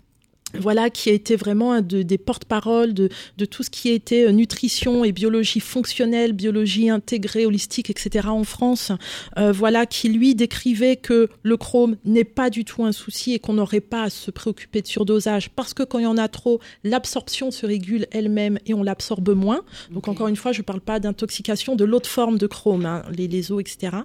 voilà, 0.60 0.90
qui 0.90 1.10
a 1.10 1.12
été 1.12 1.36
vraiment 1.36 1.72
un 1.72 1.82
de- 1.82 2.02
des 2.02 2.18
porte-paroles 2.18 2.94
de, 2.94 3.08
de 3.38 3.44
tout 3.44 3.62
ce 3.62 3.70
qui 3.70 3.90
était 3.90 4.26
euh, 4.26 4.32
nutrition 4.32 5.04
et 5.04 5.12
biologie 5.12 5.60
fonctionnelle, 5.60 6.32
biologie 6.32 6.90
intégrée, 6.90 7.46
holistique, 7.46 7.90
etc. 7.90 8.28
en 8.28 8.44
France. 8.44 8.92
Euh, 9.38 9.52
voilà, 9.52 9.86
qui 9.86 10.08
lui 10.08 10.34
décrivait 10.34 10.96
que 10.96 11.28
le 11.42 11.56
chrome 11.56 11.96
n'est 12.04 12.24
pas 12.24 12.50
du 12.50 12.64
tout 12.64 12.84
un 12.84 12.92
souci 12.92 13.32
et 13.34 13.38
qu'on 13.38 13.54
n'aurait 13.54 13.80
pas 13.80 14.04
à 14.04 14.10
se 14.10 14.30
préoccuper 14.30 14.82
de 14.82 14.86
surdosage 14.86 15.50
parce 15.50 15.74
que 15.74 15.82
quand 15.82 15.98
il 15.98 16.04
y 16.04 16.06
en 16.06 16.16
a 16.18 16.28
trop, 16.28 16.60
l'absorption 16.84 17.50
se 17.50 17.66
régule 17.66 18.06
elle-même 18.10 18.58
et 18.66 18.74
on 18.74 18.82
l'absorbe 18.82 19.30
moins. 19.34 19.62
Donc 19.90 20.08
encore 20.08 20.28
une 20.28 20.36
fois, 20.36 20.52
je 20.52 20.58
ne 20.60 20.64
parle 20.64 20.80
pas 20.80 21.00
d'intoxication 21.00 21.76
de 21.76 21.84
l'autre 21.84 22.08
forme 22.08 22.38
de 22.38 22.46
chrome, 22.46 22.86
hein, 22.86 23.02
les, 23.16 23.28
les 23.28 23.52
os, 23.52 23.60
etc. 23.60 23.96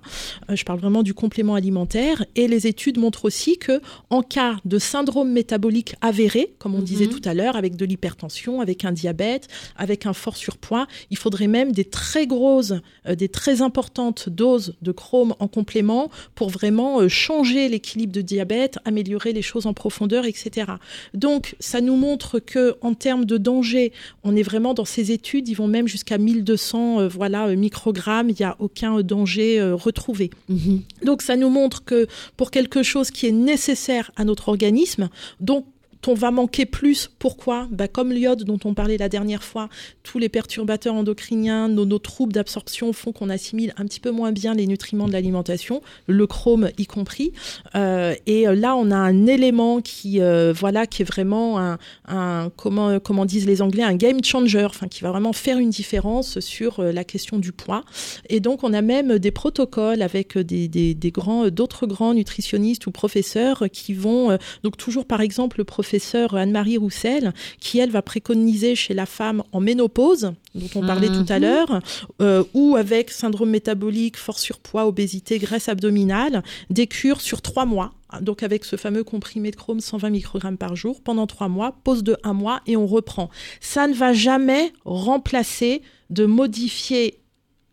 Euh, 0.49 0.55
je 0.55 0.63
parle 0.65 0.79
vraiment 0.79 1.03
du 1.03 1.13
complément 1.13 1.55
alimentaire. 1.55 2.25
Et 2.35 2.47
les 2.47 2.67
études 2.67 2.97
montrent 2.97 3.25
aussi 3.25 3.57
que 3.57 3.81
en 4.09 4.21
cas 4.21 4.57
de 4.65 4.79
syndrome 4.79 5.31
métabolique 5.31 5.95
avéré, 6.01 6.38
comme 6.59 6.75
on 6.75 6.81
disait 6.81 7.05
Mhm. 7.07 7.11
tout 7.11 7.21
à 7.25 7.33
l'heure, 7.33 7.55
avec 7.55 7.75
de 7.75 7.85
l'hypertension, 7.85 8.61
avec 8.61 8.85
un 8.85 8.91
diabète, 8.91 9.47
avec 9.75 10.05
un 10.05 10.13
fort 10.13 10.35
surpoids, 10.37 10.87
il 11.09 11.17
faudrait 11.17 11.47
même 11.47 11.71
des 11.71 11.85
très 11.85 12.27
grosses, 12.27 12.73
euh, 13.07 13.15
des 13.15 13.29
très 13.29 13.61
importantes 13.61 14.29
doses 14.29 14.75
de 14.81 14.91
chrome 14.91 15.33
en 15.39 15.47
complément 15.47 16.09
pour 16.35 16.49
vraiment 16.49 16.99
euh, 17.01 17.07
changer 17.07 17.69
l'équilibre 17.69 18.13
de 18.13 18.21
diabète, 18.21 18.77
améliorer 18.85 19.33
les 19.33 19.41
choses 19.41 19.65
en 19.65 19.73
profondeur, 19.73 20.25
etc. 20.25 20.71
Donc, 21.13 21.55
ça 21.59 21.81
nous 21.81 21.95
montre 21.95 22.39
que 22.39 22.75
en 22.81 22.93
termes 22.93 23.25
de 23.25 23.37
danger, 23.37 23.91
on 24.23 24.35
est 24.35 24.43
vraiment 24.43 24.73
dans 24.73 24.85
ces 24.85 25.11
études, 25.11 25.47
ils 25.47 25.55
vont 25.55 25.67
même 25.67 25.87
jusqu'à 25.87 26.17
1200 26.17 26.99
euh, 26.99 27.07
voilà, 27.07 27.47
microgrammes, 27.55 28.29
il 28.29 28.35
n'y 28.39 28.45
a 28.45 28.55
aucun 28.59 29.01
danger 29.01 29.61
retrouvé. 29.71 30.29
Mhm. 30.49 30.81
Donc 31.03 31.21
ça 31.21 31.35
nous 31.35 31.49
montre 31.49 31.83
que 31.83 32.07
pour 32.37 32.51
quelque 32.51 32.83
chose 32.83 33.11
qui 33.11 33.27
est 33.27 33.31
nécessaire 33.31 34.11
à 34.15 34.23
notre 34.23 34.49
organisme, 34.49 35.09
donc 35.39 35.65
on 36.07 36.13
va 36.13 36.31
manquer 36.31 36.65
plus. 36.65 37.09
Pourquoi? 37.19 37.67
Bah, 37.71 37.87
Comme 37.87 38.11
l'iode 38.11 38.43
dont 38.43 38.59
on 38.63 38.73
parlait 38.73 38.97
la 38.97 39.09
dernière 39.09 39.43
fois, 39.43 39.69
tous 40.03 40.19
les 40.19 40.29
perturbateurs 40.29 40.93
endocriniens, 40.93 41.67
nos, 41.67 41.99
troubles 41.99 42.33
d'absorption 42.33 42.93
font 42.93 43.11
qu'on 43.11 43.29
assimile 43.29 43.73
un 43.77 43.85
petit 43.85 43.99
peu 43.99 44.11
moins 44.11 44.31
bien 44.31 44.53
les 44.53 44.65
nutriments 44.65 45.07
de 45.07 45.13
l'alimentation, 45.13 45.81
le 46.07 46.25
chrome 46.27 46.69
y 46.77 46.85
compris. 46.85 47.33
Euh, 47.75 48.15
et 48.25 48.47
euh, 48.47 48.55
là, 48.55 48.75
on 48.75 48.91
a 48.91 48.95
un 48.95 49.27
élément 49.27 49.81
qui, 49.81 50.21
euh, 50.21 50.53
voilà, 50.55 50.87
qui 50.87 51.01
est 51.01 51.05
vraiment 51.05 51.77
un, 52.07 52.49
comment, 52.55 52.99
comment 52.99 53.25
disent 53.25 53.45
les 53.45 53.61
Anglais, 53.61 53.83
un 53.83 53.95
game 53.95 54.23
changer, 54.23 54.67
qui 54.89 55.01
va 55.03 55.11
vraiment 55.11 55.33
faire 55.33 55.57
une 55.57 55.69
différence 55.69 56.39
sur 56.39 56.81
la 56.81 57.03
question 57.03 57.37
du 57.37 57.51
poids. 57.51 57.83
Et 58.29 58.39
donc, 58.39 58.63
on 58.63 58.73
a 58.73 58.81
même 58.81 59.19
des 59.19 59.31
protocoles 59.31 60.01
avec 60.01 60.37
des, 60.37 61.11
grands, 61.13 61.49
d'autres 61.49 61.85
grands 61.85 62.13
nutritionnistes 62.13 62.87
ou 62.87 62.91
professeurs 62.91 63.65
qui 63.71 63.93
vont, 63.93 64.37
donc 64.63 64.77
toujours 64.77 65.05
par 65.05 65.21
exemple 65.21 65.57
le 65.59 65.63
professeur 65.63 65.88
Anne-Marie 66.33 66.77
Roussel, 66.77 67.33
qui 67.59 67.79
elle 67.79 67.89
va 67.91 68.01
préconiser 68.01 68.75
chez 68.75 68.93
la 68.93 69.05
femme 69.05 69.43
en 69.51 69.59
ménopause, 69.59 70.33
dont 70.55 70.69
on 70.75 70.85
parlait 70.85 71.09
Mhm. 71.09 71.25
tout 71.25 71.33
à 71.33 71.39
l'heure, 71.39 71.79
euh, 72.21 72.43
ou 72.53 72.75
avec 72.75 73.09
syndrome 73.11 73.49
métabolique, 73.49 74.17
fort 74.17 74.39
surpoids, 74.39 74.85
obésité, 74.87 75.39
graisse 75.39 75.69
abdominale, 75.69 76.43
des 76.69 76.87
cures 76.87 77.21
sur 77.21 77.41
trois 77.41 77.65
mois. 77.65 77.93
Donc 78.21 78.41
avec 78.41 78.65
ce 78.65 78.75
fameux 78.75 79.03
comprimé 79.03 79.51
de 79.51 79.55
chrome 79.55 79.79
120 79.79 80.09
microgrammes 80.09 80.57
par 80.57 80.75
jour 80.75 81.01
pendant 81.01 81.27
trois 81.27 81.47
mois, 81.47 81.75
pause 81.83 82.03
de 82.03 82.17
un 82.23 82.33
mois 82.33 82.61
et 82.65 82.75
on 82.75 82.87
reprend. 82.87 83.29
Ça 83.61 83.87
ne 83.87 83.93
va 83.93 84.13
jamais 84.13 84.73
remplacer 84.83 85.83
de 86.09 86.25
modifier 86.25 87.18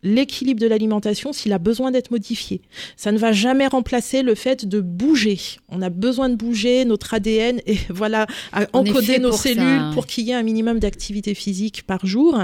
l'équilibre 0.07 0.61
de 0.61 0.67
l'alimentation 0.67 1.33
s'il 1.33 1.53
a 1.53 1.59
besoin 1.59 1.91
d'être 1.91 2.11
modifié. 2.11 2.63
Ça 2.97 3.13
ne 3.13 3.19
va 3.19 3.33
jamais 3.33 3.67
remplacer 3.67 4.23
le 4.23 4.35
fait 4.35 4.65
de 4.65 4.81
bouger. 4.81 5.39
On 5.69 5.83
a 5.83 5.91
besoin 5.91 6.29
de 6.29 6.37
bouger 6.37 6.85
notre 6.85 7.13
ADN 7.13 7.61
et 7.67 7.77
voilà 7.91 8.27
à 8.53 8.67
encoder 8.73 9.19
nos 9.19 9.31
pour 9.31 9.39
cellules 9.39 9.91
pour 9.93 10.07
qu'il 10.07 10.25
y 10.25 10.31
ait 10.31 10.35
un 10.35 10.43
minimum 10.43 10.79
d'activité 10.79 11.35
physique 11.35 11.83
par 11.87 12.07
jour. 12.07 12.41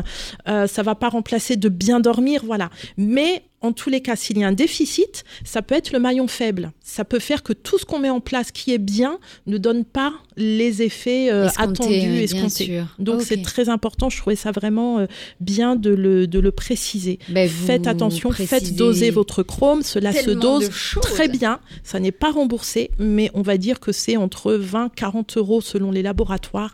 Euh, 0.48 0.66
ça 0.66 0.82
va 0.82 0.94
pas 0.94 1.08
remplacer 1.08 1.56
de 1.56 1.68
bien 1.68 2.00
dormir, 2.00 2.42
voilà. 2.44 2.70
Mais 2.96 3.44
en 3.62 3.72
tous 3.72 3.90
les 3.90 4.00
cas, 4.00 4.16
s'il 4.16 4.38
y 4.38 4.44
a 4.44 4.48
un 4.48 4.52
déficit, 4.52 5.24
ça 5.44 5.62
peut 5.62 5.74
être 5.74 5.92
le 5.92 5.98
maillon 5.98 6.26
faible. 6.26 6.72
Ça 6.82 7.04
peut 7.04 7.18
faire 7.18 7.42
que 7.42 7.52
tout 7.52 7.78
ce 7.78 7.84
qu'on 7.84 7.98
met 7.98 8.10
en 8.10 8.20
place 8.20 8.50
qui 8.50 8.72
est 8.72 8.78
bien 8.78 9.18
ne 9.46 9.58
donne 9.58 9.84
pas 9.84 10.12
les 10.36 10.82
effets 10.82 11.30
euh, 11.30 11.48
attendus, 11.56 11.88
bien 11.88 12.14
escomptés. 12.14 12.82
Donc 12.98 13.22
c'est 13.22 13.42
très 13.42 13.68
important. 13.68 14.10
Je 14.10 14.18
trouvais 14.18 14.36
ça 14.36 14.50
vraiment 14.50 14.98
euh, 14.98 15.06
bien 15.40 15.76
de 15.76 15.90
le, 15.90 16.26
de 16.26 16.38
le 16.38 16.50
préciser. 16.50 17.18
Ben, 17.28 17.48
Faites 17.48 17.86
attention, 17.86 18.30
faites 18.32 18.74
doser 18.74 19.10
votre 19.10 19.42
chrome. 19.42 19.82
Cela 19.82 20.12
se 20.12 20.30
dose 20.30 20.70
très 21.00 21.28
bien. 21.28 21.60
Ça 21.84 22.00
n'est 22.00 22.12
pas 22.12 22.30
remboursé, 22.30 22.90
mais 22.98 23.30
on 23.34 23.42
va 23.42 23.56
dire 23.56 23.80
que 23.80 23.92
c'est 23.92 24.16
entre 24.16 24.52
20 24.52 24.90
40 24.94 25.36
euros 25.36 25.60
selon 25.60 25.90
les 25.90 26.02
laboratoires 26.02 26.72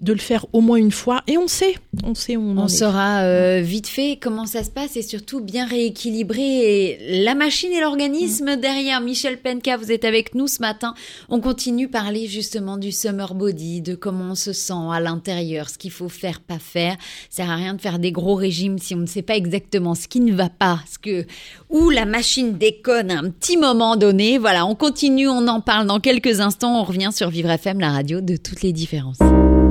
de 0.00 0.12
le 0.12 0.18
faire 0.18 0.46
au 0.52 0.60
moins 0.60 0.76
une 0.76 0.92
fois. 0.92 1.22
Et 1.26 1.38
on 1.38 1.48
sait, 1.48 1.74
on 2.04 2.14
sait 2.14 2.36
où 2.36 2.42
on, 2.42 2.58
On 2.58 2.68
saura 2.68 3.22
euh, 3.22 3.60
vite 3.62 3.86
fait 3.86 4.18
comment 4.20 4.44
ça 4.44 4.62
se 4.62 4.70
passe 4.70 4.96
et 4.96 5.02
surtout 5.02 5.40
bien 5.40 5.66
rééquilibrer 5.66 7.22
la 7.24 7.34
machine 7.34 7.72
et 7.72 7.80
l'organisme 7.80 8.56
derrière. 8.56 9.00
Michel 9.00 9.38
Penka, 9.38 9.76
vous 9.76 9.90
êtes 9.90 10.04
avec 10.04 10.34
nous 10.34 10.48
ce 10.48 10.60
matin. 10.60 10.94
On 11.28 11.40
continue 11.40 11.88
parler 11.88 12.26
justement 12.26 12.76
du 12.76 12.92
summer 12.92 13.34
body, 13.34 13.80
de 13.80 13.94
comment 13.94 14.32
on 14.32 14.34
se 14.34 14.52
sent 14.52 14.74
à 14.92 15.00
l'intérieur, 15.00 15.70
ce 15.70 15.78
qu'il 15.78 15.90
faut 15.90 16.10
faire, 16.10 16.40
pas 16.40 16.58
faire. 16.58 16.96
Ça 17.30 17.44
sert 17.44 17.50
à 17.50 17.56
rien 17.56 17.74
de 17.74 17.80
faire 17.80 17.98
des 17.98 18.12
gros 18.12 18.34
régimes 18.34 18.78
si 18.78 18.94
on 18.94 18.98
ne 18.98 19.06
sait 19.06 19.22
pas 19.22 19.36
exactement 19.36 19.94
ce 19.94 20.08
qui 20.08 20.20
ne 20.20 20.34
va 20.34 20.50
pas, 20.50 20.80
ce 20.90 20.98
que 20.98 21.26
où 21.70 21.90
la 21.90 22.04
machine 22.04 22.58
déconne 22.58 23.10
à 23.10 23.18
un 23.18 23.30
petit 23.30 23.56
moment 23.56 23.96
donné. 23.96 24.36
Voilà, 24.38 24.66
on 24.66 24.74
continue, 24.74 25.28
on 25.28 25.48
en 25.48 25.60
parle 25.60 25.86
dans 25.86 26.00
quelques 26.00 26.40
instants. 26.40 26.80
On 26.80 26.84
revient 26.84 27.10
sur 27.12 27.30
Vivre 27.30 27.50
FM, 27.50 27.80
la 27.80 27.92
radio 27.92 28.20
de 28.20 28.36
toutes 28.36 28.62
les 28.62 28.72
différences. 28.72 29.18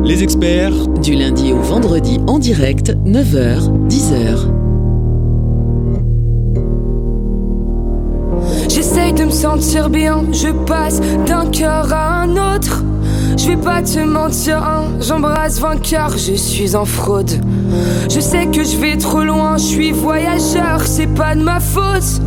Les 0.06 0.22
experts 0.22 0.88
Du 1.02 1.16
lundi 1.16 1.52
au 1.52 1.60
vendredi 1.60 2.20
en 2.28 2.38
direct, 2.38 2.92
9h, 3.06 3.88
10h. 3.88 4.52
J'essaye 8.70 9.14
de 9.14 9.26
me 9.26 9.32
sentir 9.32 9.90
bien, 9.90 10.24
je 10.32 10.50
passe 10.50 11.02
d'un 11.26 11.48
cœur 11.48 11.92
à 11.92 12.22
un 12.22 12.56
autre. 12.56 12.84
Je 13.36 13.48
vais 13.48 13.58
pas 13.58 13.82
te 13.82 13.98
mentir, 14.00 14.58
hein, 14.58 14.84
j'embrasse 15.02 15.60
vainqueur, 15.60 16.12
je 16.12 16.34
suis 16.34 16.76
en 16.76 16.86
fraude. 16.86 17.32
Je 18.08 18.20
sais 18.20 18.46
que 18.46 18.64
je 18.64 18.78
vais 18.78 18.98
trop 18.98 19.24
loin, 19.24 19.58
je 19.58 19.64
suis 19.64 19.92
voyageur, 19.92 20.82
c'est 20.86 21.08
pas 21.08 21.34
de 21.34 21.42
ma 21.42 21.60
faute. 21.60 22.22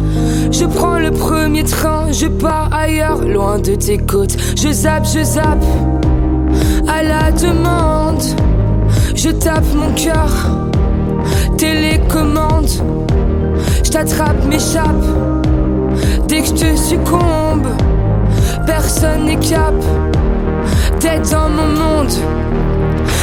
Je 0.51 0.65
prends 0.65 0.99
le 0.99 1.13
premier 1.13 1.63
train, 1.63 2.11
je 2.11 2.27
pars 2.27 2.71
ailleurs, 2.73 3.23
loin 3.25 3.61
de 3.61 3.77
tes 3.77 3.99
côtes. 3.99 4.37
Je 4.57 4.69
zappe, 4.73 5.07
je 5.07 5.23
zappe, 5.23 5.65
à 6.89 7.03
la 7.03 7.31
demande. 7.31 8.23
Je 9.15 9.31
tape 9.31 9.75
mon 9.75 9.93
cœur, 9.93 10.31
télécommande. 11.57 12.69
Je 13.85 13.91
t'attrape, 13.91 14.45
m'échappe. 14.47 15.05
Dès 16.27 16.41
que 16.43 16.49
je 16.49 16.53
te 16.55 16.77
succombe, 16.77 17.67
personne 18.67 19.27
n'écape. 19.27 19.85
Tête 21.01 21.31
dans 21.31 21.49
mon 21.49 21.67
monde, 21.67 22.13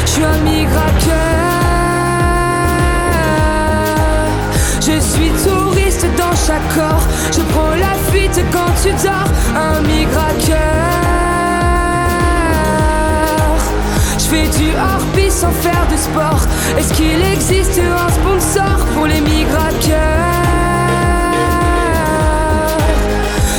je 0.05 0.09
suis 0.09 0.23
un 0.23 0.37
migrateur. 0.49 1.45
Je 4.81 4.99
suis 4.99 5.31
touriste 5.43 6.05
dans 6.17 6.35
chaque 6.45 6.75
corps. 6.75 7.07
Je 7.31 7.41
prends 7.53 7.75
la 7.75 7.95
fuite 8.11 8.39
quand 8.51 8.71
tu 8.83 8.89
dors. 9.03 9.31
Un 9.55 9.81
migrateur. 9.81 11.04
Je 14.25 14.29
fais 14.31 14.47
du 14.57 14.71
hors 14.75 15.29
sans 15.29 15.51
faire 15.51 15.85
de 15.91 15.95
sport. 15.95 16.41
Est-ce 16.79 16.93
qu'il 16.95 17.21
existe 17.31 17.79
un 17.79 18.09
sponsor 18.09 18.83
pour 18.95 19.05
les 19.05 19.21
migrateurs 19.21 19.99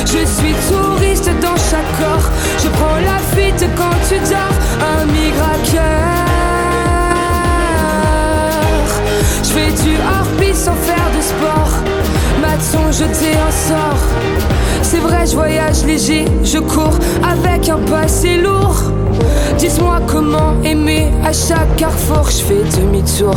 Je 0.01 0.25
suis 0.25 0.53
touriste 0.69 1.29
dans 1.41 1.55
chaque 1.55 1.91
corps. 1.97 2.29
Je 2.61 2.67
prends 2.67 2.97
la 2.97 3.17
fuite 3.33 3.65
quand 3.77 3.97
tu 4.09 4.19
dors. 4.29 4.57
Un 4.91 5.05
migrateur. 5.05 5.81
Je 9.43 9.49
fais 9.49 9.71
du 9.71 9.95
hors 9.95 10.53
sans 10.53 10.75
faire 10.75 11.09
de 11.15 11.21
sport. 11.21 11.71
Maths 12.41 12.61
sont 12.61 12.91
jetés 12.91 13.37
en 13.37 13.51
sort. 13.51 14.03
C'est 14.81 14.99
vrai, 14.99 15.25
je 15.25 15.35
voyage 15.35 15.85
léger, 15.85 16.25
je 16.43 16.57
cours 16.59 16.99
avec 17.23 17.69
un 17.69 17.77
passé 17.89 18.35
lourd. 18.37 18.91
Dis-moi 19.57 19.99
comment 20.05 20.53
aimer 20.63 21.11
à 21.25 21.33
chaque 21.33 21.75
carrefour, 21.77 22.29
je 22.29 22.43
fais 22.43 22.79
demi-tour. 22.79 23.35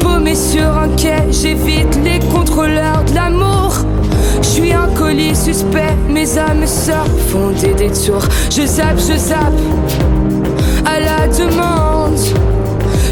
Paumé 0.00 0.34
sur 0.34 0.66
un 0.76 0.88
quai, 0.96 1.30
j'évite 1.30 1.98
les 2.04 2.18
contrôleurs 2.28 3.04
de 3.08 3.14
l'amour. 3.14 3.72
Je 4.42 4.46
suis 4.46 4.72
un 4.72 4.88
colis 4.96 5.34
suspect, 5.34 5.96
mes 6.08 6.38
âmes 6.38 6.66
sœurs 6.66 7.06
font 7.28 7.50
des 7.60 7.74
détours. 7.74 8.24
Je 8.50 8.66
zappe, 8.66 8.98
je 8.98 9.16
zappe, 9.16 9.60
à 10.84 11.00
la 11.00 11.26
demande. 11.28 12.18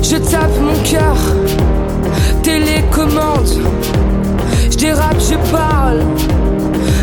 Je 0.02 0.16
tape 0.16 0.60
mon 0.60 0.76
cœur, 0.84 1.16
télécommande. 2.42 3.48
Je 4.70 4.76
dérape, 4.76 5.16
je 5.18 5.34
parle, 5.50 6.02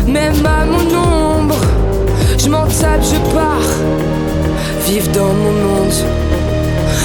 même 0.06 0.46
à 0.46 0.64
mon 0.64 1.40
ombre. 1.40 1.56
Je 2.38 2.48
m'en 2.48 2.66
tape, 2.66 3.02
je 3.02 3.34
pars, 3.34 3.74
vive 4.86 5.10
dans 5.12 5.32
mon 5.32 5.52
monde. 5.52 5.94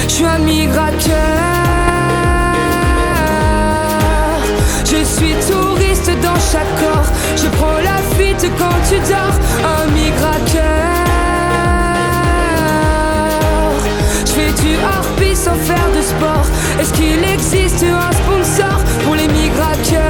Je 0.06 0.12
suis 0.12 0.24
un 0.24 0.38
migrateur. 0.38 1.14
Je 4.84 5.04
suis 5.04 5.34
touriste 5.48 6.10
dans 6.22 6.40
chaque 6.52 6.74
corps. 6.78 7.10
Je 7.36 7.46
prends 7.56 7.78
la 7.78 7.98
fuite 8.14 8.46
quand 8.58 8.78
tu 8.88 8.98
dors. 9.10 9.36
Un 9.76 9.86
migrateur. 9.92 10.60
Je 14.26 14.32
fais 14.32 14.52
du 14.62 14.76
harpie 14.76 15.36
sans 15.36 15.54
faire 15.54 15.90
de 15.96 16.02
sport. 16.02 16.46
Est-ce 16.80 16.92
qu'il 16.92 17.24
existe 17.24 17.84
un 17.84 18.12
sponsor 18.12 18.78
pour 19.04 19.14
les 19.14 19.28
migrateurs? 19.28 20.00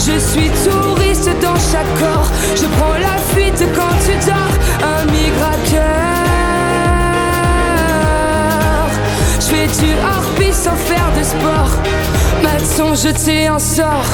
Je 0.00 0.18
suis 0.18 0.50
touriste 0.64 0.97
dans 1.40 1.56
chaque 1.56 1.92
corps. 1.98 2.30
Je 2.56 2.66
prends 2.76 2.94
la 2.94 3.16
fuite 3.32 3.64
quand 3.74 3.94
tu 4.04 4.14
dors. 4.26 4.54
Un 4.82 5.04
migrateur. 5.06 5.78
Je 9.40 9.46
fais 9.46 9.66
du 9.84 9.92
harpie 10.12 10.52
sans 10.52 10.76
faire 10.76 11.10
de 11.18 11.22
sport. 11.22 11.72
Matson, 12.42 12.94
je 12.94 13.10
t'ai 13.10 13.46
un 13.46 13.58
sort. 13.58 14.06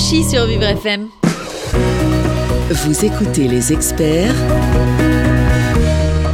Sur 0.00 0.46
Vivre 0.46 0.64
FM. 0.64 1.08
Vous 2.70 3.04
écoutez 3.04 3.46
les 3.46 3.70
experts 3.70 4.34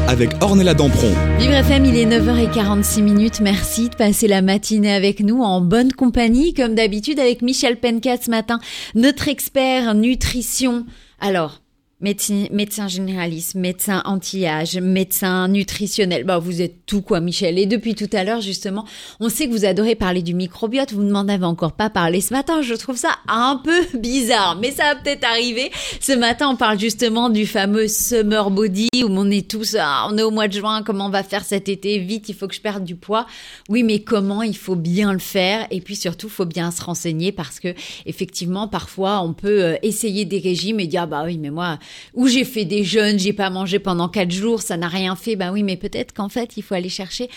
avec 0.06 0.30
Ornella 0.40 0.72
Dampron. 0.72 1.10
Vivre 1.36 1.54
FM, 1.54 1.84
il 1.84 1.96
est 1.96 2.06
9h46 2.06 3.02
minutes. 3.02 3.40
Merci 3.40 3.88
de 3.88 3.96
passer 3.96 4.28
la 4.28 4.40
matinée 4.40 4.94
avec 4.94 5.18
nous 5.18 5.42
en 5.42 5.60
bonne 5.60 5.92
compagnie, 5.92 6.54
comme 6.54 6.76
d'habitude 6.76 7.18
avec 7.18 7.42
Michel 7.42 7.80
Pencat 7.80 8.18
ce 8.18 8.30
matin, 8.30 8.60
notre 8.94 9.26
expert 9.26 9.94
nutrition. 9.94 10.86
Alors, 11.18 11.60
Médecin, 12.02 12.44
médecin 12.52 12.88
généraliste, 12.88 13.54
médecin 13.54 14.02
anti-âge, 14.04 14.76
médecin 14.76 15.48
nutritionnel. 15.48 16.24
Bah, 16.24 16.36
vous 16.36 16.60
êtes 16.60 16.84
tout 16.84 17.00
quoi, 17.00 17.20
Michel. 17.20 17.58
Et 17.58 17.64
depuis 17.64 17.94
tout 17.94 18.10
à 18.12 18.22
l'heure, 18.22 18.42
justement, 18.42 18.84
on 19.18 19.30
sait 19.30 19.48
que 19.48 19.52
vous 19.52 19.64
adorez 19.64 19.94
parler 19.94 20.20
du 20.20 20.34
microbiote. 20.34 20.92
Vous 20.92 21.02
ne 21.02 21.10
m'en 21.10 21.26
avez 21.26 21.46
encore 21.46 21.72
pas 21.72 21.88
parlé 21.88 22.20
ce 22.20 22.34
matin. 22.34 22.60
Je 22.60 22.74
trouve 22.74 22.96
ça 22.96 23.16
un 23.28 23.62
peu 23.64 23.98
bizarre, 23.98 24.58
mais 24.60 24.72
ça 24.72 24.92
va 24.92 24.96
peut-être 24.96 25.24
arriver. 25.24 25.70
Ce 25.98 26.12
matin, 26.12 26.50
on 26.50 26.56
parle 26.56 26.78
justement 26.78 27.30
du 27.30 27.46
fameux 27.46 27.88
summer 27.88 28.50
body 28.50 28.90
où 28.96 29.06
on 29.08 29.30
est 29.30 29.50
tous, 29.50 29.74
ah, 29.80 30.06
on 30.10 30.18
est 30.18 30.22
au 30.22 30.30
mois 30.30 30.48
de 30.48 30.52
juin. 30.52 30.82
Comment 30.82 31.06
on 31.06 31.10
va 31.10 31.22
faire 31.22 31.46
cet 31.46 31.70
été? 31.70 31.98
Vite, 31.98 32.28
il 32.28 32.34
faut 32.34 32.46
que 32.46 32.54
je 32.54 32.60
perde 32.60 32.84
du 32.84 32.96
poids. 32.96 33.26
Oui, 33.70 33.82
mais 33.82 34.00
comment? 34.00 34.42
Il 34.42 34.58
faut 34.58 34.76
bien 34.76 35.14
le 35.14 35.18
faire? 35.18 35.66
Et 35.70 35.80
puis 35.80 35.96
surtout, 35.96 36.26
il 36.26 36.32
faut 36.34 36.44
bien 36.44 36.70
se 36.72 36.84
renseigner 36.84 37.32
parce 37.32 37.58
que 37.58 37.74
effectivement, 38.04 38.68
parfois, 38.68 39.22
on 39.22 39.32
peut 39.32 39.64
euh, 39.64 39.76
essayer 39.80 40.26
des 40.26 40.40
régimes 40.40 40.78
et 40.78 40.86
dire, 40.86 41.04
ah, 41.04 41.06
bah 41.06 41.22
oui, 41.24 41.38
mais 41.38 41.48
moi, 41.48 41.78
ou 42.14 42.28
j'ai 42.28 42.44
fait 42.44 42.64
des 42.64 42.84
jeûnes, 42.84 43.18
j'ai 43.18 43.32
pas 43.32 43.50
mangé 43.50 43.78
pendant 43.78 44.08
quatre 44.08 44.30
jours, 44.30 44.62
ça 44.62 44.76
n'a 44.76 44.88
rien 44.88 45.16
fait. 45.16 45.36
Ben 45.36 45.52
oui, 45.52 45.62
mais 45.62 45.76
peut-être 45.76 46.12
qu'en 46.12 46.28
fait, 46.28 46.56
il 46.56 46.62
faut 46.62 46.74
aller 46.74 46.88
chercher 46.88 47.28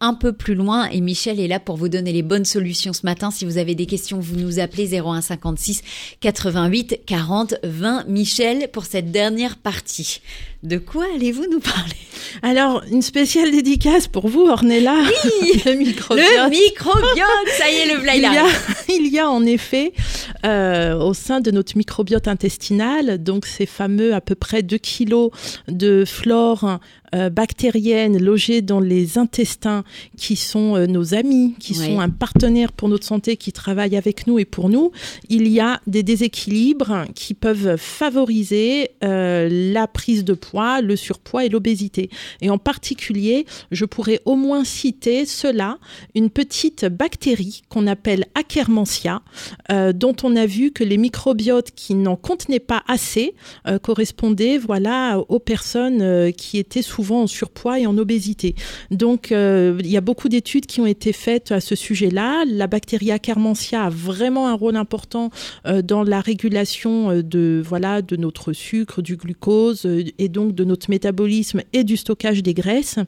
un 0.00 0.14
peu 0.14 0.32
plus 0.32 0.54
loin 0.54 0.88
et 0.90 1.00
Michel 1.00 1.40
est 1.40 1.48
là 1.48 1.58
pour 1.58 1.76
vous 1.76 1.88
donner 1.88 2.12
les 2.12 2.22
bonnes 2.22 2.44
solutions 2.44 2.92
ce 2.92 3.04
matin. 3.04 3.30
Si 3.30 3.44
vous 3.44 3.58
avez 3.58 3.74
des 3.74 3.86
questions, 3.86 4.20
vous 4.20 4.36
nous 4.36 4.60
appelez 4.60 4.98
01 4.98 5.20
56 5.20 5.82
88 6.20 7.00
40 7.04 7.54
20. 7.64 8.04
Michel, 8.06 8.68
pour 8.70 8.84
cette 8.84 9.10
dernière 9.10 9.56
partie, 9.56 10.20
de 10.62 10.78
quoi 10.78 11.04
allez-vous 11.14 11.46
nous 11.50 11.60
parler? 11.60 11.94
Alors, 12.42 12.82
une 12.90 13.02
spéciale 13.02 13.50
dédicace 13.50 14.06
pour 14.06 14.28
vous, 14.28 14.42
Ornella. 14.42 14.94
Oui, 15.42 15.62
le 15.66 15.74
microbiote. 15.74 16.26
Le 16.44 16.50
microbiote, 16.50 17.48
ça 17.56 17.70
y 17.70 17.74
est, 17.76 17.94
le 17.94 18.00
il 18.14 18.22
y, 18.22 18.26
a, 18.26 18.46
il 18.88 19.06
y 19.12 19.18
a 19.18 19.30
en 19.30 19.44
effet 19.46 19.92
euh, 20.44 20.96
au 20.98 21.14
sein 21.14 21.40
de 21.40 21.50
notre 21.50 21.76
microbiote 21.76 22.28
intestinal, 22.28 23.22
donc 23.22 23.46
ces 23.46 23.66
fameux 23.66 24.14
à 24.14 24.20
peu 24.20 24.34
près 24.34 24.62
2 24.62 24.76
kilos 24.78 25.30
de 25.68 26.04
flore 26.06 26.78
euh, 27.14 27.30
bactériennes 27.30 28.22
logées 28.22 28.60
dans 28.60 28.80
les 28.80 29.16
intestins 29.16 29.82
qui 30.18 30.36
sont 30.36 30.76
euh, 30.76 30.86
nos 30.86 31.14
amis, 31.14 31.54
qui 31.58 31.72
Oui. 31.78 31.86
sont 31.86 32.00
un 32.00 32.10
partenaire 32.10 32.70
pour 32.72 32.88
notre 32.90 33.06
santé, 33.06 33.36
qui 33.38 33.50
travaillent 33.52 33.96
avec 33.96 34.26
nous 34.26 34.38
et 34.38 34.44
pour 34.44 34.68
nous, 34.68 34.92
il 35.30 35.48
y 35.48 35.58
a 35.60 35.80
des 35.86 36.02
déséquilibres 36.02 37.04
qui 37.14 37.32
peuvent 37.32 37.76
favoriser 37.78 38.90
euh, 39.02 39.48
la 39.50 39.86
prise 39.86 40.22
de 40.24 40.34
poids, 40.34 40.47
le 40.54 40.96
surpoids 40.96 41.44
et 41.44 41.48
l'obésité. 41.48 42.10
Et 42.40 42.50
en 42.50 42.58
particulier, 42.58 43.46
je 43.70 43.84
pourrais 43.84 44.20
au 44.24 44.36
moins 44.36 44.64
citer 44.64 45.26
cela, 45.26 45.78
une 46.14 46.30
petite 46.30 46.84
bactérie 46.84 47.62
qu'on 47.68 47.86
appelle 47.86 48.24
Akkermansia, 48.34 49.22
euh, 49.70 49.92
dont 49.92 50.14
on 50.22 50.36
a 50.36 50.46
vu 50.46 50.70
que 50.70 50.84
les 50.84 50.96
microbiotes 50.96 51.70
qui 51.74 51.94
n'en 51.94 52.16
contenaient 52.16 52.58
pas 52.60 52.82
assez 52.88 53.34
euh, 53.66 53.78
correspondaient 53.78 54.58
voilà, 54.58 55.18
aux 55.28 55.38
personnes 55.38 56.02
euh, 56.02 56.30
qui 56.30 56.58
étaient 56.58 56.82
souvent 56.82 57.22
en 57.22 57.26
surpoids 57.26 57.78
et 57.78 57.86
en 57.86 57.96
obésité. 57.98 58.54
Donc, 58.90 59.30
il 59.30 59.86
y 59.86 59.96
a 59.96 60.00
beaucoup 60.00 60.28
d'études 60.28 60.66
qui 60.66 60.80
ont 60.80 60.86
été 60.86 61.12
faites 61.12 61.52
à 61.52 61.60
ce 61.60 61.74
sujet-là. 61.74 62.44
La 62.46 62.66
bactérie 62.66 63.10
Akkermansia 63.10 63.84
a 63.84 63.90
vraiment 63.90 64.48
un 64.48 64.54
rôle 64.54 64.76
important 64.76 65.30
dans 65.64 66.02
la 66.02 66.20
régulation 66.20 67.22
de, 67.22 67.62
voilà, 67.64 68.02
de 68.02 68.16
notre 68.16 68.52
sucre, 68.52 69.02
du 69.02 69.16
glucose 69.16 69.86
et 70.18 70.28
donc 70.38 70.54
de 70.54 70.64
notre 70.64 70.88
métabolisme 70.88 71.62
et 71.72 71.82
du 71.82 71.96
stockage 71.96 72.42
des 72.44 72.54
graisses. 72.54 72.98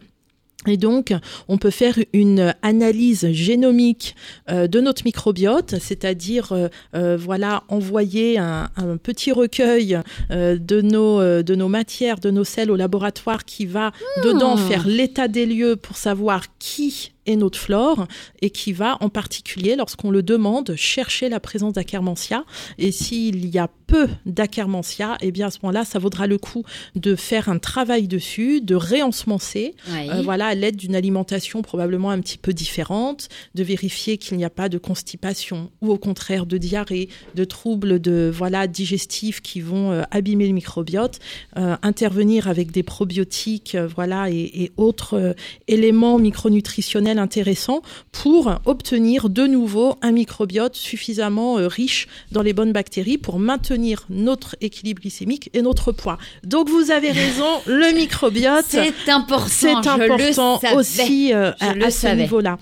Et 0.67 0.77
donc, 0.77 1.15
on 1.49 1.57
peut 1.57 1.71
faire 1.71 1.95
une 2.13 2.55
analyse 2.61 3.33
génomique 3.33 4.15
euh, 4.51 4.67
de 4.67 4.79
notre 4.81 5.05
microbiote, 5.07 5.77
c'est-à-dire, 5.81 6.53
euh, 6.53 6.69
euh, 6.95 7.17
voilà, 7.17 7.63
envoyer 7.69 8.37
un, 8.37 8.69
un 8.77 8.99
petit 8.99 9.33
recueil 9.33 9.99
euh, 10.31 10.59
de 10.59 10.83
nos 10.83 11.21
de 11.43 11.55
nos 11.55 11.69
matières, 11.69 12.19
de 12.21 12.31
nos 12.31 12.45
sels 12.45 12.71
au 12.71 12.77
laboratoire 12.77 13.47
qui 13.47 13.65
va 13.65 13.93
dedans 14.23 14.59
faire 14.59 14.87
l'état 14.87 15.29
des 15.29 15.47
lieux 15.47 15.77
pour 15.77 15.97
savoir 15.97 16.45
qui 16.59 17.13
est 17.27 17.37
notre 17.37 17.59
flore 17.59 18.07
et 18.43 18.51
qui 18.51 18.73
va 18.73 18.97
en 19.01 19.09
particulier, 19.09 19.77
lorsqu'on 19.77 20.11
le 20.11 20.23
demande, 20.23 20.75
chercher 20.77 21.29
la 21.29 21.41
présence 21.41 21.75
d'Akkermansia. 21.75 22.45
Et 22.79 22.93
s'il 22.93 23.47
y 23.47 23.59
a 23.59 23.69
peu 23.87 24.09
d'Akkermansia, 24.27 25.19
eh 25.21 25.31
bien 25.31 25.49
à 25.49 25.51
ce 25.51 25.59
moment-là, 25.63 25.85
ça 25.85 25.99
vaudra 25.99 26.27
le 26.27 26.39
coup 26.39 26.65
de 26.95 27.15
faire 27.17 27.49
un 27.49 27.59
travail 27.59 28.09
dessus, 28.09 28.61
de 28.61 28.75
réensemencer, 28.75 29.75
Oui. 29.93 30.09
euh, 30.11 30.23
voilà, 30.23 30.47
à 30.47 30.55
l'aide 30.55 30.77
d'une 30.77 30.95
alimentation 30.95 31.63
probablement 31.63 32.11
un 32.11 32.21
petit 32.21 32.39
peu 32.39 32.53
différente, 32.53 33.29
de 33.55 33.63
vérifier 33.63 34.17
qu'il 34.19 34.37
n'y 34.37 34.45
a 34.45 34.51
pas 34.51 34.69
de 34.69 34.79
constipation 34.79 35.71
ou 35.83 35.91
au 35.91 35.99
contraire 35.99 36.47
de 36.47 36.57
diarrhée, 36.59 37.09
de 37.35 37.45
troubles 37.45 38.01
de 38.01 38.31
voilà 38.33 38.67
digestifs 38.67 39.41
qui 39.41 39.61
vont 39.61 39.91
euh, 39.93 40.03
abîmer 40.11 40.47
le 40.47 40.53
microbiote, 40.55 41.19
euh, 41.57 41.77
intervenir 41.83 42.49
avec 42.49 42.71
des 42.71 42.83
probiotiques, 42.83 43.75
euh, 43.75 43.87
voilà, 43.87 44.31
et, 44.31 44.63
et 44.63 44.73
autres 44.77 45.35
éléments 45.69 46.19
micronutritionnels 46.19 47.10
intéressant 47.19 47.83
pour 48.13 48.53
obtenir 48.65 49.29
de 49.29 49.47
nouveau 49.47 49.97
un 50.03 50.13
microbiote 50.13 50.75
suffisamment 50.77 51.59
euh, 51.59 51.67
riche 51.69 52.09
dans 52.33 52.43
les 52.43 52.53
bonnes 52.53 52.73
bactéries 52.73 53.19
pour 53.19 53.39
maintenir 53.39 54.05
notre 54.11 54.57
équilibre 54.61 55.01
glycémique 55.03 55.51
et 55.55 55.63
notre 55.63 55.93
poids. 55.93 56.19
Donc 56.45 56.69
vous 56.69 56.91
avez 56.91 57.11
raison, 57.11 57.47
le 57.67 57.95
microbiote, 57.95 58.65
C'est 58.69 59.09
important. 59.09 59.47
c'est 59.49 59.71
je 59.71 59.99
le 59.99 60.05
important 60.13 60.61
savais. 60.61 60.77
aussi 60.77 61.33
euh, 61.35 61.53
Je 61.61 61.67
à, 61.67 61.75
le 61.75 61.85
à 61.85 61.91
ce 61.91 62.07
niveau-là. 62.09 62.59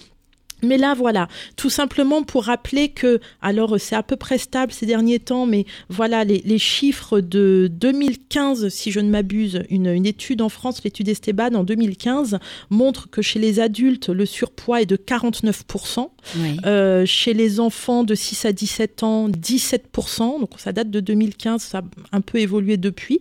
Mais 0.63 0.77
là, 0.79 0.95
voilà, 0.95 1.29
tout 1.57 1.71
simplement 1.71 2.23
pour 2.23 2.45
rappeler 2.45 2.89
que, 2.89 3.21
alors 3.43 3.79
c'est 3.79 3.95
à 3.97 4.03
peu 4.03 4.17
près 4.17 4.39
stable 4.39 4.73
ces 4.73 4.87
derniers 4.87 5.19
temps, 5.21 5.47
mais 5.47 5.67
voilà, 5.89 6.25
les, 6.25 6.43
les 6.45 6.59
chiffres 6.59 7.21
de 7.21 7.69
2015, 7.71 8.69
si 8.69 8.91
je 8.91 9.01
ne 9.01 9.09
m'abuse, 9.11 9.63
une, 9.71 9.87
une 9.87 10.07
étude 10.07 10.43
en 10.43 10.49
France, 10.49 10.83
l'étude 10.85 11.09
Esteban 11.09 11.55
en 11.55 11.65
2015, 11.65 12.39
montre 12.71 13.09
que 13.11 13.23
chez 13.23 13.39
les 13.39 13.61
adultes, 13.61 14.09
le 14.09 14.27
surpoids 14.27 14.83
est 14.83 14.87
de 14.87 14.97
49%, 14.97 16.09
Oui. 16.37 16.57
euh, 16.67 17.07
chez 17.07 17.35
les 17.35 17.61
enfants 17.61 18.05
de 18.05 18.15
6 18.15 18.45
à 18.47 18.53
17 18.53 19.03
ans, 19.03 19.29
17%, 19.29 20.41
donc 20.41 20.51
ça 20.59 20.73
date 20.73 20.91
de 20.91 21.01
2015, 21.01 21.63
ça 21.63 21.79
a 21.79 22.17
un 22.17 22.21
peu 22.21 22.39
évolué 22.39 22.77
depuis, 22.77 23.21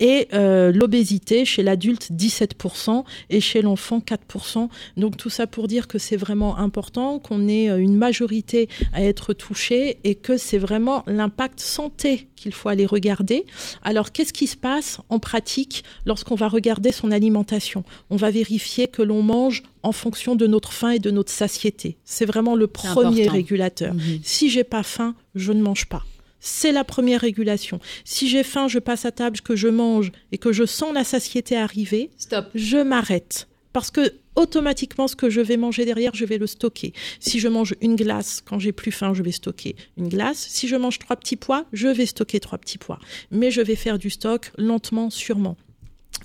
et 0.00 0.28
euh, 0.34 0.72
l'obésité 0.72 1.44
chez 1.44 1.62
l'adulte 1.62 2.10
17% 2.12 3.04
et 3.30 3.40
chez 3.40 3.62
l'enfant 3.62 3.98
4%. 4.00 4.68
Donc 4.96 5.16
tout 5.16 5.30
ça 5.30 5.46
pour 5.46 5.68
dire 5.68 5.88
que 5.88 5.98
c'est 5.98 6.16
vraiment 6.16 6.56
important 6.76 7.18
qu'on 7.18 7.48
ait 7.48 7.70
euh, 7.70 7.78
une 7.78 7.96
majorité 7.96 8.68
à 8.92 9.02
être 9.02 9.32
touché 9.32 9.98
et 10.04 10.14
que 10.14 10.36
c'est 10.36 10.58
vraiment 10.58 11.04
l'impact 11.06 11.58
santé 11.60 12.28
qu'il 12.36 12.52
faut 12.52 12.68
aller 12.68 12.84
regarder. 12.84 13.46
Alors 13.82 14.12
qu'est-ce 14.12 14.34
qui 14.34 14.46
se 14.46 14.58
passe 14.58 14.98
en 15.08 15.18
pratique 15.18 15.84
lorsqu'on 16.04 16.34
va 16.34 16.48
regarder 16.48 16.92
son 16.92 17.10
alimentation? 17.10 17.82
On 18.10 18.16
va 18.16 18.30
vérifier 18.30 18.88
que 18.88 19.00
l'on 19.00 19.22
mange 19.22 19.62
en 19.82 19.92
fonction 19.92 20.36
de 20.36 20.46
notre 20.46 20.72
faim 20.72 20.90
et 20.90 20.98
de 20.98 21.10
notre 21.10 21.32
satiété. 21.32 21.96
C'est 22.04 22.26
vraiment 22.26 22.56
le 22.56 22.66
premier 22.66 23.22
important. 23.22 23.32
régulateur. 23.32 23.94
Mhm. 23.94 24.20
Si 24.22 24.50
j'ai 24.50 24.64
pas 24.64 24.82
faim, 24.82 25.14
je 25.34 25.52
ne 25.52 25.62
mange 25.62 25.86
pas. 25.86 26.04
C'est 26.40 26.72
la 26.72 26.84
première 26.84 27.22
régulation. 27.22 27.80
Si 28.04 28.28
j'ai 28.28 28.42
faim, 28.42 28.68
je 28.68 28.78
passe 28.78 29.06
à 29.06 29.12
table, 29.12 29.40
que 29.40 29.56
je 29.56 29.68
mange 29.68 30.12
et 30.30 30.38
que 30.38 30.52
je 30.52 30.66
sens 30.66 30.92
la 30.92 31.04
satiété 31.04 31.56
arriver, 31.56 32.10
Stop. 32.18 32.48
je 32.54 32.76
m'arrête. 32.76 33.48
Parce 33.72 33.90
que 33.90 34.12
automatiquement, 34.36 35.08
ce 35.08 35.16
que 35.16 35.30
je 35.30 35.40
vais 35.40 35.56
manger 35.56 35.84
derrière, 35.84 36.14
je 36.14 36.24
vais 36.24 36.38
le 36.38 36.46
stocker. 36.46 36.92
Si 37.20 37.40
je 37.40 37.48
mange 37.48 37.74
une 37.80 37.96
glace, 37.96 38.42
quand 38.44 38.58
j'ai 38.58 38.72
plus 38.72 38.92
faim, 38.92 39.14
je 39.14 39.22
vais 39.22 39.32
stocker 39.32 39.76
une 39.96 40.08
glace. 40.08 40.46
Si 40.48 40.68
je 40.68 40.76
mange 40.76 40.98
trois 40.98 41.16
petits 41.16 41.36
pois, 41.36 41.66
je 41.72 41.88
vais 41.88 42.06
stocker 42.06 42.40
trois 42.40 42.58
petits 42.58 42.78
pois. 42.78 42.98
Mais 43.30 43.50
je 43.50 43.60
vais 43.60 43.76
faire 43.76 43.98
du 43.98 44.10
stock 44.10 44.52
lentement, 44.56 45.10
sûrement. 45.10 45.56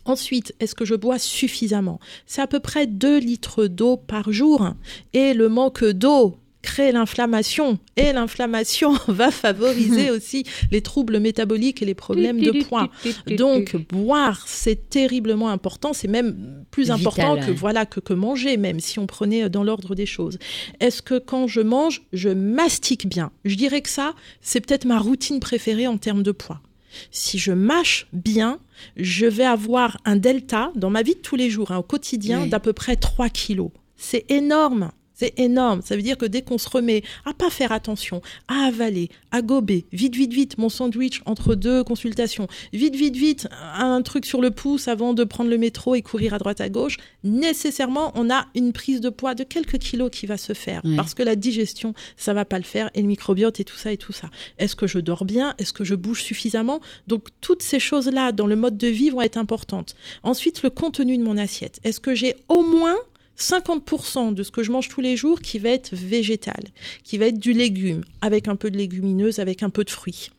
Ensuite, 0.05 0.55
est-ce 0.59 0.73
que 0.73 0.85
je 0.85 0.95
bois 0.95 1.19
suffisamment? 1.19 1.99
C'est 2.25 2.41
à 2.41 2.47
peu 2.47 2.59
près 2.59 2.87
2 2.87 3.19
litres 3.19 3.67
d'eau 3.67 3.97
par 3.97 4.31
jour. 4.31 4.73
Et 5.13 5.33
le 5.33 5.49
manque 5.49 5.83
d'eau 5.83 6.37
crée 6.61 6.91
l'inflammation. 6.91 7.79
Et 7.97 8.13
l'inflammation 8.13 8.93
va 9.07 9.31
favoriser 9.31 10.11
aussi 10.11 10.43
les 10.71 10.81
troubles 10.81 11.19
métaboliques 11.19 11.81
et 11.81 11.85
les 11.85 11.93
problèmes 11.95 12.39
de 12.39 12.63
poids. 12.63 12.89
Donc, 13.27 13.75
boire, 13.89 14.43
c'est 14.47 14.89
terriblement 14.89 15.49
important. 15.49 15.93
C'est 15.93 16.07
même 16.07 16.63
plus 16.71 16.83
Vital, 16.83 16.99
important 16.99 17.37
que 17.37 17.51
voilà 17.51 17.85
que, 17.85 17.99
que 17.99 18.13
manger, 18.13 18.57
même 18.57 18.79
si 18.79 18.99
on 18.99 19.07
prenait 19.07 19.49
dans 19.49 19.63
l'ordre 19.63 19.95
des 19.95 20.05
choses. 20.05 20.37
Est-ce 20.79 21.01
que 21.01 21.17
quand 21.19 21.47
je 21.47 21.61
mange, 21.61 22.03
je 22.13 22.29
mastique 22.29 23.07
bien? 23.07 23.31
Je 23.45 23.55
dirais 23.55 23.81
que 23.81 23.89
ça, 23.89 24.13
c'est 24.41 24.61
peut-être 24.61 24.85
ma 24.85 24.99
routine 24.99 25.39
préférée 25.39 25.87
en 25.87 25.97
termes 25.97 26.23
de 26.23 26.31
poids. 26.31 26.61
Si 27.09 27.37
je 27.37 27.53
mâche 27.53 28.07
bien, 28.11 28.59
je 28.97 29.25
vais 29.25 29.45
avoir 29.45 29.97
un 30.05 30.17
delta 30.17 30.71
dans 30.75 30.89
ma 30.89 31.03
vie 31.03 31.15
de 31.15 31.19
tous 31.19 31.35
les 31.37 31.49
jours, 31.49 31.71
hein, 31.71 31.77
au 31.77 31.83
quotidien, 31.83 32.43
Oui. 32.43 32.49
d'à 32.49 32.59
peu 32.59 32.73
près 32.73 32.95
3 32.97 33.29
kilos. 33.29 33.71
C'est 33.95 34.25
énorme. 34.29 34.91
C'est 35.21 35.39
énorme. 35.39 35.83
Ça 35.83 35.95
veut 35.95 36.01
dire 36.01 36.17
que 36.17 36.25
dès 36.25 36.41
qu'on 36.41 36.57
se 36.57 36.67
remet 36.67 37.03
à 37.25 37.33
pas 37.35 37.51
faire 37.51 37.71
attention, 37.71 38.23
à 38.47 38.65
avaler, 38.65 39.09
à 39.29 39.43
gober, 39.43 39.85
vite, 39.91 40.15
vite, 40.15 40.33
vite, 40.33 40.57
mon 40.57 40.67
sandwich 40.67 41.21
entre 41.27 41.53
deux 41.53 41.83
consultations, 41.83 42.47
vite, 42.73 42.95
vite, 42.95 43.15
vite, 43.15 43.47
un 43.75 44.01
truc 44.01 44.25
sur 44.25 44.41
le 44.41 44.49
pouce 44.49 44.87
avant 44.87 45.13
de 45.13 45.23
prendre 45.23 45.51
le 45.51 45.59
métro 45.59 45.93
et 45.93 46.01
courir 46.01 46.33
à 46.33 46.39
droite 46.39 46.59
à 46.59 46.69
gauche, 46.69 46.97
nécessairement, 47.23 48.11
on 48.15 48.31
a 48.31 48.47
une 48.55 48.73
prise 48.73 48.99
de 48.99 49.09
poids 49.09 49.35
de 49.35 49.43
quelques 49.43 49.77
kilos 49.77 50.09
qui 50.11 50.25
va 50.25 50.37
se 50.37 50.53
faire. 50.53 50.81
Parce 50.95 51.13
que 51.13 51.21
la 51.21 51.35
digestion, 51.35 51.93
ça 52.17 52.33
va 52.33 52.43
pas 52.43 52.57
le 52.57 52.63
faire, 52.63 52.89
et 52.95 53.01
le 53.03 53.07
microbiote 53.07 53.59
et 53.59 53.63
tout 53.63 53.77
ça 53.77 53.91
et 53.91 53.97
tout 53.97 54.13
ça. 54.13 54.27
Est-ce 54.57 54.75
que 54.75 54.87
je 54.87 54.97
dors 54.97 55.23
bien? 55.23 55.53
Est-ce 55.59 55.71
que 55.71 55.83
je 55.83 55.93
bouge 55.93 56.23
suffisamment? 56.23 56.81
Donc, 57.05 57.27
toutes 57.41 57.61
ces 57.61 57.79
choses-là 57.79 58.31
dans 58.31 58.47
le 58.47 58.55
mode 58.55 58.79
de 58.79 58.87
vie 58.87 59.11
vont 59.11 59.21
être 59.21 59.37
importantes. 59.37 59.93
Ensuite, 60.23 60.63
le 60.63 60.71
contenu 60.71 61.15
de 61.15 61.23
mon 61.23 61.37
assiette. 61.37 61.79
Est-ce 61.83 61.99
que 61.99 62.15
j'ai 62.15 62.37
au 62.49 62.63
moins 62.63 62.95
50% 63.41 64.33
de 64.33 64.43
ce 64.43 64.51
que 64.51 64.63
je 64.63 64.71
mange 64.71 64.87
tous 64.87 65.01
les 65.01 65.17
jours 65.17 65.41
qui 65.41 65.59
va 65.59 65.69
être 65.69 65.93
végétal, 65.95 66.63
qui 67.03 67.17
va 67.17 67.25
être 67.27 67.39
du 67.39 67.53
légume, 67.53 68.03
avec 68.21 68.47
un 68.47 68.55
peu 68.55 68.69
de 68.69 68.77
légumineuse, 68.77 69.39
avec 69.39 69.63
un 69.63 69.69
peu 69.69 69.83
de 69.83 69.89
fruits. 69.89 70.29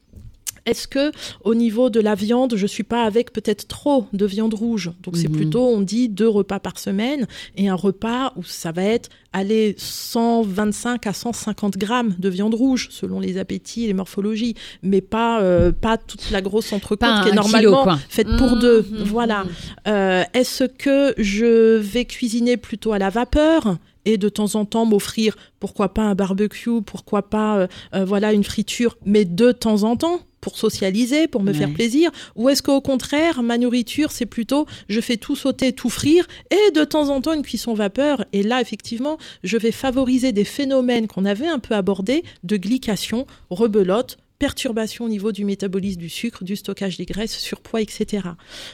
Est-ce 0.67 0.87
que 0.87 1.11
au 1.45 1.55
niveau 1.55 1.91
de 1.91 1.99
la 2.01 2.15
viande, 2.15 2.55
je 2.57 2.67
suis 2.67 2.83
pas 2.85 3.05
avec 3.05 3.33
peut-être 3.33 3.67
trop 3.69 4.07
de 4.13 4.25
viande 4.27 4.55
rouge? 4.55 4.93
Donc 5.03 5.17
c'est 5.17 5.29
Mhm. 5.29 5.37
plutôt, 5.37 5.67
on 5.67 5.81
dit 5.81 6.09
deux 6.09 6.29
repas 6.29 6.61
par 6.61 6.79
semaine 6.79 7.27
et 7.57 7.69
un 7.69 7.75
repas 7.75 8.33
où 8.37 8.45
ça 8.45 8.71
va 8.73 8.83
être 8.85 9.09
aller 9.33 9.75
125 9.79 11.07
à 11.07 11.13
150 11.13 11.77
grammes 11.79 12.15
de 12.19 12.29
viande 12.29 12.55
rouge 12.55 12.89
selon 12.91 13.19
les 13.21 13.39
appétits 13.39 13.85
et 13.85 13.87
les 13.87 13.95
morphologies, 13.95 14.55
mais 14.83 15.01
pas 15.01 15.41
euh, 15.43 15.73
pas 15.73 15.97
toute 15.97 16.31
la 16.31 16.41
grosse 16.43 16.73
entrecôte 16.73 17.09
qui 17.23 17.29
est 17.31 17.35
normalement 17.35 17.85
kilo, 17.85 17.97
faite 18.09 18.29
pour 18.39 18.57
deux. 18.57 18.83
mhm, 18.91 19.03
Voilà. 19.05 19.45
mhm. 19.45 19.51
Euh, 19.89 20.25
Est-ce 20.35 20.65
que 20.65 21.15
je 21.19 21.77
vais 21.79 22.05
cuisiner 22.05 22.57
plutôt 22.57 22.93
à 22.93 22.99
la 22.99 23.11
vapeur 23.11 23.77
et 24.05 24.19
de 24.19 24.29
temps 24.29 24.55
en 24.57 24.65
temps 24.65 24.85
m'offrir, 24.85 25.37
pourquoi 25.61 25.95
pas 25.95 26.03
un 26.03 26.15
barbecue, 26.15 26.83
pourquoi 26.85 27.23
pas 27.31 27.69
euh, 27.95 28.05
voilà 28.05 28.33
une 28.33 28.45
friture, 28.45 28.97
mais 29.07 29.25
de 29.25 29.53
temps 29.53 29.85
en 29.85 29.97
temps? 29.97 30.21
Pour 30.43 30.59
socialiser, 30.59 31.29
pour 31.29 31.43
me 31.43 31.53
Ouais. 31.53 31.59
faire 31.59 31.73
plaisir 31.73 32.11
Ou 32.37 32.51
est-ce 32.51 32.63
qu'au 32.63 32.83
contraire, 32.83 33.43
ma 33.43 33.57
nourriture, 33.57 34.11
c'est 34.11 34.27
plutôt 34.27 34.67
je 34.91 35.01
fais 35.01 35.17
tout 35.17 35.37
sauter, 35.37 35.73
tout 35.73 35.89
frire 35.89 36.27
et 36.51 36.71
de 36.73 36.85
temps 36.85 37.09
en 37.09 37.23
temps 37.23 37.33
une 37.33 37.43
cuisson 37.43 37.73
vapeur 37.73 38.27
Et 38.35 38.43
là, 38.43 38.61
effectivement, 38.61 39.17
je 39.45 39.57
vais 39.57 39.71
favoriser 39.73 40.33
des 40.33 40.45
phénomènes 40.45 41.07
qu'on 41.07 41.25
avait 41.25 41.47
un 41.47 41.59
peu 41.61 41.75
abordés 41.75 42.25
de 42.43 42.57
glycation, 42.59 43.27
rebelote, 43.51 44.19
perturbation 44.41 45.05
au 45.05 45.09
niveau 45.09 45.31
du 45.31 45.45
métabolisme 45.45 46.01
du 46.01 46.09
sucre, 46.09 46.43
du 46.43 46.57
stockage 46.57 46.97
des 46.97 47.07
graisses, 47.07 47.39
surpoids, 47.39 47.81
etc. 47.81 48.27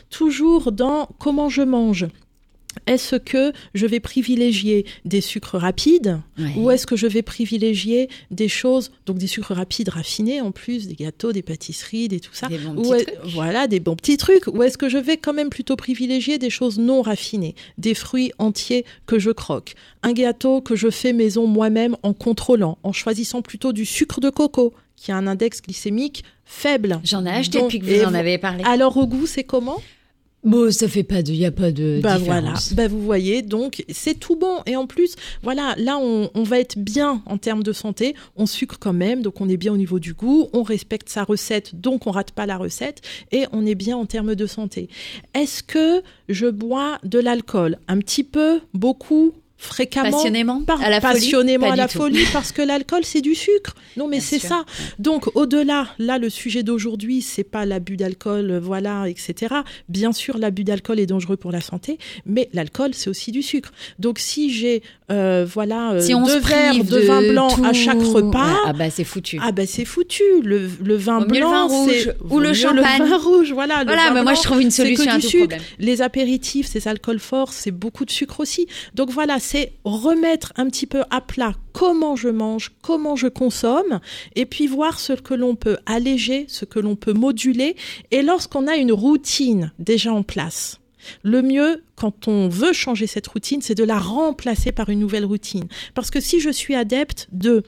Toujours 0.09 0.73
dans 0.73 1.07
comment 1.19 1.51
je 1.51 1.61
mange. 1.63 2.07
Est-ce 2.87 3.17
que 3.17 3.53
je 3.75 3.87
vais 3.87 4.01
privilégier 4.01 4.87
des 5.05 5.21
sucres 5.21 5.57
rapides 5.59 6.21
Ouais. 6.39 6.53
ou 6.57 6.71
est-ce 6.71 6.87
que 6.87 6.95
je 6.97 7.07
vais 7.07 7.23
privilégier 7.23 8.09
des 8.31 8.49
choses, 8.49 8.91
donc 9.07 9.19
des 9.19 9.27
sucres 9.27 9.53
rapides 9.55 9.89
raffinés 9.89 10.41
en 10.41 10.53
plus, 10.53 10.87
des 10.87 10.95
gâteaux, 10.95 11.33
des 11.33 11.43
pâtisseries, 11.43 12.09
des 12.09 12.21
tout 12.21 12.33
ça 12.35 12.47
Des 12.49 12.59
bons 12.59 12.77
Ou 12.77 12.93
petits 12.93 13.05
trucs. 13.07 13.33
Voilà, 13.33 13.67
des 13.67 13.81
bons 13.81 13.97
petits 13.97 14.17
trucs. 14.17 14.47
Ou 14.47 14.63
est-ce 14.63 14.79
que 14.79 14.89
je 14.89 14.99
vais 14.99 15.17
quand 15.17 15.33
même 15.33 15.51
plutôt 15.51 15.77
privilégier 15.77 16.39
des 16.39 16.51
choses 16.51 16.79
non 16.79 17.03
raffinées, 17.03 17.55
des 17.77 17.95
fruits 17.95 18.33
entiers 18.39 18.85
que 19.07 19.19
je 19.19 19.31
croque, 19.31 19.75
un 20.03 20.13
gâteau 20.13 20.61
que 20.61 20.77
je 20.77 20.91
fais 20.91 21.13
maison 21.13 21.47
moi-même 21.47 21.97
en 22.03 22.13
contrôlant, 22.13 22.79
en 22.83 22.93
choisissant 22.93 23.43
plutôt 23.43 23.73
du 23.73 23.85
sucre 23.85 24.21
de 24.21 24.31
coco 24.31 24.73
qui 24.97 25.13
a 25.13 25.17
un 25.17 25.27
index 25.27 25.63
glycémique 25.63 26.25
faible. 26.45 27.01
J'en 27.05 27.25
ai 27.27 27.31
acheté 27.31 27.59
Donc, 27.59 27.73
depuis 27.73 27.79
que 27.79 27.99
vous 28.01 28.05
en 28.05 28.15
avez 28.15 28.39
parlé. 28.39 28.65
Alors 28.65 28.97
au 28.97 29.07
goût, 29.07 29.27
c'est 29.27 29.45
comment? 29.45 29.81
Bon, 30.45 30.71
ça 30.71 30.87
fait 30.87 31.03
pas 31.03 31.23
de, 31.23 31.33
y 31.33 31.45
a 31.45 31.51
pas 31.51 31.73
de 31.73 31.99
bah 32.01 32.17
voilà, 32.17 32.55
bah 32.73 32.87
vous 32.87 33.03
voyez, 33.03 33.43
donc 33.43 33.85
c'est 33.89 34.15
tout 34.15 34.37
bon. 34.37 34.59
Et 34.67 34.77
en 34.77 34.87
plus, 34.87 35.17
voilà, 35.43 35.75
là 35.77 35.99
on, 36.01 36.31
on 36.33 36.43
va 36.45 36.61
être 36.61 36.79
bien 36.79 37.23
en 37.27 37.39
termes 37.39 37.65
de 37.65 37.73
santé. 37.73 38.15
On 38.37 38.47
sucre 38.47 38.79
quand 38.79 38.93
même, 38.93 39.23
donc 39.23 39.41
on 39.41 39.49
est 39.49 39.57
bien 39.57 39.73
au 39.73 39.77
niveau 39.77 39.99
du 39.99 40.15
goût. 40.15 40.49
On 40.53 40.63
respecte 40.63 41.09
sa 41.09 41.25
recette, 41.25 41.81
donc 41.81 42.07
on 42.07 42.13
rate 42.13 42.31
pas 42.31 42.47
la 42.47 42.57
recette. 42.57 43.03
Et 43.33 43.47
on 43.53 43.67
est 43.67 43.75
bien 43.75 43.97
en 43.97 44.07
termes 44.07 44.37
de 44.37 44.47
santé. 44.47 44.89
Est-ce 45.35 45.65
que 45.65 46.03
je 46.29 46.47
bois 46.47 46.99
de 47.03 47.19
l'alcool? 47.19 47.79
Un 47.89 47.99
petit 47.99 48.25
peu, 48.25 48.61
beaucoup, 48.75 49.33
fréquemment 49.59 50.11
Passionnément 50.13 50.63
par- 50.63 50.81
À 50.83 50.89
la 50.89 51.01
folie 51.01 51.15
passionnément 51.15 51.67
Pas 51.67 51.73
à 51.73 51.77
la 51.77 51.89
folie 51.89 52.25
parce 52.33 52.53
que 52.53 52.63
l'alcool 52.63 53.01
c'est 53.05 53.21
du 53.21 53.35
sucre. 53.35 53.75
Non 53.97 54.07
mais 54.07 54.21
c'est 54.21 54.39
ça. 54.39 54.65
Donc 54.99 55.27
au-delà, 55.37 55.89
là 55.99 56.19
le 56.19 56.31
sujet 56.31 56.63
d'aujourd'hui 56.63 57.21
c'est 57.23 57.45
pas 57.45 57.67
l'abus 57.67 57.97
d'alcool, 57.97 58.51
euh, 58.53 58.61
voilà, 58.61 59.09
etc. 59.09 59.55
Bien 59.89 60.13
sûr 60.13 60.39
l'abus 60.39 60.65
d'alcool 60.65 61.01
est 61.01 61.07
dangereux 61.07 61.37
pour 61.37 61.51
la 61.53 61.61
santé, 61.61 61.99
mais 62.25 62.49
l'alcool 62.53 62.91
c'est 62.95 63.11
aussi 63.11 63.33
du 63.33 63.43
sucre. 63.43 63.73
Donc 63.99 64.19
si 64.21 64.53
j'ai 64.53 64.83
euh, 65.11 65.45
voilà 65.53 65.93
euh, 65.93 66.01
Si 66.01 66.15
on 66.15 66.25
deux 66.25 66.39
verres 66.39 66.85
de 66.85 66.99
vin 67.01 67.23
blanc 67.23 67.49
tout- 67.49 67.65
à 67.65 67.73
chaque 67.73 68.01
repas. 68.01 68.47
Ouais, 68.47 68.59
ah 68.67 68.73
bah 68.73 68.91
c'est 68.91 69.05
foutu. 69.05 69.41
Ah 69.43 69.51
ben 69.53 69.67
c'est 69.67 69.85
foutu. 69.85 70.23
Le, 70.43 70.71
le 70.85 70.97
vin 70.97 71.21
le 71.21 71.27
blanc, 71.27 71.51
vin 71.51 71.65
rouge 71.65 71.91
c'est 72.05 72.17
ou 72.31 72.39
le 72.39 72.55
champagne. 72.55 73.03
Le 73.03 73.09
vin 73.09 73.17
rouge, 73.19 73.53
voilà. 73.53 73.81
le 73.85 73.87
voilà, 73.93 74.13
mais 74.13 74.23
moi 74.23 74.35
je 74.35 74.43
trouve 74.43 74.61
une 74.63 74.71
solution 74.71 75.11
à 75.11 75.17
tout 75.17 75.23
sucre. 75.23 75.39
problème. 75.49 75.61
Les 75.79 76.03
apéritifs, 76.03 76.67
ces 76.69 76.87
alcools 76.87 77.19
forts, 77.19 77.53
c'est 77.53 77.71
beaucoup 77.71 78.05
de 78.05 78.11
sucre 78.11 78.41
aussi. 78.41 78.67
Donc 78.95 79.11
voilà, 79.11 79.39
c'est 79.49 79.73
remettre 79.85 80.53
un 80.57 80.67
petit 80.69 80.85
peu 80.85 81.05
à 81.09 81.23
plat 81.23 81.55
comment 81.73 82.17
je 82.17 82.29
mange, 82.29 82.73
comment 82.83 83.17
je 83.17 83.29
consomme, 83.29 84.01
et 84.37 84.45
puis 84.45 84.67
voir 84.67 85.01
ce 85.01 85.15
que 85.15 85.33
l'on 85.33 85.57
peut 85.57 85.79
alléger, 85.87 86.45
ce 86.49 86.67
que 86.67 86.79
l'on 86.79 86.97
peut 86.97 87.15
moduler. 87.15 87.75
Et 88.11 88.21
lorsqu'on 88.21 88.67
a 88.67 88.77
une 88.77 88.93
routine 88.93 89.73
déjà 89.79 90.13
en 90.13 90.23
place, 90.23 90.81
Le 91.23 91.41
mieux, 91.43 91.85
quand 91.97 92.29
on 92.29 92.49
veut 92.49 92.73
changer 92.73 93.07
cette 93.07 93.29
routine, 93.29 93.63
c'est 93.63 93.75
de 93.75 93.85
la 93.85 93.99
remplacer 93.99 94.73
par 94.73 94.91
une 94.91 94.99
nouvelle 94.99 95.25
routine. 95.25 95.69
Parce 95.95 96.11
que 96.11 96.21
si 96.21 96.41
je 96.41 96.51
suis 96.51 96.75
adepte 96.75 97.29
de 97.33 97.63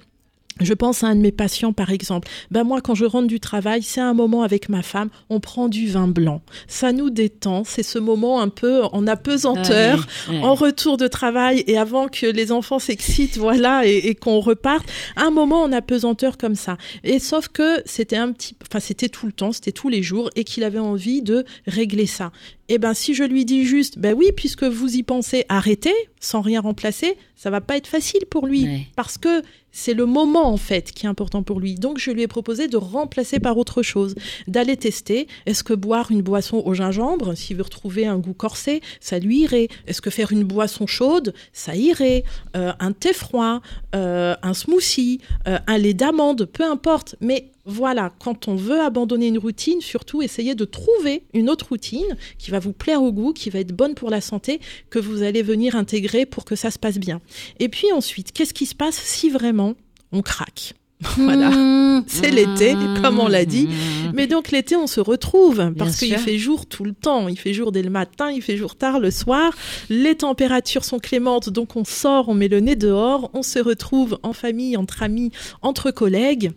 je 0.61 0.74
pense 0.74 1.04
à 1.04 1.08
un 1.08 1.14
de 1.14 1.20
mes 1.20 1.32
patients, 1.32 1.72
par 1.72 1.90
exemple. 1.90 2.28
Ben 2.50 2.64
moi, 2.64 2.80
quand 2.80 2.94
je 2.94 3.04
rentre 3.04 3.26
du 3.26 3.40
travail, 3.40 3.82
c'est 3.82 4.00
un 4.00 4.14
moment 4.14 4.42
avec 4.42 4.68
ma 4.68 4.82
femme, 4.82 5.08
on 5.28 5.40
prend 5.40 5.68
du 5.68 5.88
vin 5.88 6.08
blanc. 6.08 6.42
Ça 6.68 6.92
nous 6.92 7.11
détend. 7.11 7.64
C'est 7.64 7.82
ce 7.82 7.98
moment 7.98 8.40
un 8.40 8.48
peu 8.48 8.84
en 8.92 9.06
apesanteur, 9.06 10.06
en 10.42 10.54
retour 10.54 10.96
de 10.96 11.06
travail 11.06 11.64
et 11.66 11.78
avant 11.78 12.08
que 12.08 12.26
les 12.26 12.52
enfants 12.52 12.78
s'excitent, 12.78 13.36
voilà, 13.38 13.86
et, 13.86 13.96
et 13.96 14.14
qu'on 14.14 14.40
reparte. 14.40 14.86
Un 15.16 15.30
moment 15.30 15.62
en 15.62 15.72
apesanteur 15.72 16.38
comme 16.38 16.54
ça. 16.54 16.76
Et 17.04 17.18
sauf 17.18 17.48
que 17.48 17.82
c'était 17.84 18.16
un 18.16 18.32
petit, 18.32 18.56
enfin 18.62 18.80
c'était 18.80 19.08
tout 19.08 19.26
le 19.26 19.32
temps, 19.32 19.52
c'était 19.52 19.72
tous 19.72 19.88
les 19.88 20.02
jours, 20.02 20.30
et 20.36 20.44
qu'il 20.44 20.64
avait 20.64 20.78
envie 20.78 21.22
de 21.22 21.44
régler 21.66 22.06
ça. 22.06 22.32
Eh 22.68 22.78
ben, 22.78 22.94
si 22.94 23.14
je 23.14 23.24
lui 23.24 23.44
dis 23.44 23.64
juste, 23.64 23.98
ben 23.98 24.14
oui, 24.16 24.30
puisque 24.34 24.62
vous 24.62 24.94
y 24.94 25.02
pensez, 25.02 25.44
arrêter, 25.48 25.94
sans 26.20 26.42
rien 26.42 26.60
remplacer, 26.60 27.16
ça 27.34 27.50
va 27.50 27.60
pas 27.60 27.76
être 27.76 27.86
facile 27.86 28.26
pour 28.28 28.46
lui. 28.46 28.86
Parce 28.94 29.18
que 29.18 29.42
c'est 29.72 29.94
le 29.94 30.04
moment, 30.04 30.52
en 30.52 30.56
fait, 30.56 30.92
qui 30.92 31.06
est 31.06 31.08
important 31.08 31.42
pour 31.42 31.60
lui. 31.60 31.74
Donc, 31.74 31.98
je 31.98 32.10
lui 32.10 32.22
ai 32.22 32.26
proposé 32.26 32.68
de 32.68 32.76
remplacer 32.76 33.40
par 33.40 33.56
autre 33.56 33.82
chose, 33.82 34.14
d'aller 34.46 34.76
tester. 34.76 35.28
Est-ce 35.46 35.64
que 35.64 35.72
boire 35.72 36.10
une 36.10 36.22
boisson 36.22 36.62
au 36.64 36.74
gingembre, 36.74 37.36
s'il 37.36 37.56
veut 37.56 37.62
retrouver 37.62 38.06
un 38.06 38.18
goût 38.18 38.34
corsé, 38.34 38.82
ça 39.00 39.18
lui 39.18 39.42
irait. 39.42 39.68
Est-ce 39.86 40.00
que 40.00 40.10
faire 40.10 40.32
une 40.32 40.44
boisson 40.44 40.86
chaude, 40.86 41.34
ça 41.52 41.76
irait. 41.76 42.24
Euh, 42.56 42.72
un 42.80 42.92
thé 42.92 43.12
froid, 43.12 43.60
euh, 43.94 44.34
un 44.42 44.54
smoothie, 44.54 45.20
euh, 45.46 45.58
un 45.66 45.78
lait 45.78 45.94
d'amande, 45.94 46.46
peu 46.46 46.64
importe. 46.64 47.16
Mais 47.20 47.50
voilà, 47.66 48.11
quand 48.18 48.48
on 48.48 48.54
veut 48.54 48.80
abandonner 48.80 49.28
une 49.28 49.38
routine, 49.38 49.80
surtout 49.80 50.22
essayez 50.22 50.54
de 50.54 50.64
trouver 50.64 51.24
une 51.34 51.50
autre 51.50 51.68
routine 51.68 52.16
qui 52.38 52.50
va 52.50 52.58
vous 52.58 52.72
plaire 52.72 53.02
au 53.02 53.12
goût, 53.12 53.32
qui 53.32 53.50
va 53.50 53.61
être 53.61 53.74
bonne 53.74 53.94
pour 53.94 54.11
la 54.11 54.20
santé, 54.20 54.61
que 54.88 54.98
vous 54.98 55.22
allez 55.22 55.42
venir 55.42 55.76
intégrer 55.76 56.26
pour 56.26 56.44
que 56.44 56.56
ça 56.56 56.70
se 56.70 56.78
passe 56.78 56.98
bien. 56.98 57.20
Et 57.58 57.68
puis 57.68 57.92
ensuite, 57.92 58.32
qu'est-ce 58.32 58.54
qui 58.54 58.66
se 58.66 58.74
passe 58.74 58.96
si 58.96 59.30
vraiment 59.30 59.74
on 60.12 60.22
craque 60.22 60.74
voilà, 61.16 61.48
mmh. 61.48 62.04
c'est 62.08 62.30
l'été, 62.30 62.74
comme 63.02 63.20
on 63.20 63.28
l'a 63.28 63.46
dit. 63.46 63.68
Mmh. 63.68 64.12
Mais 64.12 64.26
donc 64.26 64.50
l'été, 64.50 64.76
on 64.76 64.86
se 64.86 65.00
retrouve 65.00 65.72
parce 65.78 65.96
qu'il 65.96 66.14
fait 66.18 66.36
jour 66.36 66.66
tout 66.66 66.84
le 66.84 66.92
temps. 66.92 67.28
Il 67.28 67.38
fait 67.38 67.54
jour 67.54 67.72
dès 67.72 67.82
le 67.82 67.88
matin, 67.88 68.30
il 68.30 68.42
fait 68.42 68.58
jour 68.58 68.76
tard 68.76 69.00
le 69.00 69.11
soir. 69.11 69.54
Les 69.88 70.14
températures 70.14 70.84
sont 70.84 70.98
clémentes, 70.98 71.48
donc 71.48 71.74
on 71.74 71.86
sort, 71.86 72.28
on 72.28 72.34
met 72.34 72.48
le 72.48 72.61
nez 72.61 72.76
dehors, 72.76 73.30
on 73.32 73.42
se 73.42 73.58
retrouve 73.58 74.18
en 74.22 74.34
famille, 74.34 74.76
entre 74.76 75.02
amis, 75.02 75.32
entre 75.62 75.90
collègues. 75.90 76.52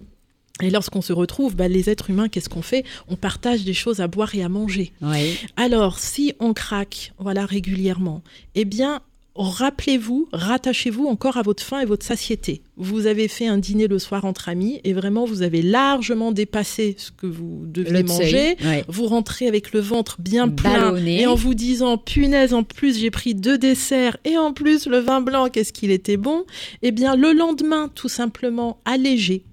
Et 0.61 0.69
lorsqu'on 0.69 1.01
se 1.01 1.13
retrouve, 1.13 1.55
bah, 1.55 1.67
les 1.67 1.89
êtres 1.89 2.11
humains, 2.11 2.29
qu'est-ce 2.29 2.49
qu'on 2.49 2.61
fait? 2.61 2.85
On 3.07 3.15
partage 3.15 3.63
des 3.63 3.73
choses 3.73 4.01
à 4.01 4.07
boire 4.07 4.35
et 4.35 4.43
à 4.43 4.49
manger. 4.49 4.93
Alors, 5.57 5.97
si 5.97 6.33
on 6.39 6.53
craque, 6.53 7.13
voilà, 7.17 7.45
régulièrement, 7.45 8.21
eh 8.53 8.63
bien, 8.63 9.01
rappelez-vous, 9.35 10.29
rattachez-vous 10.31 11.07
encore 11.07 11.37
à 11.37 11.41
votre 11.41 11.63
faim 11.63 11.79
et 11.79 11.85
votre 11.85 12.05
satiété. 12.05 12.61
Vous 12.77 13.07
avez 13.07 13.27
fait 13.27 13.47
un 13.47 13.57
dîner 13.57 13.87
le 13.87 13.97
soir 13.97 14.25
entre 14.25 14.47
amis 14.47 14.79
et 14.83 14.93
vraiment 14.93 15.25
vous 15.25 15.41
avez 15.41 15.63
largement 15.63 16.31
dépassé 16.31 16.95
ce 16.99 17.09
que 17.09 17.25
vous 17.25 17.63
deviez 17.65 18.03
manger. 18.03 18.55
Vous 18.87 19.07
rentrez 19.07 19.47
avec 19.47 19.73
le 19.73 19.79
ventre 19.79 20.17
bien 20.21 20.49
plein 20.49 20.95
et 20.97 21.25
en 21.25 21.33
vous 21.33 21.55
disant 21.55 21.97
punaise 21.97 22.53
en 22.53 22.63
plus 22.63 22.99
j'ai 22.99 23.09
pris 23.09 23.33
deux 23.33 23.57
desserts 23.57 24.17
et 24.23 24.37
en 24.37 24.53
plus 24.53 24.85
le 24.85 24.99
vin 24.99 25.19
blanc 25.19 25.49
qu'est-ce 25.49 25.73
qu'il 25.73 25.89
était 25.89 26.17
bon? 26.17 26.45
Eh 26.83 26.91
bien 26.91 27.15
le 27.15 27.33
lendemain 27.33 27.89
tout 27.93 28.09
simplement 28.09 28.79
allégé 28.85 29.43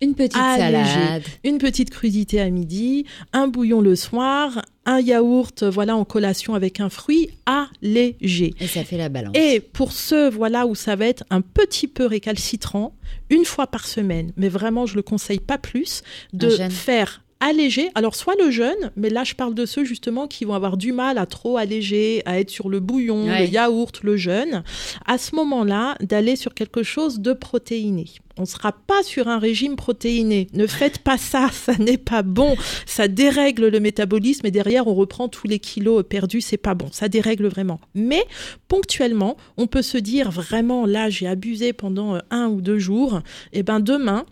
une 0.00 0.14
petite 0.14 0.32
salade. 0.32 1.22
Une 1.44 1.58
petite 1.58 1.90
crudité 1.90 2.40
à 2.40 2.48
midi, 2.50 3.04
un 3.32 3.48
bouillon 3.48 3.80
le 3.80 3.96
soir, 3.96 4.64
un 4.86 5.00
yaourt, 5.00 5.62
voilà, 5.62 5.96
en 5.96 6.04
collation 6.04 6.54
avec 6.54 6.80
un 6.80 6.88
fruit 6.88 7.30
allégé. 7.46 8.54
Et 8.60 8.66
ça 8.66 8.84
fait 8.84 8.96
la 8.96 9.08
balance. 9.08 9.36
Et 9.36 9.60
pour 9.60 9.92
ceux, 9.92 10.30
voilà, 10.30 10.66
où 10.66 10.74
ça 10.74 10.96
va 10.96 11.06
être 11.06 11.24
un 11.30 11.40
petit 11.40 11.88
peu 11.88 12.06
récalcitrant, 12.06 12.94
une 13.28 13.44
fois 13.44 13.66
par 13.66 13.86
semaine, 13.86 14.32
mais 14.36 14.48
vraiment, 14.48 14.86
je 14.86 14.96
le 14.96 15.02
conseille 15.02 15.40
pas 15.40 15.58
plus, 15.58 16.02
de 16.32 16.50
faire 16.70 17.22
alléger. 17.40 17.90
Alors, 17.94 18.14
soit 18.14 18.34
le 18.42 18.50
jeûne, 18.50 18.90
mais 18.96 19.10
là, 19.10 19.24
je 19.24 19.34
parle 19.34 19.54
de 19.54 19.66
ceux 19.66 19.84
justement 19.84 20.26
qui 20.28 20.44
vont 20.44 20.54
avoir 20.54 20.76
du 20.76 20.92
mal 20.92 21.18
à 21.18 21.26
trop 21.26 21.56
alléger, 21.56 22.22
à 22.26 22.38
être 22.38 22.50
sur 22.50 22.68
le 22.68 22.80
bouillon, 22.80 23.26
le 23.26 23.46
yaourt, 23.46 24.02
le 24.02 24.16
jeûne. 24.16 24.62
À 25.06 25.18
ce 25.18 25.34
moment-là, 25.36 25.96
d'aller 26.00 26.36
sur 26.36 26.54
quelque 26.54 26.82
chose 26.82 27.20
de 27.20 27.32
protéiné. 27.32 28.06
On 28.36 28.42
ne 28.42 28.46
sera 28.46 28.72
pas 28.72 29.02
sur 29.02 29.28
un 29.28 29.38
régime 29.38 29.76
protéiné. 29.76 30.46
Ne 30.54 30.66
faites 30.66 30.98
pas 30.98 31.18
ça, 31.18 31.48
ça 31.52 31.76
n'est 31.76 31.98
pas 31.98 32.22
bon. 32.22 32.56
Ça 32.86 33.08
dérègle 33.08 33.68
le 33.68 33.80
métabolisme 33.80 34.46
et 34.46 34.50
derrière 34.50 34.86
on 34.86 34.94
reprend 34.94 35.28
tous 35.28 35.46
les 35.46 35.58
kilos 35.58 36.04
perdus, 36.08 36.40
c'est 36.40 36.56
pas 36.56 36.74
bon. 36.74 36.88
Ça 36.90 37.08
dérègle 37.08 37.48
vraiment. 37.48 37.80
Mais 37.94 38.24
ponctuellement, 38.68 39.36
on 39.56 39.66
peut 39.66 39.82
se 39.82 39.98
dire 39.98 40.30
vraiment 40.30 40.86
là 40.86 41.10
j'ai 41.10 41.26
abusé 41.26 41.72
pendant 41.72 42.18
un 42.30 42.46
ou 42.48 42.60
deux 42.62 42.78
jours. 42.78 43.20
Et 43.52 43.58
eh 43.58 43.62
ben 43.62 43.80
demain, 43.80 44.24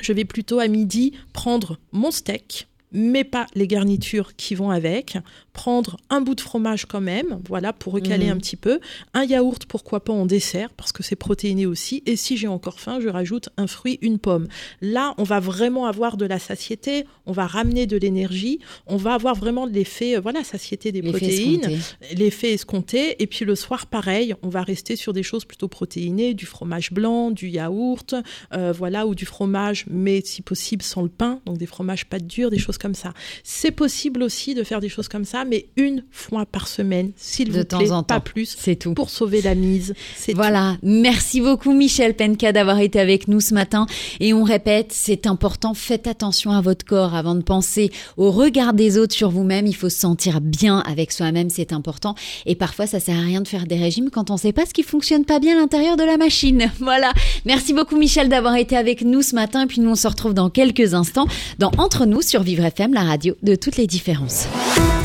je 0.00 0.12
vais 0.12 0.24
plutôt 0.24 0.58
à 0.58 0.68
midi 0.68 1.12
prendre 1.32 1.78
mon 1.92 2.10
steak, 2.10 2.68
mais 2.92 3.24
pas 3.24 3.46
les 3.54 3.66
garnitures 3.66 4.36
qui 4.36 4.54
vont 4.54 4.70
avec, 4.70 5.18
prendre 5.56 5.96
un 6.10 6.20
bout 6.20 6.34
de 6.34 6.42
fromage 6.42 6.84
quand 6.84 7.00
même, 7.00 7.40
voilà, 7.48 7.72
pour 7.72 7.94
recaler 7.94 8.26
mhm. 8.26 8.32
un 8.32 8.36
petit 8.36 8.56
peu, 8.56 8.78
un 9.14 9.24
yaourt, 9.24 9.64
pourquoi 9.64 10.04
pas 10.04 10.12
en 10.12 10.26
dessert, 10.26 10.68
parce 10.76 10.92
que 10.92 11.02
c'est 11.02 11.16
protéiné 11.16 11.64
aussi, 11.64 12.02
et 12.04 12.14
si 12.14 12.36
j'ai 12.36 12.46
encore 12.46 12.78
faim, 12.78 12.98
je 13.00 13.08
rajoute 13.08 13.48
un 13.56 13.66
fruit, 13.66 13.98
une 14.02 14.18
pomme. 14.18 14.48
Là, 14.82 15.14
on 15.16 15.22
va 15.22 15.40
vraiment 15.40 15.86
avoir 15.86 16.18
de 16.18 16.26
la 16.26 16.38
satiété, 16.38 17.06
on 17.24 17.32
va 17.32 17.46
ramener 17.46 17.86
de 17.86 17.96
l'énergie, 17.96 18.58
on 18.86 18.98
va 18.98 19.14
avoir 19.14 19.34
vraiment 19.34 19.64
l'effet, 19.64 20.16
euh, 20.16 20.20
voilà, 20.20 20.44
satiété 20.44 20.92
des 20.92 21.00
protéines, 21.00 21.80
l'effet 22.14 22.52
escompté, 22.52 23.20
et 23.22 23.26
puis 23.26 23.46
le 23.46 23.54
soir, 23.54 23.86
pareil, 23.86 24.34
on 24.42 24.50
va 24.50 24.62
rester 24.62 24.94
sur 24.94 25.14
des 25.14 25.22
choses 25.22 25.46
plutôt 25.46 25.68
protéinées, 25.68 26.34
du 26.34 26.44
fromage 26.44 26.92
blanc, 26.92 27.30
du 27.30 27.48
yaourt, 27.48 28.14
euh, 28.52 28.72
voilà, 28.76 29.06
ou 29.06 29.14
du 29.14 29.24
fromage, 29.24 29.86
mais 29.88 30.20
si 30.22 30.42
possible 30.42 30.82
sans 30.82 31.02
le 31.02 31.08
pain, 31.08 31.40
donc 31.46 31.56
des 31.56 31.66
fromages 31.66 32.04
pâte 32.04 32.26
dure, 32.26 32.50
des 32.50 32.58
choses 32.58 32.76
comme 32.76 32.94
ça. 32.94 33.14
C'est 33.42 33.70
possible 33.70 34.22
aussi 34.22 34.54
de 34.54 34.62
faire 34.62 34.80
des 34.80 34.90
choses 34.90 35.08
comme 35.08 35.24
ça, 35.24 35.45
mais 35.48 35.66
une 35.76 36.04
fois 36.10 36.46
par 36.46 36.68
semaine, 36.68 37.12
s'il 37.16 37.52
vous 37.52 37.64
temps 37.64 37.78
plaît, 37.78 37.90
en 37.90 38.02
pas 38.02 38.20
plus. 38.20 38.56
C'est 38.58 38.76
tout. 38.76 38.94
Pour 38.94 39.10
sauver 39.10 39.42
la 39.42 39.54
mise. 39.54 39.94
Voilà. 40.34 40.76
Merci 40.82 41.40
beaucoup, 41.40 41.72
Michel 41.72 42.14
Penka, 42.14 42.52
d'avoir 42.52 42.80
été 42.80 43.00
avec 43.00 43.28
nous 43.28 43.40
ce 43.40 43.54
matin. 43.54 43.86
Et 44.20 44.32
on 44.32 44.44
répète, 44.44 44.88
c'est 44.90 45.26
important. 45.26 45.74
Faites 45.74 46.06
attention 46.06 46.50
à 46.50 46.60
votre 46.60 46.84
corps 46.84 47.14
avant 47.14 47.34
de 47.34 47.42
penser 47.42 47.90
au 48.16 48.30
regard 48.30 48.72
des 48.72 48.98
autres 48.98 49.14
sur 49.14 49.30
vous-même. 49.30 49.66
Il 49.66 49.74
faut 49.74 49.88
se 49.88 49.98
sentir 49.98 50.40
bien 50.40 50.80
avec 50.80 51.12
soi-même. 51.12 51.50
C'est 51.50 51.72
important. 51.72 52.14
Et 52.44 52.54
parfois, 52.54 52.86
ça 52.86 53.00
sert 53.00 53.16
à 53.16 53.22
rien 53.22 53.40
de 53.40 53.48
faire 53.48 53.66
des 53.66 53.76
régimes 53.76 54.10
quand 54.10 54.30
on 54.30 54.36
sait 54.36 54.52
pas 54.52 54.66
ce 54.66 54.74
qui 54.74 54.82
fonctionne 54.82 55.24
pas 55.24 55.38
bien 55.38 55.56
à 55.56 55.60
l'intérieur 55.60 55.96
de 55.96 56.04
la 56.04 56.16
machine. 56.16 56.70
Voilà. 56.86 57.12
Merci 57.44 57.72
beaucoup, 57.72 57.96
Michel, 57.96 58.28
d'avoir 58.28 58.54
été 58.54 58.76
avec 58.76 59.02
nous 59.02 59.22
ce 59.22 59.34
matin. 59.34 59.64
Et 59.64 59.66
puis 59.66 59.80
nous, 59.80 59.90
on 59.90 59.94
se 59.96 60.06
retrouve 60.06 60.34
dans 60.34 60.50
quelques 60.50 60.94
instants 60.94 61.26
dans 61.58 61.72
Entre 61.78 62.06
nous 62.06 62.22
sur 62.22 62.42
Vivre 62.42 62.64
FM, 62.64 62.94
la 62.94 63.02
radio 63.02 63.34
de 63.42 63.56
toutes 63.56 63.76
les 63.76 63.86
différences. 63.86 64.46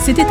C'était 0.03 0.30